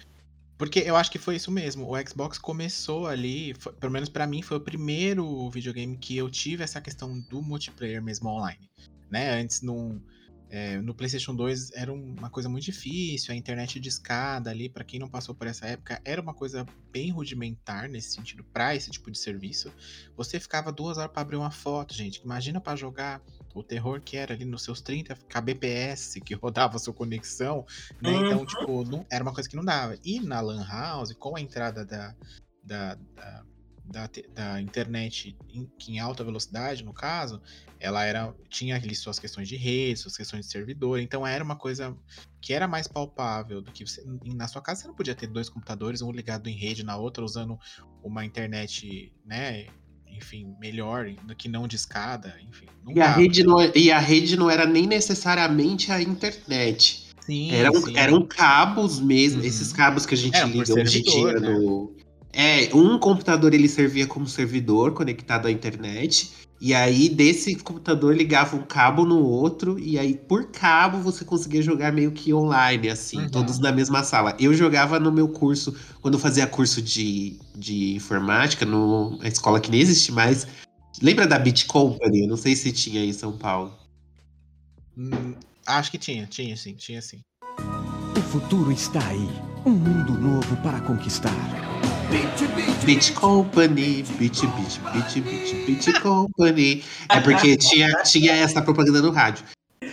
Porque 0.58 0.80
eu 0.80 0.94
acho 0.96 1.10
que 1.10 1.18
foi 1.18 1.36
isso 1.36 1.50
mesmo. 1.50 1.90
O 1.90 2.08
Xbox 2.08 2.38
começou 2.38 3.06
ali, 3.06 3.54
foi- 3.58 3.72
pelo 3.72 3.92
menos 3.92 4.08
pra 4.08 4.26
mim, 4.26 4.42
foi 4.42 4.56
o 4.58 4.60
primeiro 4.60 5.50
videogame 5.50 5.96
que 5.96 6.16
eu 6.16 6.30
tive 6.30 6.62
essa 6.62 6.80
questão 6.80 7.18
do 7.18 7.42
multiplayer 7.42 8.02
mesmo 8.02 8.28
online. 8.28 8.70
Né? 9.10 9.40
Antes, 9.40 9.60
num, 9.60 10.00
é, 10.48 10.78
no 10.80 10.94
PlayStation 10.94 11.34
2 11.34 11.72
era 11.72 11.92
uma 11.92 12.30
coisa 12.30 12.48
muito 12.48 12.64
difícil, 12.64 13.32
a 13.32 13.36
internet 13.36 13.80
de 13.80 13.88
escada 13.88 14.50
ali, 14.50 14.68
pra 14.68 14.84
quem 14.84 15.00
não 15.00 15.08
passou 15.08 15.34
por 15.34 15.46
essa 15.46 15.66
época, 15.66 16.00
era 16.04 16.20
uma 16.20 16.34
coisa 16.34 16.64
bem 16.92 17.10
rudimentar 17.10 17.88
nesse 17.88 18.12
sentido, 18.12 18.44
pra 18.44 18.76
esse 18.76 18.90
tipo 18.90 19.10
de 19.10 19.18
serviço. 19.18 19.72
Você 20.16 20.38
ficava 20.38 20.70
duas 20.70 20.96
horas 20.98 21.10
pra 21.10 21.22
abrir 21.22 21.36
uma 21.36 21.50
foto, 21.50 21.94
gente. 21.94 22.20
Imagina 22.22 22.60
pra 22.60 22.76
jogar 22.76 23.20
o 23.54 23.62
terror 23.62 24.02
que 24.02 24.16
era 24.16 24.34
ali 24.34 24.44
nos 24.44 24.64
seus 24.64 24.80
30 24.82 25.14
kbps 25.28 26.14
que 26.24 26.34
rodava 26.34 26.76
a 26.76 26.78
sua 26.78 26.94
conexão, 26.94 27.64
né? 28.00 28.16
Então, 28.16 28.44
Uhum. 28.44 28.46
tipo, 28.46 28.84
não, 28.84 29.06
era 29.10 29.22
uma 29.24 29.34
coisa 29.34 29.48
que 29.48 29.56
não 29.56 29.64
dava. 29.64 29.96
E 30.04 30.20
na 30.20 30.40
Lan 30.40 30.64
House, 30.66 31.12
com 31.18 31.36
a 31.36 31.40
entrada 31.40 31.84
da, 31.84 32.14
da, 32.62 32.94
da, 33.14 33.50
da, 33.84 34.10
da 34.30 34.60
internet 34.60 35.38
em, 35.48 35.70
em 35.88 35.98
alta 35.98 36.24
velocidade, 36.24 36.84
no 36.84 36.94
caso, 36.94 37.42
ela 37.80 38.04
era 38.04 38.34
tinha 38.48 38.76
ali 38.76 38.94
suas 38.94 39.18
questões 39.18 39.48
de 39.48 39.56
rede, 39.56 39.98
suas 40.00 40.16
questões 40.16 40.46
de 40.46 40.52
servidor, 40.52 41.00
então 41.00 41.26
era 41.26 41.42
uma 41.44 41.58
coisa 41.58 41.96
que 42.40 42.52
era 42.52 42.68
mais 42.68 42.86
palpável 42.88 43.60
do 43.62 43.72
que 43.72 43.86
você, 43.86 44.02
na 44.34 44.48
sua 44.48 44.62
casa 44.62 44.82
você 44.82 44.88
não 44.88 44.94
podia 44.94 45.14
ter 45.16 45.26
dois 45.26 45.48
computadores, 45.48 46.00
um 46.02 46.12
ligado 46.12 46.48
em 46.48 46.56
rede 46.56 46.82
na 46.84 46.96
outra 46.96 47.24
usando 47.24 47.58
uma 48.02 48.24
internet, 48.24 49.12
né, 49.24 49.70
enfim, 50.16 50.54
melhor 50.60 51.10
do 51.24 51.34
que 51.34 51.48
não 51.48 51.66
de 51.66 51.76
escada, 51.76 52.34
enfim. 52.48 52.66
E 52.94 53.00
a, 53.00 53.10
rede 53.12 53.42
não, 53.44 53.58
e 53.74 53.90
a 53.90 53.98
rede 53.98 54.36
não 54.36 54.50
era 54.50 54.66
nem 54.66 54.86
necessariamente 54.86 55.90
a 55.92 56.00
internet. 56.02 57.06
Sim, 57.20 57.52
Eram, 57.52 57.74
sim. 57.80 57.96
eram 57.96 58.26
cabos 58.26 58.98
mesmo, 58.98 59.40
Uhum. 59.40 59.46
esses 59.46 59.72
cabos 59.72 60.04
que 60.04 60.14
a 60.14 60.18
gente 60.18 60.36
Era 60.36 60.46
liga 60.46 60.74
hoje 60.74 60.98
em 61.00 61.02
dia 61.02 61.32
né? 61.34 61.48
no. 61.50 61.94
É, 62.32 62.74
um 62.74 62.98
computador 62.98 63.52
ele 63.52 63.68
servia 63.68 64.06
como 64.06 64.26
servidor 64.26 64.92
conectado 64.92 65.46
à 65.46 65.50
internet. 65.50 66.32
E 66.64 66.72
aí, 66.72 67.08
desse 67.08 67.56
computador 67.56 68.16
ligava 68.16 68.54
um 68.56 68.62
cabo 68.62 69.04
no 69.04 69.18
outro, 69.20 69.78
e 69.80 69.98
aí, 69.98 70.14
por 70.14 70.44
cabo, 70.52 70.98
você 70.98 71.24
conseguia 71.24 71.60
jogar 71.60 71.92
meio 71.92 72.12
que 72.12 72.32
online, 72.32 72.88
assim, 72.88 73.18
Uhum. 73.18 73.28
todos 73.28 73.58
na 73.58 73.72
mesma 73.72 74.04
sala. 74.04 74.36
Eu 74.38 74.54
jogava 74.54 75.00
no 75.00 75.10
meu 75.10 75.28
curso, 75.28 75.74
quando 76.00 76.14
eu 76.14 76.20
fazia 76.20 76.46
curso 76.46 76.80
de, 76.80 77.36
de 77.56 77.94
informática, 77.96 78.64
numa 78.64 79.26
escola 79.26 79.58
que 79.60 79.72
nem 79.72 79.80
existe 79.80 80.12
mais. 80.12 80.46
Lembra 81.02 81.26
da 81.26 81.36
Beat 81.36 81.66
Company? 81.66 82.22
Eu 82.22 82.28
não 82.28 82.36
sei 82.36 82.54
se 82.54 82.70
tinha 82.70 83.00
aí 83.00 83.08
em 83.08 83.12
São 83.12 83.32
Paulo. 83.36 83.74
Hum, 84.96 85.34
acho 85.66 85.90
que 85.90 85.98
tinha, 85.98 86.26
tinha 86.26 86.56
sim, 86.56 86.74
tinha 86.74 87.02
sim. 87.02 87.18
O 88.16 88.20
futuro 88.20 88.70
está 88.70 89.04
aí. 89.08 89.28
Um 89.66 89.70
mundo 89.72 90.12
novo 90.12 90.56
para 90.58 90.80
conquistar. 90.82 91.32
Beat 92.84 93.12
Company, 93.14 94.02
Beat, 94.18 94.40
Beat, 94.42 94.80
Beat, 94.92 95.20
Beat, 95.22 95.66
Beat 95.66 96.00
Company. 96.02 96.84
É 97.08 97.20
porque 97.20 97.56
tinha, 97.56 97.88
tinha 98.04 98.32
essa 98.32 98.60
propaganda 98.60 99.00
no 99.00 99.10
rádio. 99.10 99.44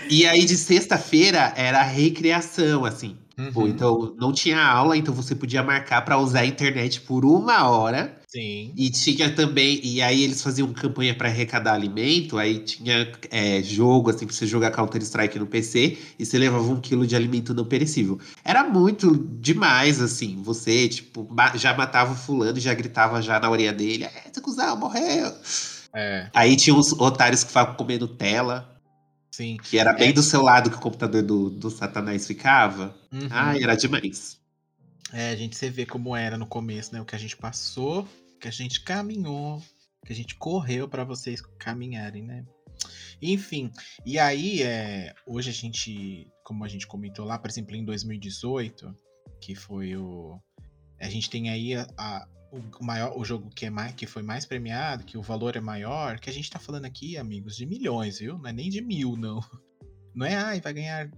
E 0.10 0.26
aí, 0.28 0.44
de 0.44 0.58
sexta-feira, 0.58 1.54
era 1.56 1.80
a 1.80 1.84
recreação, 1.84 2.84
assim. 2.84 3.16
Pô, 3.54 3.62
Uhum. 3.62 3.68
então, 3.70 4.16
não 4.20 4.34
tinha 4.34 4.62
aula, 4.62 4.98
então 4.98 5.14
você 5.14 5.34
podia 5.34 5.64
marcar 5.64 6.02
pra 6.04 6.18
usar 6.18 6.42
a 6.42 6.46
internet 6.46 7.00
por 7.02 7.24
uma 7.24 7.66
hora. 7.70 8.19
Sim. 8.32 8.72
E 8.78 8.92
tinha 8.92 9.34
também. 9.34 9.82
E 9.84 10.04
aí, 10.04 10.22
eles 10.24 10.42
faziam 10.44 10.72
campanha 10.72 11.16
pra 11.16 11.28
arrecadar 11.30 11.74
alimento. 11.74 12.38
Aí 12.38 12.60
tinha 12.60 13.12
é, 13.32 13.62
jogo, 13.64 14.12
assim, 14.12 14.28
pra 14.28 14.36
você 14.36 14.46
jogar 14.46 14.70
Counter-Strike 14.70 15.40
no 15.40 15.48
PC. 15.48 15.98
E 16.20 16.24
você 16.26 16.38
levava 16.38 16.64
um 16.72 16.80
quilo 16.80 17.08
de 17.08 17.16
alimento 17.16 17.56
não 17.56 17.66
perecível. 17.66 18.20
Era 18.46 18.64
muito 18.64 19.18
demais, 19.42 20.00
assim. 20.00 20.44
Você, 20.44 20.88
tipo, 20.88 21.28
já 21.56 21.74
matava 21.74 22.14
o 22.14 22.16
fulano 22.16 22.60
e 22.60 22.62
já 22.62 22.74
gritava 22.76 23.20
já 23.20 23.40
na 23.40 23.50
orelha 23.50 23.74
dele: 23.74 24.04
É, 24.04 24.30
esse 24.32 24.40
cuzão 24.42 24.78
morreu. 24.78 25.34
É, 25.92 26.30
Aí 26.36 26.56
tinha 26.56 26.76
os 26.76 26.92
otários 26.94 27.42
que 27.44 27.48
ficavam 27.48 27.74
comendo 27.76 28.08
tela. 28.08 28.80
sim. 29.32 29.58
Que 29.64 29.80
era 29.80 29.92
bem 29.94 30.10
É. 30.10 30.14
do 30.14 30.22
seu 30.22 30.44
lado 30.44 30.70
que 30.70 30.76
o 30.78 30.80
computador 30.80 31.24
do, 31.24 31.50
do 31.50 31.72
Satanás 31.72 32.28
ficava. 32.28 32.96
Uhum. 33.12 33.28
Ai, 33.32 33.64
era 33.64 33.76
demais. 33.76 34.38
É, 35.12 35.32
a 35.32 35.36
gente 35.36 35.56
você 35.58 35.72
vê 35.72 35.88
como 35.88 36.16
era 36.16 36.38
no 36.38 36.46
começo, 36.46 36.94
né? 36.94 37.02
O 37.02 37.06
que 37.06 37.16
a 37.16 37.20
gente 37.20 37.36
passou, 37.36 38.08
que 38.40 38.48
a 38.48 38.52
gente 38.52 38.82
caminhou, 38.82 39.62
que 40.06 40.14
a 40.14 40.16
gente 40.16 40.36
correu 40.36 40.88
pra 40.88 41.04
vocês 41.04 41.42
caminharem, 41.60 42.24
né? 42.24 42.46
Enfim, 43.22 43.70
e 44.06 44.18
aí, 44.18 44.62
é, 44.64 45.14
hoje 45.28 45.50
a 45.50 45.54
gente, 45.54 46.32
como 46.44 46.64
a 46.64 46.68
gente 46.68 46.88
comentou 46.88 47.26
lá, 47.26 47.38
por 47.38 47.50
exemplo, 47.50 47.76
em 47.76 47.84
2018, 47.84 48.96
que 49.42 49.54
foi 49.56 49.96
o. 49.98 50.40
A 51.00 51.10
gente 51.10 51.30
tem 51.30 51.50
aí 51.50 51.76
a, 51.76 51.86
a- 51.98 52.28
o 52.52 52.84
maior, 52.84 53.16
o 53.18 53.24
jogo 53.24 53.50
que, 53.50 53.66
é 53.66 53.70
mais, 53.70 53.94
que 53.94 54.08
foi 54.08 54.24
mais 54.24 54.46
premiado, 54.46 55.04
que 55.04 55.18
o 55.18 55.22
valor 55.22 55.56
é 55.56 55.62
maior, 55.62 56.20
que 56.20 56.30
a 56.30 56.34
gente 56.34 56.50
tá 56.50 56.58
falando 56.58 56.86
aqui, 56.86 57.18
amigos, 57.18 57.56
de 57.56 57.66
milhões, 57.66 58.20
viu? 58.20 58.38
Não 58.40 58.50
é 58.50 58.54
nem 58.54 58.70
de 58.70 58.82
mil, 58.82 59.16
não. 59.16 59.40
Não 60.14 60.26
é, 60.26 60.36
ai, 60.36 60.60
vai 60.60 60.74
ganhar 60.74 61.10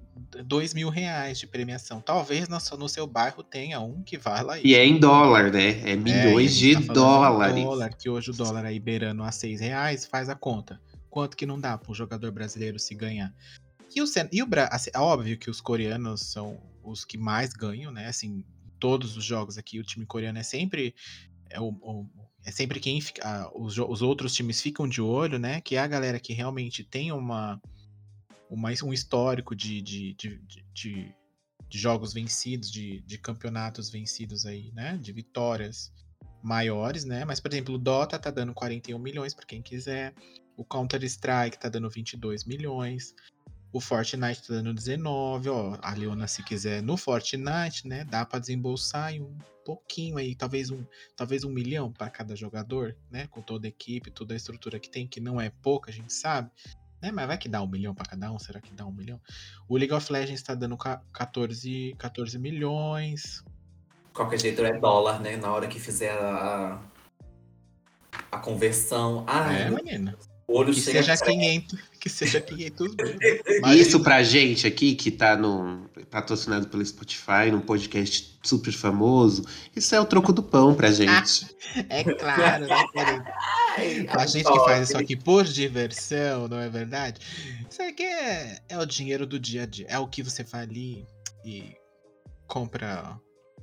dois 0.45 0.73
mil 0.73 0.89
reais 0.89 1.39
de 1.39 1.47
premiação. 1.47 2.01
Talvez 2.01 2.47
no, 2.49 2.59
seu- 2.59 2.77
no 2.77 2.89
seu 2.89 3.07
bairro 3.07 3.41
tenha 3.43 3.79
um 3.79 4.03
que 4.03 4.17
vala 4.17 4.57
isso. 4.57 4.67
E 4.67 4.75
é 4.75 4.85
em 4.85 4.99
dólar, 4.99 5.51
né? 5.51 5.69
É 5.81 5.91
É, 5.91 5.95
milhões 5.95 6.53
gente 6.53 6.81
de 6.81 6.87
tá 6.87 6.93
dólares. 6.93 7.55
dólar, 7.63 7.95
que 7.95 8.09
hoje 8.09 8.31
o 8.31 8.33
dólar 8.33 8.65
aí 8.65 8.79
beirando 8.79 9.23
a 9.23 9.31
seis 9.31 9.59
reais, 9.61 10.05
faz 10.05 10.29
a 10.29 10.35
conta. 10.35 10.81
Quanto 11.09 11.35
que 11.35 11.45
não 11.45 11.59
dá 11.59 11.77
para 11.77 11.91
um 11.91 11.95
jogador 11.95 12.31
brasileiro 12.31 12.77
se 12.79 12.93
ganhar? 12.95 13.33
E 13.93 14.01
o, 14.01 14.05
e 14.31 14.41
o 14.43 14.47
assim, 14.69 14.91
é 14.93 14.99
óbvio 14.99 15.37
que 15.37 15.49
os 15.49 15.59
coreanos 15.59 16.21
são 16.21 16.61
os 16.83 17.03
que 17.03 17.17
mais 17.17 17.53
ganham, 17.53 17.91
né? 17.91 18.07
Assim, 18.07 18.43
todos 18.79 19.17
os 19.17 19.23
jogos 19.23 19.57
aqui, 19.57 19.79
o 19.79 19.83
time 19.83 20.05
coreano 20.05 20.39
é 20.39 20.43
sempre 20.43 20.95
é, 21.49 21.59
o, 21.59 21.69
o- 21.81 22.09
é 22.45 22.51
sempre 22.51 22.79
quem 22.79 22.99
fica, 22.99 23.21
ah, 23.23 23.51
os, 23.53 23.77
os 23.77 24.01
outros 24.01 24.33
times 24.33 24.61
ficam 24.61 24.87
de 24.87 25.01
olho, 25.01 25.37
né? 25.37 25.61
Que 25.61 25.75
é 25.75 25.79
a 25.79 25.87
galera 25.87 26.19
que 26.19 26.33
realmente 26.33 26.83
tem 26.83 27.11
uma, 27.11 27.61
uma 28.51 28.69
um 28.83 28.91
histórico 28.91 29.55
de, 29.55 29.81
de, 29.81 30.13
de, 30.13 30.37
de- 30.73 31.15
de- 31.69 31.79
jogos 31.79 32.13
vencidos, 32.13 32.69
de, 32.69 32.99
de 33.01 33.17
campeonatos 33.17 33.89
vencidos 33.89 34.45
aí, 34.45 34.73
né? 34.73 34.97
De 34.97 35.13
vitórias 35.13 35.89
maiores, 36.43 37.05
né? 37.05 37.23
Mas, 37.23 37.39
por 37.39 37.49
exemplo, 37.51 37.75
o 37.75 37.77
Dota 37.77 38.19
tá 38.19 38.29
dando 38.29 38.53
41 38.53 38.99
milhões 38.99 39.33
para 39.33 39.45
quem 39.45 39.61
quiser. 39.61 40.13
O 40.57 40.65
Counter-Strike 40.65 41.57
tá 41.57 41.69
dando 41.69 41.89
22 41.89 42.43
milhões. 42.43 43.15
O 43.71 43.79
Fortnite 43.79 44.45
tá 44.45 44.55
dando 44.55 44.73
19, 44.73 45.47
ó. 45.47 45.77
A 45.81 45.93
Leona, 45.93 46.27
se 46.27 46.43
quiser, 46.43 46.83
no 46.83 46.97
Fortnite, 46.97 47.87
né? 47.87 48.03
Dá 48.03 48.25
para 48.25 48.39
desembolsar 48.39 49.13
um 49.13 49.37
pouquinho 49.63 50.17
aí, 50.17 50.35
talvez 50.35 50.69
um, 50.69 50.83
talvez 51.15 51.45
um 51.45 51.51
milhão 51.51 51.89
para 51.89 52.09
cada 52.09 52.35
jogador, 52.35 52.97
né? 53.09 53.27
Com 53.27 53.41
toda 53.41 53.65
a 53.65 53.69
equipe, 53.69 54.11
toda 54.11 54.33
a 54.33 54.37
estrutura 54.37 54.77
que 54.77 54.89
tem, 54.89 55.07
que 55.07 55.21
não 55.21 55.39
é 55.39 55.49
pouca, 55.49 55.89
a 55.89 55.93
gente 55.93 56.11
sabe. 56.11 56.51
Né? 57.01 57.11
Mas 57.11 57.27
vai 57.27 57.37
que 57.37 57.49
dá 57.49 57.61
um 57.61 57.67
milhão 57.67 57.95
para 57.95 58.05
cada 58.09 58.31
um? 58.31 58.37
Será 58.37 58.61
que 58.61 58.73
dá 58.73 58.85
um 58.85 58.91
milhão? 58.91 59.19
O 59.67 59.75
League 59.77 59.93
of 59.93 60.11
Legends 60.11 60.43
tá 60.43 60.53
dando 60.53 60.77
ca- 60.77 61.01
14, 61.13 61.95
14 61.97 62.37
milhões. 62.37 63.43
Qualquer 64.13 64.39
jeito 64.39 64.61
é 64.63 64.77
dólar, 64.79 65.19
né? 65.19 65.37
Na 65.37 65.51
hora 65.51 65.67
que 65.67 65.79
fizer 65.79 66.11
a, 66.11 66.79
a 68.31 68.37
conversão. 68.39 69.23
Ai, 69.27 69.63
é, 69.63 69.69
menina. 69.69 70.17
Olho 70.51 70.73
Que 70.73 70.81
seja 70.81 71.13
a 71.13 71.17
tremer. 71.17 71.61
500, 71.61 71.79
que 71.99 72.09
seja 72.09 72.41
500 72.41 72.95
mil. 72.95 73.73
Isso 73.75 73.99
pra 73.99 74.23
gente 74.23 74.67
aqui, 74.67 74.95
que 74.95 75.11
tá 75.11 75.35
no, 75.37 75.89
patrocinado 76.11 76.67
pelo 76.67 76.85
Spotify, 76.85 77.49
num 77.51 77.61
podcast 77.61 78.37
super 78.43 78.73
famoso, 78.73 79.45
isso 79.75 79.95
é 79.95 79.99
o 79.99 80.05
troco 80.05 80.33
do 80.33 80.43
pão 80.43 80.75
pra 80.75 80.91
gente. 80.91 81.47
É 81.89 82.03
claro, 82.03 82.67
né, 82.67 82.85
querido? 82.91 83.23
A 84.19 84.25
gente 84.25 84.51
que 84.51 84.59
faz 84.59 84.89
isso 84.89 84.97
aqui 84.97 85.15
por 85.15 85.45
diversão, 85.45 86.47
não 86.47 86.59
é 86.59 86.67
verdade? 86.67 87.21
Isso 87.69 87.81
aqui 87.81 88.03
é, 88.03 88.61
é 88.67 88.77
o 88.77 88.85
dinheiro 88.85 89.25
do 89.25 89.39
dia 89.39 89.63
a 89.63 89.65
dia. 89.65 89.85
É 89.87 89.97
o 89.97 90.07
que 90.07 90.21
você 90.21 90.43
vai 90.43 90.63
ali 90.63 91.07
e 91.45 91.75
compra 92.47 93.17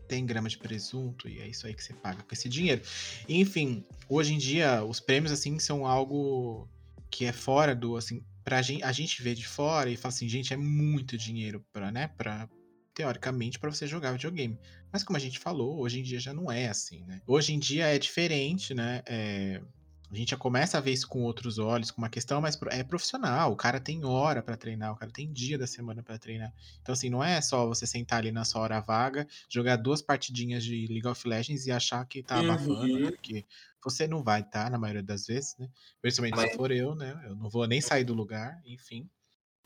100 0.09 0.27
gramas 0.27 0.53
de 0.53 0.59
presunto 0.59 1.29
e 1.29 1.41
é 1.41 1.49
isso 1.49 1.67
aí 1.67 1.75
que 1.75 1.85
você 1.85 1.93
paga 1.93 2.23
com 2.23 2.33
esse 2.33 2.49
dinheiro. 2.49 2.81
Enfim, 3.29 3.85
hoje 4.09 4.33
em 4.33 4.39
dia 4.39 4.83
os 4.85 5.01
prêmios 5.01 5.33
assim 5.33 5.59
são 5.59 5.87
algo 5.87 6.67
que 7.11 7.25
é 7.25 7.33
fora 7.33 7.75
do 7.75 7.97
assim, 7.97 8.23
pra 8.45 8.63
gente, 8.63 8.83
a 8.83 8.93
gente 8.93 9.23
vê 9.23 9.35
de 9.35 9.47
fora 9.47 9.91
e 9.91 9.97
fala 9.97 10.13
assim, 10.15 10.29
gente, 10.29 10.53
é 10.53 10.57
muito 10.57 11.17
dinheiro 11.19 11.65
para, 11.73 11.91
né, 11.91 12.09
para 12.09 12.49
teoricamente 12.95 13.59
para 13.59 13.71
você 13.71 13.87
jogar 13.87 14.13
videogame. 14.13 14.59
Mas 14.93 15.05
como 15.05 15.17
a 15.17 15.21
gente 15.21 15.39
falou, 15.39 15.79
hoje 15.79 16.01
em 16.01 16.03
dia 16.03 16.19
já 16.19 16.33
não 16.35 16.51
é 16.51 16.69
assim, 16.69 17.05
né? 17.05 17.21
Hoje 17.27 17.53
em 17.53 17.59
dia 17.59 17.87
é 17.87 17.99
diferente, 17.99 18.75
né? 18.75 19.03
É, 19.07 19.61
a 20.11 20.17
gente 20.17 20.31
já 20.31 20.37
começa 20.37 20.79
a 20.79 20.81
ver 20.81 20.93
isso 20.93 21.07
com 21.07 21.23
outros 21.23 21.59
olhos, 21.59 21.91
com 21.91 22.01
uma 22.01 22.09
questão 22.09 22.41
mais 22.41 22.57
pro- 22.57 22.73
é 22.73 22.83
profissional. 22.83 23.53
O 23.53 23.57
cara 23.57 23.79
tem 23.79 24.05
hora 24.05 24.43
pra 24.43 24.57
treinar, 24.57 24.93
o 24.93 24.97
cara 24.97 25.13
tem 25.13 25.31
dia 25.33 25.57
da 25.59 25.67
semana 25.67 26.03
pra 26.03 26.19
treinar. 26.19 26.53
Então 26.81 26.93
assim, 26.93 27.09
não 27.11 27.23
é 27.23 27.41
só 27.41 27.67
você 27.67 27.87
sentar 27.87 28.19
ali 28.21 28.33
na 28.33 28.45
sua 28.45 28.63
hora 28.63 28.81
vaga, 28.81 29.29
jogar 29.49 29.77
duas 29.77 30.03
partidinhas 30.03 30.65
de 30.65 30.87
League 30.89 31.07
of 31.07 31.29
Legends 31.29 31.67
e 31.67 31.71
achar 31.71 32.05
que 32.07 32.23
tá 32.23 32.41
abafando, 32.41 32.97
Uhum. 32.97 33.03
porque 33.05 33.45
você 33.85 34.07
não 34.07 34.23
vai 34.23 34.41
estar 34.41 34.71
na 34.71 34.79
maioria 34.79 35.03
das 35.03 35.27
vezes, 35.27 35.55
né? 35.59 35.69
Principalmente 36.03 36.37
Mas- 36.37 36.51
se 36.51 36.57
for 36.57 36.71
eu, 36.71 36.95
né? 36.95 37.21
Eu 37.25 37.35
não 37.37 37.49
vou 37.49 37.67
nem 37.67 37.81
sair 37.81 38.05
do 38.05 38.15
lugar, 38.15 38.61
enfim. 38.67 39.09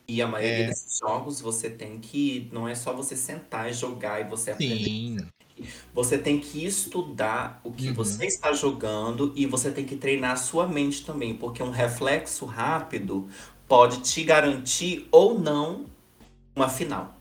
E 0.09 0.21
a 0.21 0.27
maioria 0.27 0.65
É. 0.65 0.67
desses 0.67 0.99
jogos 0.99 1.41
você 1.41 1.71
tem 1.71 1.99
que. 2.01 2.49
Não 2.53 2.67
é 2.69 2.75
só 2.75 2.93
você 2.93 3.17
sentar 3.17 3.71
e 3.71 3.73
jogar 3.73 4.21
e 4.21 4.25
você 4.29 4.51
aprender. 4.51 4.85
Sim. 4.85 5.17
Você 5.95 6.19
tem 6.19 6.41
que 6.41 6.65
estudar 6.65 7.61
o 7.63 7.71
que 7.73 7.89
Uhum. 7.89 7.95
você 7.95 8.27
está 8.27 8.53
jogando 8.53 9.33
e 9.37 9.47
você 9.47 9.71
tem 9.71 9.85
que 9.85 9.97
treinar 9.97 10.33
a 10.33 10.37
sua 10.37 10.67
mente 10.67 11.05
também, 11.07 11.37
porque 11.37 11.63
um 11.63 11.71
reflexo 11.71 12.45
rápido 12.47 13.29
pode 13.69 14.01
te 14.01 14.25
garantir 14.25 15.07
ou 15.13 15.39
não 15.39 15.87
uma 16.57 16.69
final. 16.69 17.17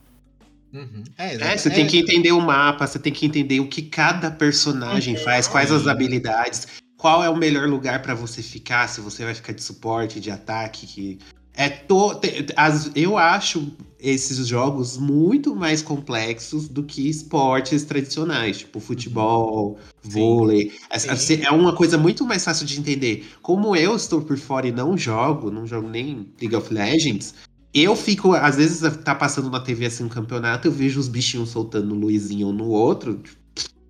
Uhum. 0.74 1.03
É, 1.17 1.36
É, 1.36 1.57
você 1.57 1.69
tem 1.69 1.86
que 1.88 1.97
entender 1.99 2.32
o 2.32 2.39
mapa, 2.41 2.88
você 2.88 2.97
tem 2.99 3.11
que 3.11 3.26
entender 3.26 3.59
o 3.59 3.67
que 3.67 3.82
cada 3.82 4.32
personagem 4.32 5.15
faz, 5.17 5.47
quais 5.47 5.72
as 5.72 5.88
habilidades, 5.88 6.67
qual 6.97 7.24
é 7.24 7.30
o 7.30 7.36
melhor 7.36 7.67
lugar 7.67 8.01
pra 8.01 8.13
você 8.13 8.41
ficar, 8.41 8.88
se 8.88 9.01
você 9.01 9.26
vai 9.26 9.34
ficar 9.34 9.53
de 9.53 9.63
suporte, 9.63 10.19
de 10.19 10.32
ataque, 10.32 10.86
que 10.88 11.19
É 11.53 11.67
to, 11.67 12.17
as- 12.55 12.89
eu 12.95 13.17
acho 13.17 13.74
esses 13.99 14.47
jogos 14.47 14.97
muito 14.97 15.53
mais 15.53 15.82
complexos 15.82 16.69
do 16.69 16.82
que 16.82 17.09
esportes 17.09 17.84
tradicionais, 17.84 18.59
tipo 18.59 18.80
futebol, 18.80 19.78
vôlei. 20.01 20.72
É, 20.89 20.97
Sim. 20.97 21.41
é 21.43 21.51
uma 21.51 21.76
coisa 21.76 21.97
muito 21.97 22.26
mais 22.26 22.45
fácil 22.45 22.65
de 22.65 22.80
entender. 22.80 23.28
Como 23.41 23.76
eu 23.76 23.97
estou 23.97 24.22
por 24.22 24.38
fora 24.38 24.65
e 24.65 24.72
não 24.72 24.97
jogo, 24.97 25.51
não 25.51 25.67
jogo 25.67 25.89
nem 25.89 26.26
League 26.39 26.55
of 26.55 26.74
Legends, 26.74 27.34
eu 27.74 27.95
fico, 27.95 28.34
às 28.34 28.57
vezes, 28.57 28.97
tá 28.97 29.15
passando 29.15 29.49
na 29.49 29.59
TV 29.59 29.86
assim 29.86 30.03
um 30.03 30.09
campeonato, 30.09 30.67
eu 30.67 30.72
vejo 30.72 30.99
os 30.99 31.07
bichinhos 31.07 31.49
soltando 31.49 31.95
um 31.95 31.99
luzinho 31.99 32.47
um 32.47 32.51
no 32.51 32.67
outro. 32.67 33.22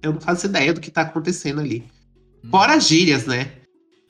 Eu 0.02 0.14
não 0.14 0.22
faço 0.22 0.46
ideia 0.46 0.74
do 0.74 0.82
que 0.82 0.92
tá 0.92 1.02
acontecendo 1.02 1.62
ali. 1.62 1.84
Fora 2.50 2.76
as 2.76 2.88
gírias, 2.88 3.26
né? 3.26 3.52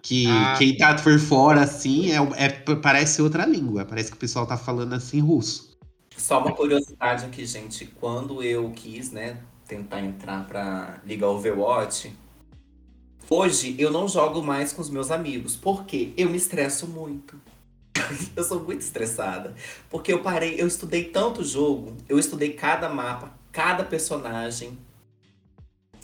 Que 0.01 0.27
Ah, 0.27 0.55
quem 0.57 0.75
tá 0.77 0.95
por 0.95 1.19
fora, 1.19 1.61
assim, 1.61 2.11
é, 2.11 2.17
é- 2.45 2.75
parece 2.75 3.21
outra 3.21 3.45
língua. 3.45 3.85
Parece 3.85 4.09
que 4.09 4.17
o 4.17 4.19
pessoal 4.19 4.45
tá 4.45 4.57
falando 4.57 4.93
assim 4.93 5.19
russo. 5.19 5.71
Só 6.17 6.39
uma 6.39 6.53
curiosidade 6.53 7.25
aqui, 7.25 7.45
gente. 7.45 7.85
Quando 7.85 8.43
eu 8.43 8.71
quis, 8.71 9.11
né, 9.11 9.37
tentar 9.67 10.01
entrar 10.01 10.45
pra 10.47 10.99
ligar 11.05 11.27
Overwatch, 11.27 12.13
hoje 13.29 13.75
eu 13.77 13.91
não 13.91 14.07
jogo 14.07 14.41
mais 14.41 14.73
com 14.73 14.81
os 14.81 14.89
meus 14.89 15.11
amigos. 15.11 15.55
Por 15.55 15.85
quê? 15.85 16.13
Eu 16.17 16.29
me 16.29 16.37
estresso 16.37 16.87
muito. 16.87 17.39
eu 18.35 18.43
sou 18.43 18.59
muito 18.59 18.81
estressada. 18.81 19.53
Porque 19.89 20.13
eu 20.13 20.21
parei, 20.21 20.55
eu 20.59 20.67
estudei 20.67 21.05
tanto 21.05 21.43
jogo, 21.43 21.95
eu 22.07 22.17
estudei 22.17 22.53
cada 22.53 22.89
mapa, 22.89 23.31
cada 23.51 23.83
personagem. 23.83 24.77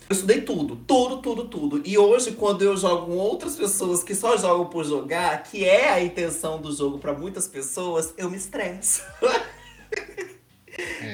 Eu 0.08 0.14
estudei 0.14 0.40
tudo, 0.40 0.76
tudo, 0.86 1.18
tudo, 1.18 1.44
tudo. 1.44 1.82
E 1.84 1.98
hoje, 1.98 2.32
quando 2.32 2.62
eu 2.62 2.76
jogo 2.76 3.06
com 3.06 3.16
outras 3.18 3.56
pessoas 3.56 4.02
que 4.02 4.14
só 4.14 4.38
jogam 4.38 4.66
por 4.66 4.84
jogar, 4.84 5.42
que 5.42 5.64
é 5.64 5.90
a 5.90 6.02
intenção 6.02 6.60
do 6.60 6.72
jogo 6.72 6.98
pra 6.98 7.12
muitas 7.12 7.46
pessoas, 7.46 8.14
eu 8.16 8.30
me 8.30 8.36
estresso. 8.38 9.02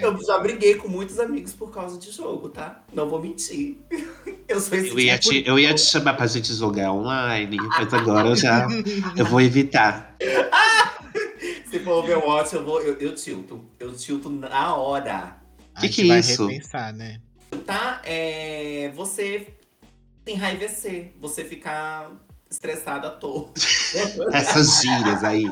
Eu 0.02 0.22
já 0.24 0.38
briguei 0.38 0.74
com 0.74 0.88
muitos 0.88 1.18
amigos 1.18 1.52
por 1.52 1.70
causa 1.70 1.98
de 1.98 2.10
jogo, 2.10 2.48
tá? 2.50 2.82
Não 2.92 3.08
vou 3.08 3.20
mentir. 3.20 3.78
Eu 4.46 4.60
sou 4.60 4.76
esse 4.76 4.90
Eu 4.90 5.00
ia, 5.00 5.18
tipo 5.18 5.34
te, 5.34 5.48
eu 5.48 5.58
ia 5.58 5.72
te 5.74 5.80
chamar 5.80 6.14
pra 6.14 6.26
gente 6.26 6.52
jogar 6.52 6.92
online, 6.92 7.56
mas 7.56 7.94
agora 7.94 8.28
eu 8.28 8.36
já 8.36 8.68
eu 9.16 9.24
vou 9.24 9.40
evitar. 9.40 10.14
Se 11.70 11.80
for 11.80 12.04
Overwatch, 12.04 12.54
eu 12.54 12.62
vou. 12.62 12.80
Eu, 12.82 12.94
eu 12.98 13.14
tilto. 13.14 13.64
Eu 13.80 13.94
tilto 13.94 14.28
na 14.28 14.76
hora. 14.76 15.38
a 15.74 15.80
Que 15.80 15.88
que 15.88 16.02
é 16.02 16.08
vai 16.08 16.20
isso? 16.20 16.46
repensar, 16.46 16.92
né? 16.92 17.20
Tá? 17.64 18.02
É. 18.04 18.92
Você 18.94 19.48
enraivecer. 20.26 21.14
Você 21.20 21.42
ficar 21.42 22.12
estressado 22.50 23.06
à 23.06 23.10
toa. 23.10 23.50
Essas 24.32 24.82
gírias 24.82 25.24
aí 25.24 25.50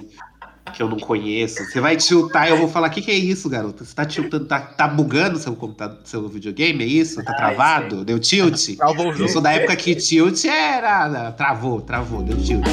que 0.73 0.83
eu 0.83 0.89
não 0.89 0.99
conheço. 0.99 1.65
Você 1.65 1.81
vai 1.81 1.97
tiltar 1.97 2.49
e 2.49 2.51
eu 2.51 2.59
vou 2.59 2.69
falar: 2.69 2.89
o 2.89 2.91
que, 2.91 3.03
que 3.03 3.11
é 3.11 3.15
isso, 3.15 3.49
garoto? 3.49 3.85
Você 3.85 3.95
tá 3.95 4.05
tiltando, 4.05 4.47
tá, 4.47 4.61
tá 4.61 4.89
bugando 4.89 5.39
seu 5.39 5.55
computador, 5.55 5.99
seu 6.05 6.29
videogame? 6.29 6.85
É 6.85 6.87
isso? 6.87 7.23
Tá 7.23 7.33
Ai, 7.33 7.37
travado? 7.37 8.05
Deu 8.05 8.19
tilt? 8.19 8.77
Eu 8.79 9.13
jogo. 9.15 9.29
sou 9.29 9.43
da 9.43 9.53
época 9.53 9.77
que 9.77 9.95
tilt 9.95 10.45
era. 10.45 11.33
Travou, 11.33 11.81
travou, 11.81 12.23
deu 12.23 12.37
tilt. 12.37 12.67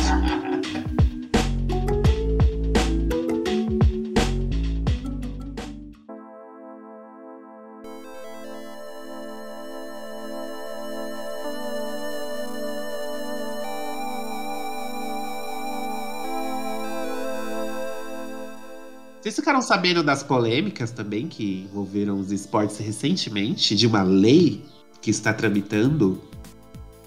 Ficaram 19.40 19.62
sabendo 19.62 20.04
das 20.04 20.22
polêmicas 20.22 20.92
também 20.92 21.28
que 21.28 21.68
envolveram 21.70 22.20
os 22.20 22.32
esportes 22.32 22.78
recentemente, 22.78 23.76
de 23.76 23.88
uma 23.88 24.04
lei 24.04 24.64
que 25.02 25.10
está 25.10 25.34
tramitando 25.34 26.22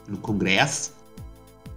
no 0.09 0.17
Congresso, 0.17 0.95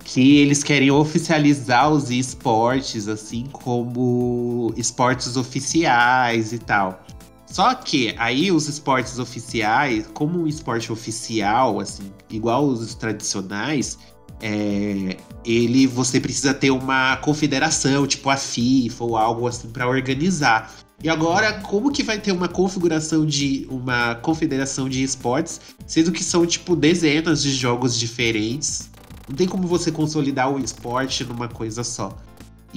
que 0.03 0.37
eles 0.37 0.63
querem 0.63 0.89
oficializar 0.91 1.91
os 1.91 2.09
esportes 2.09 3.07
assim 3.07 3.45
como 3.51 4.73
esportes 4.77 5.35
oficiais 5.35 6.53
e 6.53 6.59
tal. 6.59 7.03
Só 7.45 7.73
que 7.75 8.15
aí 8.17 8.51
os 8.51 8.67
esportes 8.67 9.19
oficiais, 9.19 10.07
como 10.13 10.41
um 10.41 10.47
esporte 10.47 10.91
oficial, 10.91 11.79
assim, 11.79 12.11
igual 12.29 12.65
os 12.65 12.95
tradicionais, 12.95 13.97
é, 14.41 15.17
ele 15.45 15.87
você 15.87 16.19
precisa 16.19 16.53
ter 16.53 16.71
uma 16.71 17.17
confederação, 17.17 18.05
tipo 18.05 18.29
a 18.29 18.37
FIFA 18.37 19.03
ou 19.03 19.17
algo 19.17 19.47
assim 19.47 19.69
para 19.69 19.87
organizar. 19.87 20.73
E 21.03 21.09
agora, 21.09 21.53
como 21.61 21.91
que 21.91 22.01
vai 22.01 22.19
ter 22.19 22.31
uma 22.31 22.47
configuração 22.47 23.25
de 23.25 23.67
uma 23.69 24.15
confederação 24.15 24.87
de 24.89 25.03
esportes, 25.03 25.59
sendo 25.85 26.11
que 26.11 26.23
são 26.23 26.45
tipo 26.45 26.75
dezenas 26.75 27.43
de 27.43 27.53
jogos 27.53 27.97
diferentes? 27.97 28.89
Não 29.27 29.35
tem 29.35 29.47
como 29.47 29.67
você 29.67 29.91
consolidar 29.91 30.51
o 30.51 30.59
esporte 30.59 31.23
numa 31.23 31.47
coisa 31.47 31.83
só. 31.83 32.15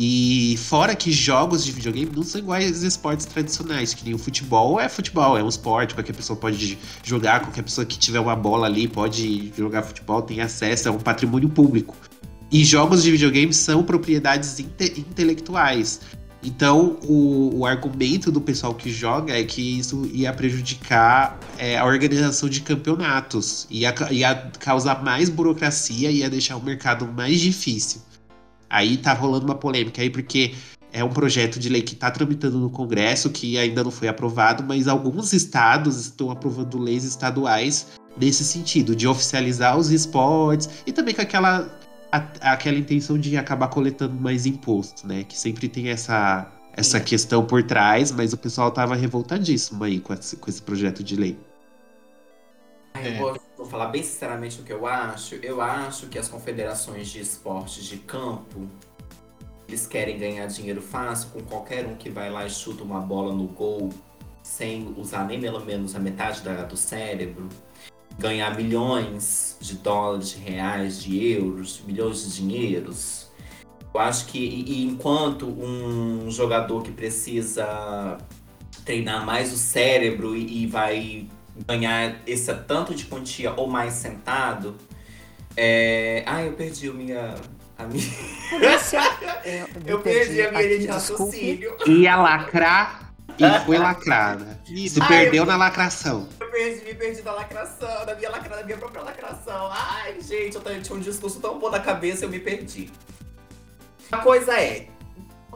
E 0.01 0.57
fora 0.59 0.95
que 0.95 1.11
jogos 1.11 1.65
de 1.65 1.73
videogame 1.73 2.13
não 2.15 2.23
são 2.23 2.41
iguais 2.41 2.69
aos 2.69 2.83
esportes 2.83 3.27
tradicionais, 3.27 3.93
que 3.93 4.05
nem 4.05 4.15
o 4.15 4.19
futebol 4.19 4.79
é 4.79 4.89
futebol, 4.89 5.37
é 5.37 5.43
um 5.43 5.49
esporte, 5.49 5.93
qualquer 5.93 6.13
pessoa 6.13 6.39
pode 6.39 6.79
jogar, 7.03 7.41
qualquer 7.41 7.65
pessoa 7.65 7.85
que 7.85 7.99
tiver 7.99 8.21
uma 8.21 8.37
bola 8.37 8.69
ali 8.69 8.87
pode 8.87 9.53
jogar 9.57 9.83
futebol, 9.83 10.23
tem 10.23 10.41
acesso, 10.41 10.87
é 10.87 10.91
um 10.93 11.01
patrimônio 11.01 11.49
público. 11.49 11.97
E 12.49 12.65
jogos 12.65 13.03
de 13.03 13.11
videogame 13.11 13.53
são 13.53 13.83
propriedades 13.83 14.61
inte- 14.61 15.01
intelectuais. 15.01 16.01
Então, 16.45 16.97
o, 17.03 17.59
o 17.59 17.67
argumento 17.67 18.31
do 18.31 18.41
pessoal 18.41 18.73
que 18.75 18.93
joga 18.93 19.37
é 19.37 19.43
que 19.43 19.81
isso 19.81 20.09
ia 20.15 20.33
prejudicar 20.33 21.41
é, 21.59 21.77
a 21.77 21.85
organização 21.85 22.49
de 22.49 22.61
campeonatos, 22.61 23.67
ia, 23.69 23.93
ia 24.13 24.49
causar 24.61 25.03
mais 25.03 25.29
burocracia, 25.29 26.09
ia 26.09 26.31
deixar 26.31 26.57
o 26.57 26.63
mercado 26.63 27.05
mais 27.05 27.41
difícil. 27.41 28.01
Aí 28.69 28.97
tá 28.97 29.13
rolando 29.13 29.45
uma 29.45 29.55
polêmica 29.55 30.03
aí, 30.03 30.11
porque 30.11 30.55
é 30.93 31.05
um 31.05 31.11
projeto 31.11 31.59
de 31.59 31.69
lei 31.69 31.83
que 31.83 31.95
tá 31.95 32.11
tramitando 32.11 32.59
no 32.59 32.71
Congresso, 32.71 33.31
que 33.31 33.59
ainda 33.59 33.85
não 33.85 33.91
foi 33.91 34.09
aprovado, 34.09 34.63
mas 34.63 34.89
alguns 34.89 35.33
estados 35.33 36.01
estão 36.01 36.31
aprovando 36.31 36.79
leis 36.79 37.05
estaduais 37.05 37.89
nesse 38.19 38.45
sentido, 38.45 38.97
de 38.97 39.07
oficializar 39.07 39.77
os 39.77 39.91
esportes 39.91 40.69
e 40.87 40.93
também 40.93 41.15
com 41.15 41.23
aquela, 41.23 41.69
a- 42.11 42.53
aquela 42.53 42.79
intenção 42.79 43.19
de 43.19 43.37
acabar 43.37 43.69
coletando 43.69 44.15
mais 44.15 44.47
imposto, 44.47 45.07
né? 45.07 45.25
Que 45.25 45.39
sempre 45.39 45.69
tem 45.69 45.89
essa, 45.89 46.51
essa 46.73 46.99
questão 47.01 47.45
por 47.45 47.63
trás, 47.63 48.11
mas 48.11 48.33
o 48.33 48.37
pessoal 48.39 48.71
tava 48.71 48.97
revoltadíssimo 48.97 49.85
aí 49.85 50.01
com 50.01 50.13
esse, 50.15 50.37
com 50.37 50.51
esse 50.51 50.63
projeto 50.63 51.05
de 51.05 51.17
lei. 51.17 51.39
Eu 53.07 53.19
vou, 53.19 53.41
vou 53.59 53.67
falar 53.67 53.87
bem 53.89 54.03
sinceramente 54.03 54.61
o 54.61 54.65
que 54.65 54.73
eu 54.73 54.87
acho. 54.87 55.35
Eu 55.37 55.61
acho 55.61 56.07
que 56.09 56.19
as 56.19 56.29
confederações 56.29 57.09
de 57.09 57.21
esportes 57.21 57.85
de 57.85 57.99
campo 57.99 58.69
eles 59.69 59.87
querem 59.87 60.19
ganhar 60.19 60.47
dinheiro 60.47 60.81
fácil 60.81 61.29
com 61.31 61.41
qualquer 61.43 61.87
um 61.87 61.95
que 61.95 62.09
vai 62.09 62.31
lá 62.31 62.47
e 62.47 62.51
chuta 62.51 62.83
uma 62.83 63.01
bola 63.01 63.35
no 63.35 63.45
gol 63.49 63.91
sem 64.43 64.95
usar 64.97 65.27
nem 65.27 65.39
pelo 65.39 65.61
menos 65.63 65.95
a 65.95 65.99
metade 65.99 66.41
da- 66.41 66.63
do 66.65 66.75
cérebro. 66.77 67.49
Ganhar 68.19 68.57
milhões 68.57 69.57
de 69.61 69.75
dólares, 69.77 70.31
de 70.31 70.39
reais, 70.39 71.03
de 71.03 71.23
euros, 71.33 71.83
milhões 71.87 72.25
de 72.25 72.37
dinheiros. 72.37 73.29
Eu 73.93 74.01
acho 74.01 74.27
que 74.27 74.39
e- 74.39 74.73
e 74.81 74.85
enquanto 74.87 75.47
um 75.47 76.31
jogador 76.31 76.83
que 76.83 76.91
precisa 76.91 78.17
treinar 78.87 79.25
mais 79.27 79.53
o 79.53 79.57
cérebro 79.59 80.35
e, 80.35 80.63
e 80.63 80.67
vai 80.67 81.29
ganhar 81.67 82.17
esse 82.27 82.53
tanto 82.55 82.95
de 82.95 83.05
quantia 83.05 83.53
ou 83.53 83.67
mais 83.67 83.95
sentado. 83.95 84.77
É... 85.57 86.23
Ah, 86.27 86.43
eu 86.43 86.53
perdi 86.53 86.89
a 86.89 86.93
minha. 86.93 87.35
A 87.77 87.85
minha... 87.85 88.05
eu 89.87 90.01
perdi 90.01 90.43
a 90.43 90.51
minha 90.51 90.63
linha 90.63 90.79
de 90.79 90.87
raciocínio. 90.87 91.77
Ia 91.87 92.17
lacrar 92.17 93.13
e 93.39 93.65
foi 93.65 93.79
lacrada. 93.79 94.61
Se 94.67 95.01
Ai, 95.01 95.09
perdeu 95.09 95.43
eu- 95.43 95.47
na 95.47 95.57
lacração. 95.57 96.29
Eu 96.41 96.51
perdi, 96.51 96.85
me 96.85 96.95
perdi 96.95 97.23
da 97.23 97.33
lacração, 97.33 98.05
da 98.05 98.15
minha, 98.17 98.31
lacra, 98.31 98.57
da 98.57 98.65
minha 98.65 98.77
própria 98.77 99.03
lacração. 99.03 99.71
Ai, 99.71 100.21
gente, 100.21 100.57
eu 100.57 100.83
tinha 100.83 100.97
um 100.97 101.01
discurso 101.01 101.41
tão 101.41 101.59
bom 101.59 101.71
na 101.71 101.79
cabeça 101.79 102.25
eu 102.25 102.29
me 102.29 102.41
perdi. 102.41 102.91
A 104.11 104.19
coisa 104.19 104.59
é, 104.59 104.89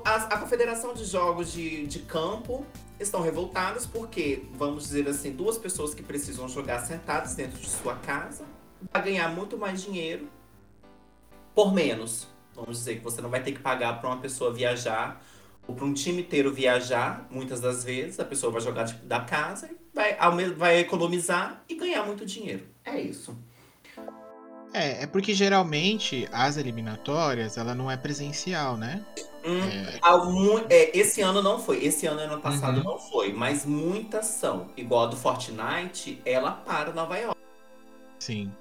a, 0.05 0.15
a 0.15 0.37
Confederação 0.37 0.95
de 0.95 1.05
Jogos 1.05 1.53
de, 1.53 1.87
de 1.87 2.01
Campo 2.01 2.65
estão 3.09 3.21
revoltadas 3.21 3.87
porque, 3.87 4.45
vamos 4.55 4.85
dizer 4.85 5.09
assim, 5.09 5.33
duas 5.33 5.59
pessoas 5.59 5.95
que 5.95 6.03
precisam 6.03 6.49
jogar 6.49 6.81
sentadas 6.81 7.35
dentro 7.35 7.59
de 7.59 7.69
sua 7.69 7.97
casa 7.97 8.45
vai 8.93 9.03
ganhar 9.03 9.29
muito 9.29 9.57
mais 9.57 9.83
dinheiro 9.83 10.29
por 11.55 11.73
menos. 11.73 12.27
Vamos 12.55 12.79
dizer 12.79 12.97
que 12.97 13.05
você 13.05 13.21
não 13.21 13.31
vai 13.31 13.43
ter 13.43 13.53
que 13.53 13.61
pagar 13.61 14.01
para 14.01 14.09
uma 14.11 14.19
pessoa 14.19 14.53
viajar 14.53 15.23
ou 15.67 15.75
para 15.75 15.85
um 15.85 15.95
time 15.95 16.23
inteiro 16.23 16.53
viajar, 16.53 17.27
muitas 17.31 17.61
das 17.61 17.85
vezes, 17.85 18.19
a 18.19 18.25
pessoa 18.25 18.53
vai 18.53 18.61
jogar 18.61 18.85
tipo, 18.85 19.07
da 19.07 19.21
casa 19.21 19.71
vai, 19.93 20.17
vai 20.57 20.79
economizar 20.79 21.63
e 21.69 21.75
ganhar 21.75 22.05
muito 22.05 22.25
dinheiro. 22.25 22.67
É 22.85 23.01
isso. 23.01 23.37
É, 24.73 25.03
é 25.03 25.07
porque 25.07 25.35
geralmente 25.35 26.29
as 26.33 26.57
eliminatórias, 26.57 27.59
ela 27.59 27.75
não 27.75 27.91
é 27.91 27.97
presencial, 27.97 28.77
né? 28.77 29.05
Hum, 29.45 30.67
É. 30.71 30.97
esse 30.97 31.21
ano 31.21 31.43
não 31.43 31.59
foi. 31.59 31.85
Esse 31.85 32.07
ano, 32.07 32.21
ano 32.21 32.41
passado, 32.41 32.79
Uhum. 32.79 32.85
não 32.85 32.99
foi. 32.99 33.33
Mas 33.33 33.65
muitas 33.67 34.27
são. 34.27 34.69
Igual 34.77 35.05
a 35.05 35.07
do 35.07 35.17
Fortnite, 35.17 36.21
ela 36.25 36.53
para 36.53 36.93
Nova 36.93 37.17
York. 37.19 37.39
Sim. 38.19 38.53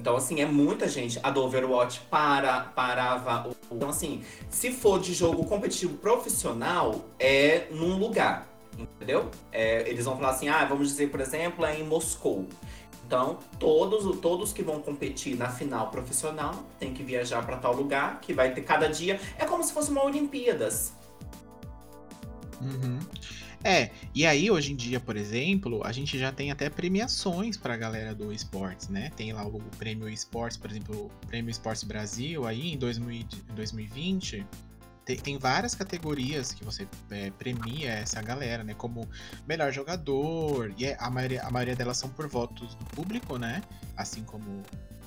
Então, 0.00 0.16
assim, 0.16 0.40
é 0.40 0.46
muita 0.46 0.88
gente. 0.88 1.18
A 1.22 1.30
do 1.30 1.42
Overwatch 1.42 2.00
para, 2.10 2.60
parava. 2.74 3.48
o- 3.48 3.56
Então, 3.74 3.88
assim, 3.88 4.22
se 4.48 4.70
for 4.70 5.00
de 5.00 5.12
jogo 5.12 5.44
competitivo 5.44 5.96
profissional, 5.96 7.04
é 7.18 7.66
num 7.70 7.98
lugar. 7.98 8.46
Entendeu? 8.78 9.28
É, 9.50 9.88
eles 9.88 10.04
vão 10.04 10.16
falar 10.16 10.30
assim, 10.30 10.48
ah, 10.48 10.64
vamos 10.64 10.88
dizer, 10.88 11.10
por 11.10 11.20
exemplo, 11.20 11.64
é 11.64 11.78
em 11.78 11.84
Moscou. 11.84 12.46
Então, 13.12 13.38
todos, 13.58 14.18
todos 14.20 14.54
que 14.54 14.62
vão 14.62 14.80
competir 14.80 15.36
na 15.36 15.50
final 15.50 15.90
profissional 15.90 16.54
têm 16.78 16.94
que 16.94 17.02
viajar 17.02 17.44
para 17.44 17.58
tal 17.58 17.76
lugar, 17.76 18.22
que 18.22 18.32
vai 18.32 18.54
ter 18.54 18.62
cada 18.62 18.88
dia. 18.88 19.20
É 19.38 19.44
como 19.44 19.62
se 19.62 19.70
fosse 19.70 19.90
uma 19.90 20.02
Olimpíadas. 20.02 20.94
Uhum. 22.58 22.98
É, 23.62 23.90
e 24.14 24.24
aí 24.24 24.50
hoje 24.50 24.72
em 24.72 24.76
dia, 24.76 24.98
por 24.98 25.14
exemplo, 25.14 25.82
a 25.84 25.92
gente 25.92 26.18
já 26.18 26.32
tem 26.32 26.50
até 26.50 26.70
premiações 26.70 27.58
pra 27.58 27.76
galera 27.76 28.14
do 28.14 28.32
esportes, 28.32 28.88
né? 28.88 29.12
Tem 29.14 29.30
lá 29.34 29.46
o 29.46 29.60
prêmio 29.76 30.08
esportes, 30.08 30.56
por 30.56 30.70
exemplo, 30.70 31.10
o 31.22 31.26
prêmio 31.26 31.50
esportes 31.50 31.84
Brasil 31.84 32.46
aí 32.46 32.72
em 32.72 32.78
2000 32.78 33.10
em 33.12 33.54
2020. 33.54 34.46
Tem, 35.04 35.16
tem 35.16 35.38
várias 35.38 35.74
categorias 35.74 36.52
que 36.52 36.64
você 36.64 36.86
é, 37.10 37.30
premia 37.32 37.90
essa 37.90 38.22
galera, 38.22 38.62
né? 38.62 38.72
Como 38.74 39.08
melhor 39.48 39.72
jogador, 39.72 40.72
e 40.78 40.84
é- 40.86 40.96
a, 41.00 41.10
maioria, 41.10 41.42
a 41.42 41.50
maioria 41.50 41.74
delas 41.74 41.96
são 41.98 42.08
por 42.10 42.28
votos 42.28 42.74
do 42.76 42.84
público, 42.86 43.36
né? 43.36 43.62
Assim 43.96 44.22
como 44.22 44.62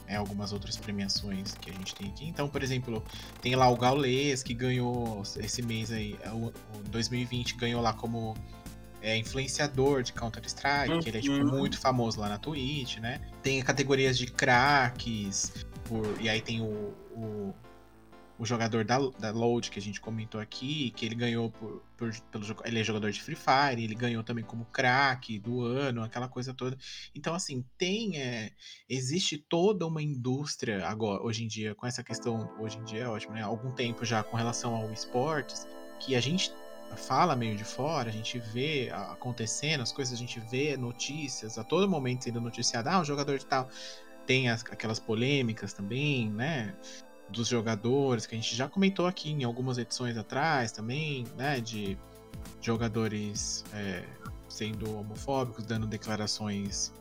é, 0.08 0.18
algumas 0.18 0.52
outras 0.54 0.76
premiações 0.78 1.56
que 1.56 1.70
a 1.70 1.74
gente 1.74 1.96
tem 1.96 2.10
aqui. 2.10 2.26
Então, 2.28 2.48
por 2.50 2.62
exemplo, 2.62 3.04
tem 3.42 3.56
lá 3.56 3.68
o 3.70 3.76
Gaules, 3.78 4.44
que 4.44 4.54
ganhou 4.54 5.24
esse 5.38 5.62
mês 5.62 5.92
aí, 5.92 6.16
é, 6.22 6.30
o, 6.30 6.48
o 6.48 6.54
2020, 6.90 7.56
ganhou 7.56 7.82
lá 7.82 7.94
como 7.94 8.36
é, 9.02 9.18
influenciador 9.18 10.04
de 10.04 10.12
Counter-Strike, 10.14 11.00
que 11.04 11.10
ele 11.10 11.18
é 11.20 11.22
tipo, 11.22 11.36
Uhum. 11.36 11.58
muito 11.58 11.80
famoso 11.80 12.20
lá 12.20 12.28
na 12.30 12.38
Twitch, 12.38 12.98
né? 12.98 13.22
Tem 13.42 13.62
categorias 13.64 14.18
de 14.18 14.28
craques, 14.28 15.66
por- 15.86 16.16
e 16.20 16.28
aí 16.28 16.42
tem 16.42 16.62
o, 16.62 16.94
o, 17.16 17.54
o 18.38 18.46
jogador 18.46 18.84
da, 18.84 18.98
da 19.20 19.32
Load, 19.32 19.72
que 19.72 19.80
a 19.80 19.82
gente 19.82 20.02
comentou 20.02 20.42
aqui, 20.42 20.92
que 20.92 21.06
ele 21.06 21.16
ganhou 21.16 21.50
por, 21.52 21.82
por- 21.96 22.12
pelo. 22.32 22.46
Ele 22.66 22.80
é 22.80 22.84
jogador 22.84 23.10
de 23.12 23.22
Free 23.22 23.36
Fire, 23.36 23.82
ele 23.82 23.96
ganhou 23.96 24.24
também 24.24 24.44
como 24.44 24.66
craque 24.66 25.40
do 25.40 25.62
ano, 25.62 26.04
aquela 26.04 26.28
coisa 26.28 26.54
toda. 26.54 26.78
Então, 27.16 27.34
assim, 27.34 27.64
tem. 27.78 28.18
é, 28.22 28.52
existe 28.90 29.38
toda 29.38 29.88
uma 29.88 30.02
indústria 30.02 30.86
agora, 30.88 31.24
hoje 31.24 31.44
em 31.44 31.48
dia, 31.48 31.74
com 31.74 31.88
essa 31.88 32.04
questão, 32.04 32.52
hoje 32.60 32.78
em 32.78 32.84
dia 32.84 33.04
é 33.04 33.08
ótimo, 33.08 33.34
né? 33.36 33.42
Há 33.42 33.46
algum 33.46 33.72
tempo 33.72 34.04
já 34.04 34.22
com 34.24 34.36
relação 34.36 34.76
ao 34.76 34.92
esportes, 34.92 35.66
que 36.00 36.16
a 36.16 36.20
gente 36.22 36.52
fala 37.08 37.36
meio 37.36 37.56
de 37.58 37.64
fora, 37.64 38.10
a 38.10 38.14
gente 38.14 38.38
vê 38.40 38.90
acontecendo 38.94 39.82
as 39.82 39.92
coisas, 39.92 40.14
a 40.14 40.18
gente 40.18 40.40
vê 40.40 40.78
notícias 40.78 41.58
a 41.58 41.64
todo 41.64 41.90
momento 41.90 42.24
sendo 42.26 42.40
noticiado, 42.40 42.90
ah, 42.90 43.00
um 43.00 43.06
jogador 43.06 43.40
de 43.40 43.46
tal. 43.46 43.70
Tem 44.26 44.50
as- 44.50 44.64
aquelas 44.72 45.00
polêmicas 45.00 45.74
também, 45.74 46.30
né? 46.32 46.76
Dos 47.30 47.48
jogadores, 47.48 48.26
que 48.26 48.36
a 48.36 48.38
gente 48.38 48.56
já 48.56 48.68
comentou 48.70 49.08
aqui 49.08 49.32
em 49.32 49.44
algumas 49.44 49.78
edições 49.78 50.18
atrás 50.18 50.72
também, 50.72 51.26
né? 51.36 51.60
De 51.60 51.98
jogadores 52.62 53.64
é, 53.74 54.04
sendo 54.48 54.98
homofóbicos, 54.98 55.66
dando 55.66 55.88
declarações 55.88 56.94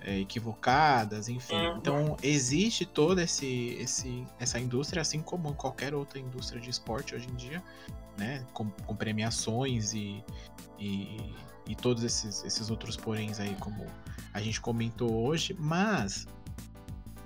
é, 0.00 0.18
equivocadas, 0.18 1.28
enfim. 1.28 1.54
Uhum. 1.54 1.76
Então 1.78 2.16
existe 2.22 2.84
toda 2.86 3.22
esse, 3.22 3.76
esse, 3.80 4.24
essa 4.38 4.58
indústria, 4.58 5.02
assim 5.02 5.20
como 5.20 5.54
qualquer 5.54 5.94
outra 5.94 6.18
indústria 6.18 6.60
de 6.60 6.70
esporte 6.70 7.14
hoje 7.14 7.28
em 7.28 7.34
dia, 7.34 7.62
né? 8.16 8.44
Com, 8.52 8.70
com 8.70 8.96
premiações 8.96 9.92
e, 9.92 10.24
e, 10.78 11.34
e 11.68 11.74
todos 11.74 12.02
esses, 12.02 12.44
esses 12.44 12.70
outros 12.70 12.96
poréns 12.96 13.40
aí, 13.40 13.54
como 13.60 13.86
a 14.32 14.40
gente 14.40 14.60
comentou 14.60 15.26
hoje, 15.26 15.56
mas 15.58 16.26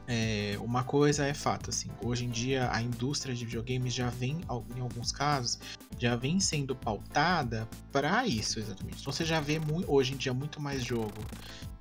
é, 0.09 0.57
uma 0.61 0.83
coisa 0.85 1.25
é 1.27 1.33
fato, 1.35 1.71
assim, 1.71 1.89
hoje 2.03 2.25
em 2.25 2.31
dia 2.31 2.69
a 2.73 2.83
indústria 2.83 3.35
de 3.35 3.45
videogames 3.45 3.95
já 3.95 4.11
vem, 4.11 4.41
em 4.77 4.81
alguns 4.81 5.13
casos, 5.13 5.59
já 5.99 6.17
vem 6.17 6.41
sendo 6.41 6.75
pautada 6.75 7.69
para 7.93 8.27
isso 8.27 8.59
exatamente. 8.59 9.01
Então 9.01 9.13
você 9.13 9.25
já 9.25 9.41
vê 9.41 9.59
mu- 9.59 9.85
hoje 9.87 10.15
em 10.15 10.17
dia 10.17 10.35
muito 10.35 10.61
mais 10.61 10.83
jogo, 10.85 11.15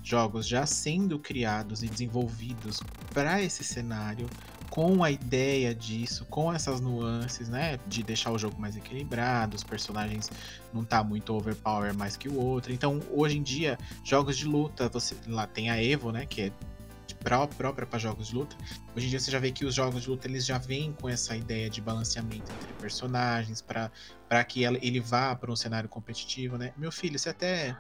jogos 0.04 0.48
já 0.48 0.66
sendo 0.66 1.18
criados 1.18 1.84
e 1.84 1.88
desenvolvidos 1.88 2.80
para 3.14 3.42
esse 3.42 3.64
cenário, 3.64 4.28
com 4.70 5.04
a 5.04 5.12
ideia 5.12 5.76
disso, 5.76 6.26
com 6.30 6.54
essas 6.54 6.80
nuances, 6.80 7.50
né, 7.50 7.78
de 7.88 8.04
deixar 8.04 8.32
o 8.32 8.38
jogo 8.38 8.60
mais 8.60 8.78
equilibrado, 8.78 9.56
os 9.58 9.66
personagens 9.66 10.30
não 10.74 10.86
tá 10.86 11.04
muito 11.04 11.34
overpower 11.34 11.94
mais 11.94 12.16
que 12.16 12.30
o 12.30 12.40
outro. 12.40 12.72
Então, 12.72 13.02
hoje 13.12 13.38
em 13.38 13.44
dia, 13.44 13.78
jogos 14.02 14.38
de 14.38 14.46
luta, 14.46 14.88
você 14.88 15.14
lá 15.28 15.46
tem 15.46 15.70
a 15.70 15.84
Evo, 15.84 16.12
né, 16.14 16.26
que 16.26 16.44
é 16.44 16.52
própria 17.24 17.86
para 17.86 18.00
jogos 18.00 18.28
de 18.28 18.36
luta. 18.36 18.56
Hoje 18.96 19.08
em 19.08 19.10
dia 19.10 19.20
você 19.20 19.32
já 19.32 19.40
vê 19.40 19.52
que 19.52 19.66
os 19.66 19.76
jogos 19.76 20.04
de 20.04 20.10
luta 20.10 20.28
eles 20.28 20.46
já 20.46 20.58
vêm 20.58 20.94
com 20.94 21.08
essa 21.08 21.36
ideia 21.36 21.70
de 21.70 21.82
balanceamento 21.82 22.52
entre 22.52 22.74
personagens 22.74 23.62
para 23.62 24.44
que 24.44 24.64
ele 24.64 25.00
vá 25.00 25.36
para 25.36 25.52
um 25.52 25.56
cenário 25.56 25.88
competitivo, 25.88 26.58
né? 26.58 26.74
Meu 26.78 26.92
filho, 26.92 27.18
você 27.18 27.30
até 27.30 27.78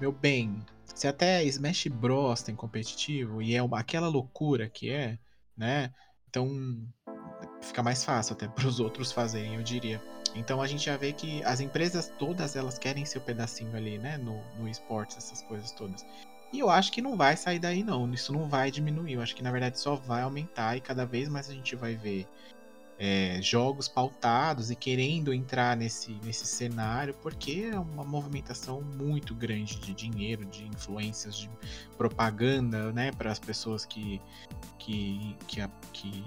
meu 0.00 0.10
bem, 0.10 0.64
se 0.94 1.06
até 1.06 1.44
Smash 1.44 1.86
Bros 1.86 2.42
tem 2.42 2.56
competitivo 2.56 3.40
e 3.40 3.54
é 3.54 3.62
uma, 3.62 3.78
aquela 3.78 4.08
loucura 4.08 4.68
que 4.68 4.90
é, 4.90 5.18
né? 5.56 5.92
Então 6.28 6.48
fica 7.60 7.82
mais 7.82 8.04
fácil 8.04 8.32
até 8.34 8.48
para 8.50 8.66
os 8.66 8.80
outros 8.80 9.12
fazerem, 9.12 9.54
eu 9.54 9.62
diria. 9.62 10.02
Então 10.34 10.62
a 10.62 10.66
gente 10.66 10.86
já 10.86 10.96
vê 10.96 11.12
que 11.12 11.44
as 11.44 11.60
empresas 11.60 12.10
todas 12.18 12.56
elas 12.56 12.78
querem 12.78 13.04
seu 13.04 13.20
pedacinho 13.20 13.76
ali, 13.76 13.98
né? 13.98 14.16
No, 14.16 14.42
no 14.58 14.68
esportes, 14.68 15.18
essas 15.18 15.42
coisas 15.42 15.70
todas. 15.72 16.04
E 16.52 16.58
eu 16.58 16.68
acho 16.68 16.92
que 16.92 17.00
não 17.00 17.16
vai 17.16 17.36
sair 17.36 17.58
daí, 17.58 17.82
não. 17.82 18.12
Isso 18.12 18.32
não 18.32 18.48
vai 18.48 18.70
diminuir. 18.70 19.14
Eu 19.14 19.22
acho 19.22 19.34
que 19.34 19.42
na 19.42 19.50
verdade 19.50 19.78
só 19.80 19.96
vai 19.96 20.22
aumentar 20.22 20.76
e 20.76 20.80
cada 20.80 21.06
vez 21.06 21.28
mais 21.28 21.48
a 21.48 21.54
gente 21.54 21.74
vai 21.74 21.94
ver 21.94 22.26
é, 22.98 23.40
jogos 23.42 23.88
pautados 23.88 24.70
e 24.70 24.76
querendo 24.76 25.32
entrar 25.32 25.76
nesse, 25.76 26.12
nesse 26.22 26.46
cenário, 26.46 27.14
porque 27.22 27.70
é 27.72 27.78
uma 27.78 28.04
movimentação 28.04 28.80
muito 28.80 29.34
grande 29.34 29.80
de 29.80 29.92
dinheiro, 29.92 30.44
de 30.44 30.64
influências, 30.66 31.36
de 31.36 31.50
propaganda, 31.96 32.92
né, 32.92 33.10
para 33.10 33.32
as 33.32 33.40
pessoas 33.40 33.84
que, 33.84 34.20
que, 34.78 35.36
que, 35.48 35.68
que 35.92 36.24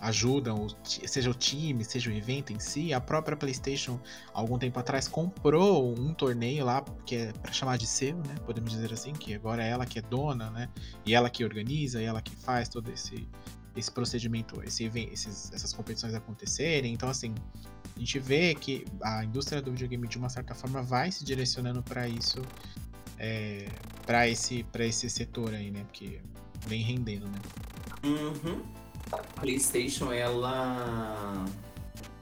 ajudam, 0.00 0.66
seja 0.84 1.30
o 1.30 1.34
time, 1.34 1.84
seja 1.84 2.10
o 2.10 2.12
evento 2.12 2.52
em 2.52 2.58
si. 2.58 2.92
A 2.92 3.00
própria 3.00 3.36
PlayStation, 3.36 3.98
algum 4.32 4.58
tempo 4.58 4.78
atrás, 4.78 5.08
comprou 5.08 5.94
um 5.98 6.12
torneio 6.12 6.64
lá, 6.64 6.84
que 7.04 7.16
é 7.16 7.32
para 7.32 7.52
chamar 7.52 7.78
de 7.78 7.86
seu, 7.86 8.16
né, 8.16 8.34
podemos 8.44 8.70
dizer 8.70 8.92
assim, 8.92 9.12
que 9.12 9.34
agora 9.34 9.64
é 9.64 9.70
ela 9.70 9.86
que 9.86 9.98
é 9.98 10.02
dona, 10.02 10.50
né, 10.50 10.68
e 11.04 11.14
ela 11.14 11.30
que 11.30 11.44
organiza, 11.44 12.00
e 12.02 12.04
ela 12.04 12.20
que 12.20 12.34
faz 12.36 12.68
todo 12.68 12.90
esse 12.90 13.26
esse 13.76 13.90
procedimento, 13.90 14.62
esse, 14.64 14.86
esses, 14.86 15.52
essas 15.52 15.72
competições 15.72 16.14
acontecerem. 16.14 16.94
Então, 16.94 17.10
assim, 17.10 17.34
a 17.94 17.98
gente 17.98 18.18
vê 18.18 18.54
que 18.54 18.86
a 19.02 19.22
indústria 19.22 19.60
do 19.60 19.70
videogame, 19.70 20.08
de 20.08 20.16
uma 20.16 20.30
certa 20.30 20.54
forma, 20.54 20.82
vai 20.82 21.12
se 21.12 21.22
direcionando 21.22 21.82
para 21.82 22.08
isso, 22.08 22.40
é, 23.18 23.68
para 24.06 24.26
esse, 24.28 24.62
pra 24.64 24.84
esse 24.86 25.10
setor 25.10 25.52
aí, 25.52 25.70
né? 25.70 25.84
Porque 25.84 26.20
vem 26.66 26.82
rendendo, 26.82 27.26
né? 27.28 27.38
Uhum. 28.04 28.62
A 29.12 29.18
PlayStation, 29.40 30.12
ela 30.12 31.44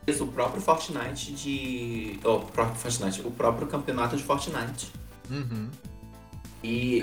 fez 0.05 0.21
o 0.21 0.27
próprio 0.27 0.61
Fortnite 0.61 1.33
de. 1.33 2.21
Oh, 2.25 2.37
o 2.37 2.47
próprio 2.47 2.77
Fortnite, 2.77 3.23
o 3.23 3.31
próprio 3.31 3.67
campeonato 3.67 4.17
de 4.17 4.23
Fortnite. 4.23 4.93
Uhum. 5.31 5.71
E 6.63 7.03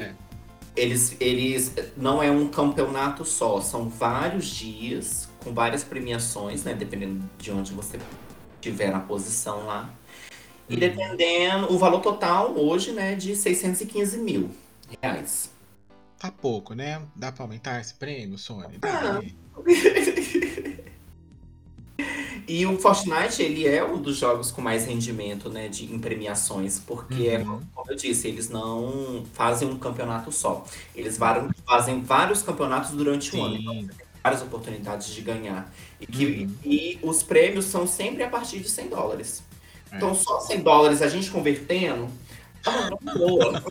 eles, 0.75 1.15
eles. 1.19 1.73
Não 1.97 2.21
é 2.21 2.29
um 2.31 2.47
campeonato 2.47 3.25
só, 3.25 3.59
são 3.59 3.89
vários 3.89 4.45
dias, 4.45 5.27
com 5.43 5.53
várias 5.53 5.83
premiações, 5.83 6.63
né? 6.63 6.73
Dependendo 6.73 7.27
de 7.37 7.51
onde 7.51 7.73
você 7.73 7.99
tiver 8.59 8.91
na 8.91 8.99
posição 8.99 9.65
lá. 9.65 9.89
E 10.69 10.77
dependendo. 10.77 11.73
O 11.73 11.77
valor 11.77 11.99
total 11.99 12.55
hoje, 12.55 12.91
né, 12.91 13.15
de 13.15 13.35
615 13.35 14.17
mil 14.17 14.51
reais. 15.01 15.51
Tá 16.17 16.31
pouco, 16.31 16.73
né? 16.73 17.01
Dá 17.15 17.31
pra 17.31 17.43
aumentar 17.43 17.81
esse 17.81 17.95
prêmio, 17.95 18.37
Sony? 18.37 18.77
Dá, 18.77 19.19
Ah. 19.19 19.21
E 22.47 22.65
o 22.65 22.77
Fortnite, 22.79 23.41
ele 23.41 23.67
é 23.67 23.83
um 23.85 24.01
dos 24.01 24.17
jogos 24.17 24.51
com 24.51 24.61
mais 24.61 24.85
rendimento, 24.85 25.49
né, 25.49 25.67
de, 25.69 25.85
em 25.85 25.99
premiações, 25.99 26.79
porque, 26.79 27.27
é, 27.27 27.37
Uhum. 27.39 27.61
como 27.73 27.91
eu 27.91 27.95
disse, 27.95 28.27
eles 28.27 28.49
não 28.49 29.23
fazem 29.33 29.69
um 29.69 29.77
campeonato 29.77 30.31
só. 30.31 30.65
Eles 30.95 31.17
fazem 31.65 32.01
vários 32.01 32.41
campeonatos 32.41 32.91
durante 32.91 33.35
o 33.35 33.41
ano. 33.43 33.55
Então, 33.55 33.87
várias 34.23 34.41
oportunidades 34.41 35.07
de 35.09 35.21
ganhar. 35.21 35.71
E, 35.99 36.05
que- 36.07 36.25
Uhum. 36.43 36.55
e 36.65 36.99
os 37.01 37.23
prêmios 37.23 37.65
são 37.65 37.87
sempre 37.87 38.23
a 38.23 38.29
partir 38.29 38.59
de 38.59 38.69
100 38.69 38.89
dólares. 38.89 39.43
É. 39.91 39.97
Então, 39.97 40.13
só 40.15 40.39
100 40.41 40.61
dólares 40.61 41.01
a 41.01 41.07
gente 41.07 41.29
convertendo, 41.29 42.09
tá 42.63 42.89
uma 43.01 43.13
boa. 43.13 43.63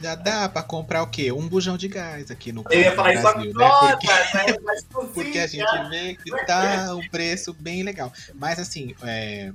Já 0.00 0.14
dá 0.14 0.48
pra 0.48 0.62
comprar 0.62 1.02
o 1.02 1.06
quê? 1.06 1.32
Um 1.32 1.48
bujão 1.48 1.76
de 1.76 1.88
gás 1.88 2.30
aqui 2.30 2.52
no 2.52 2.64
Eu 2.70 2.80
ia 2.80 2.92
falar 2.92 3.14
isso 3.14 3.22
Brasil, 3.22 3.50
agora, 3.50 3.96
Porque, 3.96 4.06
né? 4.06 4.58
Mas 4.62 4.84
porque 5.12 5.38
a 5.38 5.46
gente 5.46 5.88
vê 5.88 6.14
que 6.14 6.30
tá 6.46 6.94
um 6.94 7.08
preço 7.08 7.54
bem 7.54 7.82
legal. 7.82 8.12
Mas 8.34 8.58
assim, 8.58 8.94
é, 9.02 9.52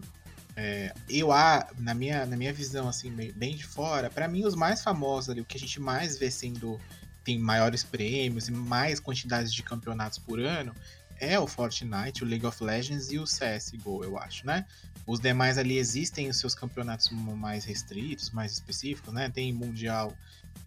é, 0.56 0.94
eu 1.10 1.30
na 1.78 1.94
minha, 1.94 2.26
na 2.26 2.36
minha 2.36 2.52
visão, 2.52 2.88
assim, 2.88 3.12
bem 3.12 3.32
bem 3.34 3.56
de 3.56 3.66
fora, 3.66 4.10
pra 4.10 4.28
mim 4.28 4.46
os 4.46 4.56
mais 4.56 4.84
famosos 4.84 5.30
ali, 5.30 5.42
o 5.42 5.46
que 5.46 5.58
a 5.58 5.60
gente 5.60 5.80
mais 5.80 6.18
vê 6.18 6.30
sendo 6.30 6.80
tem 7.24 7.38
maiores 7.38 7.84
prêmios 7.84 8.48
e 8.48 8.52
mais 8.52 9.00
quantidades 9.00 9.54
de 9.54 9.62
campeonatos 9.62 10.18
por 10.18 10.40
ano, 10.40 10.74
é 11.20 11.40
o 11.40 11.46
Fortnite, 11.46 12.24
o 12.24 12.28
League 12.28 12.46
of 12.46 12.64
Legends 12.64 13.12
e 13.12 13.20
o 13.20 13.26
CSGO, 13.26 14.04
eu 14.04 14.18
acho, 14.18 14.46
né? 14.46 14.66
Os 15.10 15.20
demais 15.20 15.58
ali 15.58 15.80
existem 15.80 16.30
os 16.30 16.38
seus 16.38 16.54
campeonatos 16.54 17.10
mais 17.10 17.66
restritos, 17.66 18.30
mais 18.30 18.52
específicos, 18.52 19.12
né? 19.12 19.28
Tem 19.28 19.52
mundial, 19.52 20.16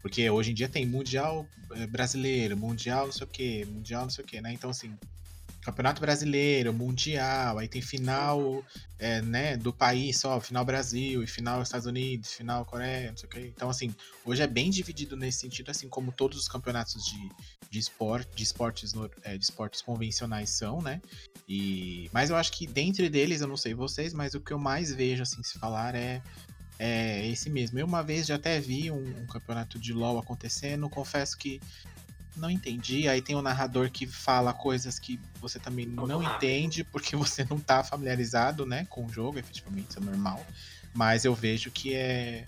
porque 0.01 0.28
hoje 0.28 0.51
em 0.51 0.55
dia 0.55 0.68
tem 0.68 0.84
mundial 0.84 1.47
eh, 1.70 1.86
brasileiro, 1.86 2.57
mundial 2.57 3.05
não 3.07 3.12
sei 3.12 3.24
o 3.24 3.30
que, 3.30 3.64
mundial 3.66 4.03
não 4.03 4.11
sei 4.11 4.24
o 4.24 4.26
que, 4.26 4.40
né? 4.40 4.53
Então 4.53 4.70
assim, 4.70 4.99
campeonato 5.62 6.00
brasileiro, 6.00 6.72
mundial, 6.74 7.58
aí 7.58 7.68
tem 7.68 7.80
final, 7.80 8.64
eh, 8.98 9.22
né, 9.22 9.56
do 9.56 9.72
país 9.72 10.18
só, 10.18 10.40
final 10.40 10.64
Brasil 10.64 11.22
e 11.22 11.26
final 11.26 11.62
Estados 11.62 11.86
Unidos, 11.86 12.32
final 12.32 12.64
Coreia, 12.64 13.10
não 13.10 13.16
sei 13.16 13.28
o 13.28 13.30
que. 13.30 13.40
Então 13.40 13.70
assim, 13.70 13.94
hoje 14.24 14.42
é 14.42 14.46
bem 14.46 14.70
dividido 14.70 15.16
nesse 15.16 15.38
sentido, 15.38 15.70
assim 15.70 15.88
como 15.88 16.10
todos 16.10 16.36
os 16.36 16.48
campeonatos 16.48 17.04
de, 17.04 17.30
de 17.70 17.78
esporte, 17.78 18.28
de 18.34 18.42
esportes, 18.42 18.92
eh, 19.22 19.38
de 19.38 19.44
esportes 19.44 19.80
convencionais 19.80 20.50
são, 20.50 20.82
né? 20.82 21.00
E, 21.48 22.10
mas 22.12 22.30
eu 22.30 22.36
acho 22.36 22.52
que 22.52 22.66
dentre 22.66 23.08
deles, 23.08 23.40
eu 23.40 23.48
não 23.48 23.56
sei 23.56 23.72
vocês, 23.72 24.12
mas 24.12 24.34
o 24.34 24.40
que 24.40 24.52
eu 24.52 24.58
mais 24.58 24.92
vejo 24.92 25.22
assim 25.22 25.42
se 25.42 25.58
falar 25.58 25.94
é 25.94 26.20
é 26.78 27.28
esse 27.28 27.48
mesmo. 27.48 27.78
Eu 27.78 27.86
uma 27.86 28.02
vez 28.02 28.26
já 28.26 28.34
até 28.34 28.58
vi 28.58 28.90
um, 28.90 29.22
um 29.22 29.26
campeonato 29.26 29.78
de 29.78 29.92
LoL 29.92 30.18
acontecendo, 30.18 30.90
confesso 30.90 31.38
que 31.38 31.60
não 32.37 32.51
entendi. 32.51 33.09
Aí 33.09 33.20
tem 33.20 33.37
um 33.37 33.43
narrador 33.43 33.91
que 33.91 34.07
fala 34.07 34.53
coisas 34.53 34.99
que 34.99 35.20
você 35.41 35.59
também 35.59 35.87
não 35.87 36.18
rápido. 36.18 36.37
entende 36.37 36.85
porque 36.85 37.14
você 37.16 37.47
não 37.49 37.59
tá 37.59 37.85
familiarizado, 37.85 38.66
né, 38.66 38.87
com 38.89 39.05
o 39.05 39.12
jogo, 39.12 39.39
efetivamente, 39.39 39.91
isso 39.91 39.99
é 39.99 40.03
normal. 40.03 40.45
Mas 40.95 41.24
eu 41.24 41.35
vejo 41.35 41.70
que 41.70 41.95
é 41.95 42.47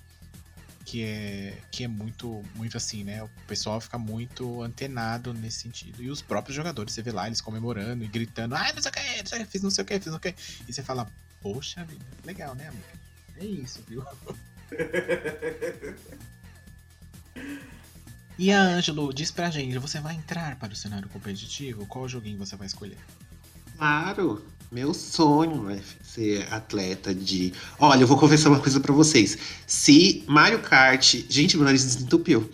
que 0.85 1.03
é 1.03 1.59
que 1.70 1.85
é 1.85 1.89
muito 1.89 2.43
muito 2.55 2.76
assim, 2.76 3.05
né? 3.05 3.22
O 3.22 3.30
pessoal 3.47 3.80
fica 3.80 3.97
muito 3.97 4.62
antenado 4.62 5.32
nesse 5.32 5.61
sentido. 5.61 6.03
E 6.03 6.11
os 6.11 6.20
próprios 6.20 6.55
jogadores, 6.55 6.93
você 6.93 7.03
vê 7.03 7.11
lá 7.11 7.26
eles 7.26 7.41
comemorando 7.41 8.05
e 8.05 8.09
gritando: 8.09 8.55
"Ah, 8.55 8.70
não 8.74 8.82
sei 8.82 8.91
o 8.91 8.93
que, 8.93 9.01
não 9.01 9.26
sei 9.26 9.39
o 9.39 9.45
que, 9.45 9.51
fiz 9.51 9.62
não 9.62 9.70
sei 9.70 9.82
o 9.82 9.87
que, 9.87 9.95
fiz 9.95 10.12
não 10.12 10.20
sei 10.20 10.30
o 10.30 10.35
que". 10.35 10.43
E 10.68 10.72
você 10.72 10.82
fala: 10.82 11.11
"Poxa 11.41 11.85
vida, 11.85 12.05
legal, 12.24 12.55
né, 12.55 12.68
amigo?" 12.68 12.85
É 13.37 13.45
isso, 13.45 13.82
viu? 13.89 14.05
E 18.39 18.51
a 18.51 18.61
Ângelo, 18.61 19.12
diz 19.12 19.30
pra 19.30 19.51
gente, 19.51 19.78
você 19.78 20.01
vai 20.01 20.14
entrar 20.14 20.57
para 20.57 20.72
o 20.72 20.76
cenário 20.76 21.09
competitivo? 21.09 21.87
Qual 21.87 22.09
joguinho 22.09 22.39
você 22.39 22.57
vai 22.57 22.66
escolher? 22.66 22.99
Claro, 23.76 24.45
meu 24.72 24.93
sonho 24.93 25.70
é 25.70 25.80
ser 26.03 26.53
atleta 26.53 27.14
de. 27.14 27.53
Olha, 27.78 28.03
eu 28.03 28.07
vou 28.07 28.18
confessar 28.18 28.49
uma 28.51 28.61
coisa 28.61 28.80
pra 28.80 28.93
vocês. 28.93 29.39
Se 29.66 30.24
Mario 30.26 30.61
Kart. 30.61 31.14
Gente, 31.28 31.57
meu 31.57 31.64
nariz 31.64 31.85
desentupiu. 31.85 32.51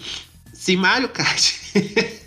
Se 0.53 0.77
Mario 0.77 1.09
Kart. 1.09 1.53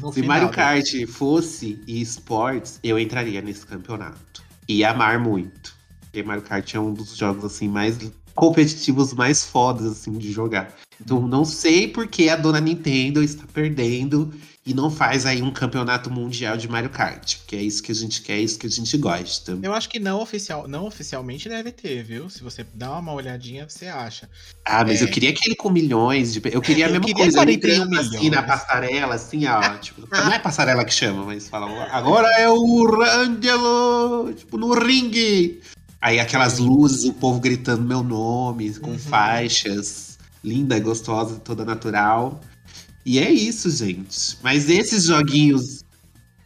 No 0.00 0.12
Se 0.12 0.20
final, 0.20 0.28
Mario 0.28 0.48
né? 0.48 0.52
Kart 0.52 1.06
fosse 1.08 1.82
esportes, 1.86 2.78
eu 2.84 2.98
entraria 2.98 3.40
nesse 3.40 3.64
campeonato. 3.64 4.44
E 4.68 4.84
amar 4.84 5.18
muito. 5.18 5.74
Porque 6.02 6.22
Mario 6.22 6.42
Kart 6.42 6.74
é 6.74 6.78
um 6.78 6.92
dos 6.92 7.16
jogos 7.16 7.42
assim 7.44 7.66
mais 7.66 7.96
competitivos 8.34 9.14
mais 9.14 9.44
fodas 9.44 9.86
assim 9.86 10.12
de 10.12 10.30
jogar. 10.30 10.70
Então 11.00 11.20
não 11.26 11.44
sei 11.44 11.88
por 11.88 12.06
que 12.06 12.28
a 12.28 12.36
dona 12.36 12.60
Nintendo 12.60 13.22
está 13.22 13.44
perdendo 13.52 14.32
e 14.64 14.74
não 14.74 14.90
faz 14.90 15.24
aí 15.26 15.42
um 15.42 15.50
campeonato 15.52 16.10
mundial 16.10 16.56
de 16.56 16.66
Mario 16.68 16.90
Kart, 16.90 17.36
porque 17.36 17.54
é 17.54 17.62
isso 17.62 17.80
que 17.80 17.92
a 17.92 17.94
gente 17.94 18.20
quer, 18.22 18.32
é 18.32 18.40
isso 18.40 18.58
que 18.58 18.66
a 18.66 18.70
gente 18.70 18.96
gosta. 18.98 19.56
Eu 19.62 19.72
acho 19.72 19.88
que 19.88 20.00
não 20.00 20.20
oficial, 20.20 20.66
não 20.66 20.86
oficialmente 20.86 21.48
deve 21.48 21.70
ter, 21.70 22.02
viu? 22.02 22.28
Se 22.28 22.42
você 22.42 22.66
dá 22.74 22.98
uma 22.98 23.12
olhadinha, 23.12 23.64
você 23.68 23.86
acha. 23.86 24.28
Ah, 24.64 24.82
mas 24.84 25.00
É. 25.00 25.04
eu 25.04 25.08
queria 25.08 25.30
aquele 25.30 25.54
com 25.54 25.70
milhões 25.70 26.32
de. 26.32 26.42
Eu 26.50 26.60
queria 26.60 26.86
a 26.86 26.88
mesma 26.88 27.04
queria 27.06 27.22
coisa, 27.22 27.36
41 27.38 27.52
entrando 27.84 28.00
assim 28.00 28.10
milhões. 28.18 28.30
na 28.32 28.42
passarela, 28.42 29.14
assim, 29.14 29.46
ó. 29.46 29.60
tipo, 29.78 30.08
não 30.10 30.32
é 30.32 30.38
passarela 30.40 30.84
que 30.84 30.92
chama, 30.94 31.24
mas 31.24 31.48
fala, 31.48 31.84
agora 31.92 32.26
é 32.40 32.48
o 32.48 32.86
Rangelo, 32.90 34.32
tipo, 34.34 34.56
no 34.58 34.72
ringue. 34.74 35.60
Aí 36.00 36.18
aquelas 36.18 36.58
luzes, 36.58 37.04
o 37.04 37.12
povo 37.14 37.38
gritando 37.40 37.82
meu 37.82 38.02
nome, 38.02 38.74
com 38.74 38.90
Uhum. 38.90 38.98
faixas. 38.98 40.05
Linda, 40.46 40.78
gostosa, 40.78 41.40
toda 41.40 41.64
natural. 41.64 42.40
E 43.04 43.18
é 43.18 43.30
isso, 43.30 43.68
gente. 43.70 44.38
Mas 44.42 44.70
esses 44.70 45.04
joguinhos. 45.04 45.84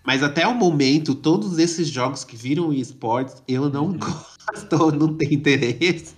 Mas 0.04 0.22
até 0.22 0.46
o 0.46 0.54
momento, 0.54 1.14
todos 1.14 1.58
esses 1.58 1.86
jogos 1.88 2.24
que 2.24 2.34
viram 2.34 2.72
esportes, 2.72 3.42
eu 3.46 3.68
não 3.68 3.88
Uhum. 3.88 3.98
gosto, 3.98 4.90
não 4.96 5.14
tenho 5.14 5.34
interesse. 5.34 6.14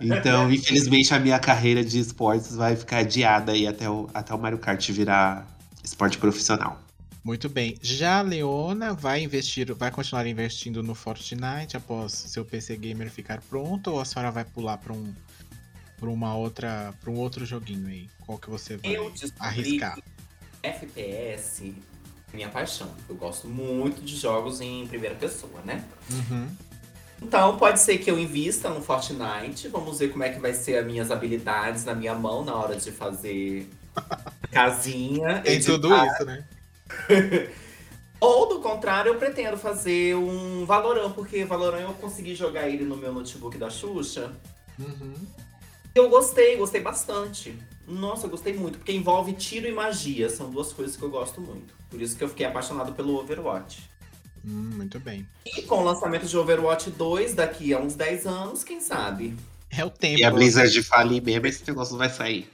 Então, 0.00 0.50
infelizmente, 0.52 1.14
a 1.14 1.20
minha 1.20 1.38
carreira 1.38 1.84
de 1.84 2.00
esportes 2.00 2.56
vai 2.56 2.74
ficar 2.74 2.98
adiada 2.98 3.52
aí 3.52 3.66
até 3.68 3.88
o, 3.88 4.08
até 4.12 4.34
o 4.34 4.38
Mario 4.38 4.58
Kart 4.58 4.90
virar 4.90 5.46
esporte 5.84 6.18
profissional. 6.18 6.80
Muito 7.24 7.48
bem. 7.48 7.78
Já 7.80 8.18
a 8.18 8.22
Leona 8.22 8.92
vai 8.92 9.22
investir, 9.22 9.72
vai 9.74 9.92
continuar 9.92 10.26
investindo 10.26 10.82
no 10.82 10.92
Fortnite 10.94 11.76
após 11.76 12.12
seu 12.12 12.44
PC 12.44 12.76
gamer 12.76 13.08
ficar 13.10 13.40
pronto 13.42 13.92
ou 13.92 14.00
a 14.00 14.04
senhora 14.04 14.32
vai 14.32 14.44
pular 14.44 14.76
para 14.78 14.92
um 14.92 15.14
para 16.02 16.10
uma 16.10 16.34
outra, 16.34 16.92
para 17.00 17.12
um 17.12 17.16
outro 17.16 17.46
joguinho 17.46 17.86
aí? 17.86 18.10
Qual 18.26 18.36
que 18.36 18.50
você 18.50 18.76
vai 18.76 18.96
Eu 18.96 19.12
arriscar? 19.38 19.96
FPS 20.60 21.72
é 22.32 22.36
minha 22.36 22.48
paixão. 22.48 22.90
Eu 23.08 23.14
gosto 23.14 23.46
muito 23.46 24.02
de 24.02 24.16
jogos 24.16 24.60
em 24.60 24.84
primeira 24.88 25.14
pessoa, 25.14 25.62
né? 25.64 25.84
Uhum. 26.10 26.48
Então 27.22 27.56
pode 27.56 27.78
ser 27.78 27.98
que 27.98 28.10
eu 28.10 28.18
invista 28.18 28.68
no 28.68 28.82
Fortnite. 28.82 29.68
Vamos 29.68 30.00
ver 30.00 30.08
como 30.08 30.24
é 30.24 30.30
que 30.30 30.40
vai 30.40 30.52
ser 30.52 30.78
as 30.78 30.84
minhas 30.84 31.12
habilidades 31.12 31.84
na 31.84 31.94
minha 31.94 32.16
mão 32.16 32.44
na 32.44 32.56
hora 32.56 32.74
de 32.74 32.90
fazer 32.90 33.70
casinha. 34.50 35.40
Tem 35.42 35.54
editar. 35.54 35.72
tudo 35.74 35.94
isso, 35.94 36.24
né? 36.24 36.44
Ou 38.18 38.48
do 38.48 38.58
contrário, 38.60 39.10
eu 39.10 39.18
pretendo 39.18 39.56
fazer 39.56 40.16
um 40.16 40.64
Valorant, 40.66 41.12
porque 41.12 41.44
Valorant 41.44 41.82
eu 41.82 41.94
consegui 41.94 42.34
jogar 42.34 42.68
ele 42.68 42.84
no 42.84 42.96
meu 42.96 43.12
notebook 43.12 43.56
da 43.56 43.70
Xuxa. 43.70 44.32
Uhum. 44.80 45.14
Eu 45.94 46.08
gostei, 46.08 46.56
gostei 46.56 46.80
bastante. 46.80 47.54
Nossa, 47.86 48.26
eu 48.26 48.30
gostei 48.30 48.54
muito, 48.54 48.78
porque 48.78 48.92
envolve 48.92 49.32
tiro 49.34 49.66
e 49.66 49.72
magia. 49.72 50.28
São 50.30 50.50
duas 50.50 50.72
coisas 50.72 50.96
que 50.96 51.02
eu 51.02 51.10
gosto 51.10 51.40
muito. 51.40 51.74
Por 51.90 52.00
isso 52.00 52.16
que 52.16 52.24
eu 52.24 52.28
fiquei 52.28 52.46
apaixonado 52.46 52.92
pelo 52.92 53.14
Overwatch. 53.16 53.90
Hum, 54.44 54.70
muito 54.76 54.98
bem. 54.98 55.26
E 55.44 55.62
com 55.62 55.80
o 55.80 55.84
lançamento 55.84 56.26
de 56.26 56.36
Overwatch 56.36 56.90
2 56.90 57.34
daqui 57.34 57.74
a 57.74 57.78
uns 57.78 57.94
10 57.94 58.26
anos, 58.26 58.64
quem 58.64 58.80
sabe? 58.80 59.36
É 59.70 59.84
o 59.84 59.90
tempo. 59.90 60.18
E 60.18 60.24
a 60.24 60.30
Blizzard 60.30 60.82
falir 60.82 61.22
mesmo, 61.22 61.46
esse 61.46 61.62
negócio 61.66 61.92
não 61.92 61.98
vai 61.98 62.10
sair. 62.10 62.50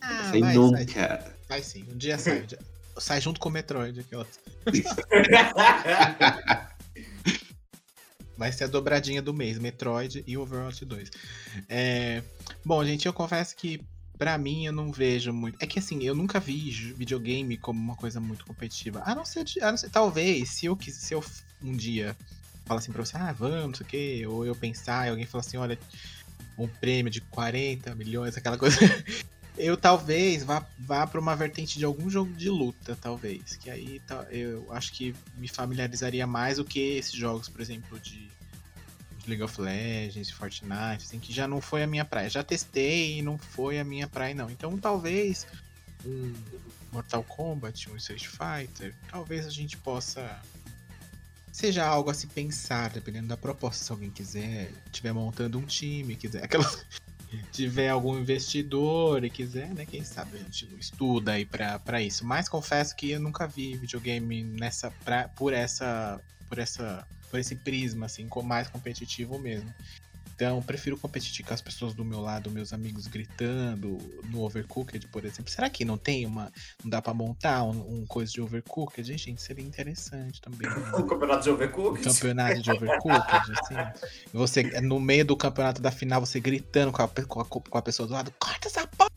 Ah, 0.00 0.28
Sai 0.30 0.40
vai, 0.40 0.54
nunca. 0.54 0.78
Sai, 0.86 1.32
vai 1.48 1.62
sim, 1.62 1.84
um 1.92 1.96
dia 1.96 2.18
sai. 2.18 2.42
um 2.42 2.46
dia- 2.46 2.58
Sai 2.96 3.20
junto 3.20 3.40
com 3.40 3.48
o 3.48 3.52
Metroid. 3.52 4.00
Aquela... 4.00 4.26
Vai 8.36 8.52
ser 8.52 8.64
a 8.64 8.66
dobradinha 8.66 9.22
do 9.22 9.32
mês, 9.32 9.58
Metroid 9.58 10.24
e 10.26 10.36
Overwatch 10.36 10.84
2. 10.84 11.10
É, 11.68 12.22
Bom, 12.64 12.84
gente, 12.84 13.06
eu 13.06 13.12
confesso 13.12 13.54
que 13.56 13.80
pra 14.18 14.36
mim 14.38 14.66
eu 14.66 14.72
não 14.72 14.90
vejo 14.92 15.32
muito. 15.32 15.56
É 15.60 15.66
que 15.66 15.78
assim, 15.78 16.02
eu 16.04 16.14
nunca 16.14 16.40
vi 16.40 16.70
videogame 16.96 17.56
como 17.56 17.80
uma 17.80 17.96
coisa 17.96 18.20
muito 18.20 18.44
competitiva. 18.44 19.02
A 19.04 19.14
não 19.14 19.24
ser, 19.24 19.44
a 19.62 19.70
não 19.70 19.76
ser 19.78 19.90
talvez, 19.90 20.50
se 20.50 20.66
eu, 20.66 20.76
quis- 20.76 20.96
se 20.96 21.14
eu 21.14 21.22
um 21.62 21.72
dia 21.76 22.16
falar 22.66 22.80
assim 22.80 22.92
pra 22.92 23.04
você, 23.04 23.16
ah, 23.16 23.32
vamos, 23.32 23.66
não 23.66 23.74
sei 23.74 23.86
o 23.86 23.88
quê, 23.88 24.26
ou 24.26 24.44
eu 24.46 24.54
pensar 24.56 25.06
e 25.06 25.10
alguém 25.10 25.26
falar 25.26 25.40
assim, 25.42 25.56
olha, 25.56 25.78
um 26.58 26.66
prêmio 26.68 27.10
de 27.10 27.20
40 27.20 27.94
milhões, 27.94 28.36
aquela 28.36 28.56
coisa. 28.58 28.76
Eu 29.56 29.76
talvez 29.76 30.42
vá, 30.42 30.66
vá 30.78 31.06
para 31.06 31.20
uma 31.20 31.36
vertente 31.36 31.78
de 31.78 31.84
algum 31.84 32.10
jogo 32.10 32.32
de 32.32 32.50
luta, 32.50 32.96
talvez. 33.00 33.56
Que 33.56 33.70
aí 33.70 34.02
eu 34.30 34.70
acho 34.72 34.92
que 34.92 35.14
me 35.36 35.46
familiarizaria 35.46 36.26
mais 36.26 36.56
do 36.56 36.64
que 36.64 36.96
esses 36.96 37.12
jogos, 37.12 37.48
por 37.48 37.60
exemplo, 37.60 37.98
de, 38.00 38.28
de 39.18 39.28
League 39.28 39.42
of 39.42 39.60
Legends, 39.60 40.30
Fortnite, 40.30 41.04
assim, 41.04 41.20
que 41.20 41.32
já 41.32 41.46
não 41.46 41.60
foi 41.60 41.84
a 41.84 41.86
minha 41.86 42.04
praia. 42.04 42.28
Já 42.28 42.42
testei 42.42 43.18
e 43.18 43.22
não 43.22 43.38
foi 43.38 43.78
a 43.78 43.84
minha 43.84 44.08
praia, 44.08 44.34
não. 44.34 44.50
Então 44.50 44.76
talvez 44.76 45.46
um 46.04 46.32
Mortal 46.94 47.24
Kombat, 47.24 47.90
um 47.90 47.96
Street 47.96 48.26
Fighter, 48.26 48.94
talvez 49.10 49.46
a 49.46 49.50
gente 49.50 49.76
possa. 49.76 50.40
Seja 51.50 51.84
algo 51.84 52.10
a 52.10 52.14
se 52.14 52.26
pensar, 52.28 52.90
dependendo 52.90 53.28
da 53.28 53.36
proposta. 53.36 53.84
Se 53.84 53.92
alguém 53.92 54.10
quiser, 54.10 54.72
estiver 54.86 55.12
montando 55.12 55.58
um 55.58 55.64
time, 55.64 56.16
quiser. 56.16 56.42
Aquelas 56.44 56.84
tiver 57.52 57.88
algum 57.88 58.18
investidor 58.18 59.24
e 59.24 59.30
quiser, 59.30 59.74
né? 59.74 59.86
Quem 59.86 60.04
sabe 60.04 60.36
a 60.36 60.40
gente 60.40 60.68
estuda 60.78 61.32
aí 61.32 61.44
pra 61.44 62.02
isso. 62.02 62.24
Mas 62.24 62.48
confesso 62.48 62.94
que 62.96 63.10
eu 63.10 63.20
nunca 63.20 63.46
vi 63.46 63.76
videogame 63.76 64.42
nessa 64.42 64.90
pra, 65.04 65.28
por 65.28 65.52
essa 65.52 66.20
por 66.48 66.58
essa 66.58 67.06
por 67.30 67.40
esse 67.40 67.56
prisma 67.56 68.06
assim, 68.06 68.28
mais 68.44 68.68
competitivo 68.68 69.38
mesmo. 69.38 69.72
Então, 70.34 70.60
prefiro 70.62 70.96
competir 70.96 71.44
com 71.44 71.54
as 71.54 71.60
pessoas 71.60 71.94
do 71.94 72.04
meu 72.04 72.20
lado, 72.20 72.50
meus 72.50 72.72
amigos 72.72 73.06
gritando 73.06 73.98
no 74.30 74.42
Overcooked, 74.42 75.06
por 75.08 75.24
exemplo. 75.24 75.50
Será 75.50 75.70
que 75.70 75.84
não 75.84 75.96
tem 75.96 76.26
uma. 76.26 76.52
Não 76.82 76.90
dá 76.90 77.00
pra 77.00 77.14
montar 77.14 77.62
um, 77.62 78.00
um 78.00 78.06
coisa 78.06 78.32
de 78.32 78.40
Overcooked? 78.40 79.16
Gente, 79.16 79.40
seria 79.40 79.64
interessante 79.64 80.40
também. 80.40 80.68
né? 80.68 80.74
O 80.98 81.04
campeonato 81.04 81.44
de 81.44 81.50
Overcooked. 81.50 82.04
campeonato 82.04 82.62
de 82.62 82.70
Overcooked, 82.70 83.52
assim. 83.60 84.00
Você, 84.32 84.62
no 84.80 84.98
meio 84.98 85.24
do 85.24 85.36
campeonato 85.36 85.80
da 85.80 85.90
final, 85.92 86.20
você 86.20 86.40
gritando 86.40 86.90
com 86.90 87.02
a, 87.02 87.08
com 87.08 87.40
a, 87.40 87.44
com 87.44 87.78
a 87.78 87.82
pessoa 87.82 88.06
do 88.08 88.12
lado, 88.14 88.32
corta 88.38 88.66
essa 88.68 88.86
porra! 88.86 89.10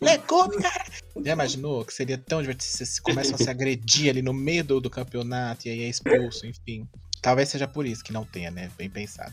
Legume, 0.00 0.62
cara! 0.62 0.84
Já 1.24 1.32
imaginou 1.32 1.84
que 1.84 1.92
seria 1.92 2.16
tão 2.16 2.40
divertido 2.40 2.64
se 2.64 2.78
vocês 2.78 2.98
começam 3.00 3.34
a 3.34 3.38
se 3.38 3.50
agredir 3.50 4.08
ali 4.10 4.22
no 4.22 4.32
meio 4.32 4.64
do, 4.64 4.80
do 4.80 4.88
campeonato 4.90 5.68
e 5.68 5.70
aí 5.70 5.82
é 5.82 5.88
expulso, 5.88 6.46
enfim. 6.46 6.88
Talvez 7.20 7.50
seja 7.50 7.68
por 7.68 7.86
isso 7.86 8.02
que 8.02 8.12
não 8.12 8.24
tenha, 8.24 8.50
né? 8.50 8.70
Bem 8.78 8.88
pensado. 8.90 9.32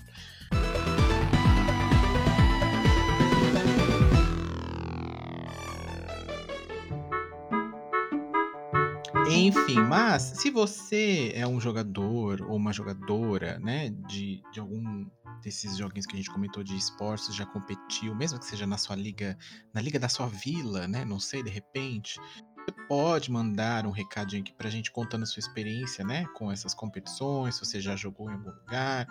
Enfim, 9.39 9.79
mas 9.79 10.21
se 10.21 10.51
você 10.51 11.31
é 11.33 11.47
um 11.47 11.61
jogador 11.61 12.41
ou 12.41 12.57
uma 12.57 12.73
jogadora, 12.73 13.57
né, 13.59 13.87
de, 13.89 14.43
de 14.51 14.59
algum 14.59 15.09
desses 15.41 15.77
joguinhos 15.77 16.05
que 16.05 16.13
a 16.13 16.17
gente 16.17 16.29
comentou 16.29 16.61
de 16.61 16.75
esportes, 16.75 17.33
já 17.33 17.45
competiu, 17.45 18.13
mesmo 18.13 18.37
que 18.37 18.45
seja 18.45 18.67
na 18.67 18.77
sua 18.77 18.97
liga, 18.97 19.37
na 19.73 19.79
liga 19.79 19.97
da 19.97 20.09
sua 20.09 20.27
vila, 20.27 20.89
né, 20.89 21.05
não 21.05 21.21
sei, 21.21 21.41
de 21.41 21.49
repente, 21.49 22.19
você 22.57 22.75
pode 22.89 23.31
mandar 23.31 23.87
um 23.87 23.91
recadinho 23.91 24.41
aqui 24.41 24.51
pra 24.51 24.69
gente 24.69 24.91
contando 24.91 25.23
a 25.23 25.25
sua 25.25 25.39
experiência, 25.39 26.03
né, 26.03 26.25
com 26.35 26.51
essas 26.51 26.73
competições, 26.73 27.55
se 27.55 27.65
você 27.65 27.79
já 27.79 27.95
jogou 27.95 28.29
em 28.29 28.33
algum 28.33 28.51
lugar. 28.51 29.07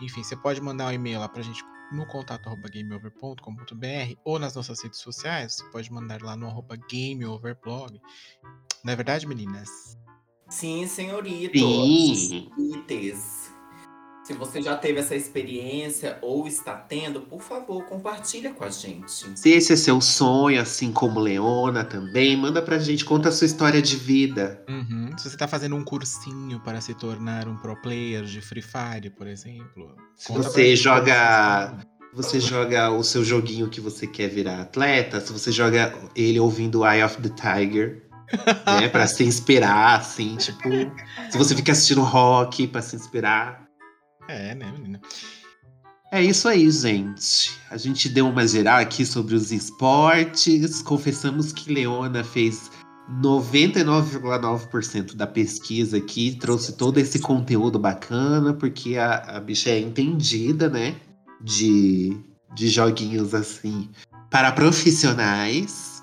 Enfim, 0.00 0.22
você 0.22 0.36
pode 0.36 0.60
mandar 0.60 0.86
um 0.86 0.92
e-mail 0.92 1.18
lá 1.18 1.28
pra 1.28 1.42
gente 1.42 1.60
no 1.90 2.06
contato 2.06 2.46
arroba 2.46 2.68
gameover.com.br 2.68 4.14
ou 4.24 4.38
nas 4.38 4.54
nossas 4.54 4.80
redes 4.80 5.00
sociais, 5.00 5.56
você 5.56 5.64
pode 5.70 5.92
mandar 5.92 6.22
lá 6.22 6.36
no 6.36 6.46
arroba 6.46 6.76
gameoverblog. 6.76 8.00
Não 8.84 8.92
é 8.92 8.96
verdade, 8.96 9.26
meninas? 9.26 9.96
Sim, 10.48 10.86
senhorito. 10.86 11.58
Sim. 11.58 12.50
Senhorites. 12.56 13.52
Se 14.24 14.34
você 14.34 14.62
já 14.62 14.76
teve 14.76 15.00
essa 15.00 15.16
experiência 15.16 16.16
ou 16.22 16.46
está 16.46 16.74
tendo, 16.74 17.22
por 17.22 17.40
favor, 17.40 17.84
compartilha 17.84 18.52
com 18.52 18.64
a 18.64 18.70
gente. 18.70 19.36
Se 19.36 19.50
esse 19.50 19.72
é 19.72 19.76
seu 19.76 20.00
sonho, 20.00 20.60
assim 20.60 20.92
como 20.92 21.18
Leona 21.18 21.84
também, 21.84 22.36
manda 22.36 22.62
pra 22.62 22.78
gente, 22.78 23.04
conta 23.04 23.30
a 23.30 23.32
sua 23.32 23.46
história 23.46 23.82
de 23.82 23.96
vida. 23.96 24.64
Uhum. 24.68 25.10
Se 25.18 25.28
você 25.28 25.36
tá 25.36 25.48
fazendo 25.48 25.74
um 25.74 25.84
cursinho 25.84 26.60
para 26.60 26.80
se 26.80 26.94
tornar 26.94 27.48
um 27.48 27.56
pro 27.56 27.74
player 27.82 28.24
de 28.24 28.40
Free 28.40 28.62
Fire, 28.62 29.10
por 29.10 29.26
exemplo. 29.26 29.96
Se 30.16 30.32
você 30.32 30.76
joga. 30.76 31.78
Você 32.14 32.38
joga 32.38 32.90
o 32.90 33.02
seu 33.02 33.24
joguinho 33.24 33.70
que 33.70 33.80
você 33.80 34.06
quer 34.06 34.28
virar 34.28 34.60
atleta, 34.60 35.18
se 35.18 35.32
você 35.32 35.50
joga 35.50 35.94
ele 36.14 36.38
ouvindo 36.38 36.86
Eye 36.86 37.02
of 37.02 37.16
the 37.22 37.30
Tiger, 37.30 38.02
né? 38.66 38.88
Pra 38.88 39.06
se 39.06 39.24
inspirar, 39.24 40.00
assim, 40.00 40.36
tipo. 40.36 40.68
Se 41.30 41.38
você 41.38 41.54
fica 41.54 41.72
assistindo 41.72 42.02
rock 42.02 42.66
pra 42.66 42.82
se 42.82 42.96
inspirar. 42.96 43.66
É, 44.28 44.54
né, 44.54 44.72
menina? 44.72 45.00
É 46.12 46.22
isso 46.22 46.46
aí, 46.46 46.70
gente. 46.70 47.58
A 47.70 47.76
gente 47.78 48.08
deu 48.08 48.28
uma 48.28 48.46
geral 48.46 48.78
aqui 48.78 49.04
sobre 49.06 49.34
os 49.34 49.50
esportes. 49.50 50.82
Confessamos 50.82 51.52
que 51.52 51.72
Leona 51.72 52.22
fez 52.22 52.70
99,9% 53.20 55.14
da 55.14 55.26
pesquisa 55.26 55.96
aqui, 55.96 56.36
trouxe 56.38 56.74
todo 56.74 56.98
esse 56.98 57.18
conteúdo 57.18 57.78
bacana, 57.78 58.52
porque 58.52 58.96
a, 58.96 59.36
a 59.36 59.40
bicha 59.40 59.70
é 59.70 59.80
entendida, 59.80 60.68
né? 60.68 60.94
De, 61.40 62.14
de 62.54 62.68
joguinhos 62.68 63.34
assim 63.34 63.88
para 64.30 64.52
profissionais. 64.52 66.02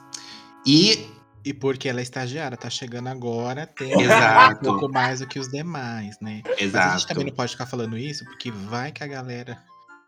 E 0.65 1.08
E 1.43 1.53
porque 1.53 1.87
ela 1.87 1.99
é 1.99 2.03
estagiária, 2.03 2.57
tá 2.57 2.69
chegando 2.69 3.07
agora, 3.07 3.65
tem 3.65 3.91
Exato. 4.01 4.59
um 4.61 4.71
pouco 4.71 4.91
mais 4.91 5.19
do 5.19 5.27
que 5.27 5.39
os 5.39 5.47
demais, 5.47 6.19
né? 6.19 6.41
Mas 6.45 6.53
a 6.53 6.57
gente 6.57 6.63
Exato. 6.63 7.07
também 7.07 7.25
não 7.25 7.33
pode 7.33 7.51
ficar 7.51 7.65
falando 7.65 7.97
isso, 7.97 8.25
porque 8.25 8.51
vai 8.51 8.91
que 8.91 9.03
a 9.03 9.07
galera 9.07 9.57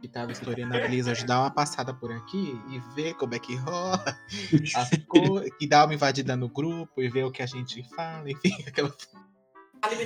que 0.02 0.08
tava 0.08 0.32
historiando 0.32 0.76
a 0.76 0.80
Blizzard 0.88 1.24
dá 1.26 1.42
uma 1.42 1.52
passada 1.52 1.94
por 1.94 2.12
aqui 2.12 2.60
e 2.70 2.80
vê 2.96 3.14
como 3.14 3.36
é 3.36 3.40
que 3.40 3.56
rola 3.56 4.04
as 4.76 4.90
coisas, 5.08 5.50
e 5.62 5.68
dá 5.68 5.86
uma 5.86 5.94
invadida 5.94 6.36
no 6.36 6.50
grupo 6.50 7.02
e 7.02 7.08
vê 7.08 7.24
o 7.24 7.32
que 7.32 7.44
a 7.44 7.46
gente 7.46 7.84
fala, 7.96 8.30
enfim, 8.30 8.56
aquela 8.68 8.92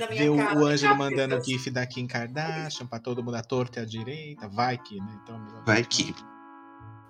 Vê 0.10 0.30
o, 0.30 0.38
cara, 0.38 0.56
o 0.56 0.60
minha 0.60 0.72
Ângelo 0.72 0.96
mandando 0.96 1.36
o 1.36 1.44
GIF 1.44 1.70
da 1.70 1.86
Kim 1.86 2.08
Kardashian 2.08 2.88
pra 2.88 2.98
todo 2.98 3.22
mundo 3.22 3.36
à 3.36 3.44
torta 3.44 3.82
e 3.82 3.84
à 3.84 3.86
direita. 3.86 4.48
Vai 4.48 4.78
que, 4.78 5.02
né? 5.02 5.20
Então, 5.22 5.64
vai 5.66 5.84
que. 5.84 6.16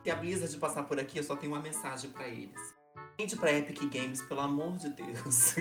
Se 0.03 0.09
a 0.09 0.15
Blizzard 0.15 0.57
passar 0.57 0.81
por 0.83 0.99
aqui, 0.99 1.19
eu 1.19 1.23
só 1.23 1.35
tenho 1.35 1.53
uma 1.53 1.61
mensagem 1.61 2.09
pra 2.09 2.27
eles. 2.27 2.74
Vende 3.17 3.35
pra 3.37 3.53
Epic 3.53 3.81
Games, 3.93 4.21
pelo 4.23 4.41
amor 4.41 4.77
de 4.77 4.89
Deus. 4.89 5.55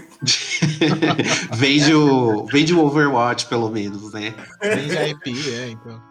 vende, 1.55 1.95
o, 1.95 2.45
vende 2.47 2.75
o 2.75 2.85
Overwatch, 2.85 3.47
pelo 3.47 3.71
menos, 3.71 4.13
né? 4.13 4.35
Vende 4.61 4.99
a 4.99 5.09
IP, 5.09 5.31
é, 5.55 5.71
então. 5.71 6.03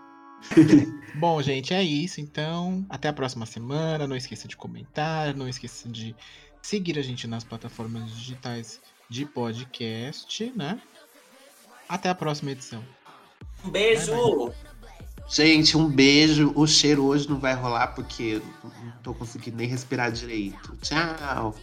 Bom, 1.15 1.41
gente, 1.41 1.73
é 1.73 1.83
isso. 1.83 2.21
Então, 2.21 2.85
até 2.89 3.09
a 3.09 3.13
próxima 3.13 3.45
semana. 3.45 4.07
Não 4.07 4.15
esqueça 4.15 4.47
de 4.47 4.55
comentar, 4.55 5.35
não 5.35 5.47
esqueça 5.47 5.89
de 5.89 6.15
seguir 6.61 6.97
a 6.97 7.01
gente 7.01 7.27
nas 7.27 7.43
plataformas 7.43 8.09
digitais 8.11 8.79
de 9.09 9.25
podcast, 9.25 10.51
né? 10.55 10.81
Até 11.89 12.09
a 12.09 12.15
próxima 12.15 12.51
edição. 12.51 12.83
Um 13.65 13.69
beijo! 13.69 14.53
Gente, 15.27 15.77
um 15.77 15.87
beijo. 15.87 16.51
O 16.55 16.67
cheiro 16.67 17.05
hoje 17.05 17.29
não 17.29 17.39
vai 17.39 17.53
rolar 17.53 17.87
porque 17.87 18.41
não 18.63 18.91
tô 19.01 19.13
conseguindo 19.13 19.57
nem 19.57 19.67
respirar 19.67 20.11
direito. 20.11 20.77
Tchau. 20.81 21.55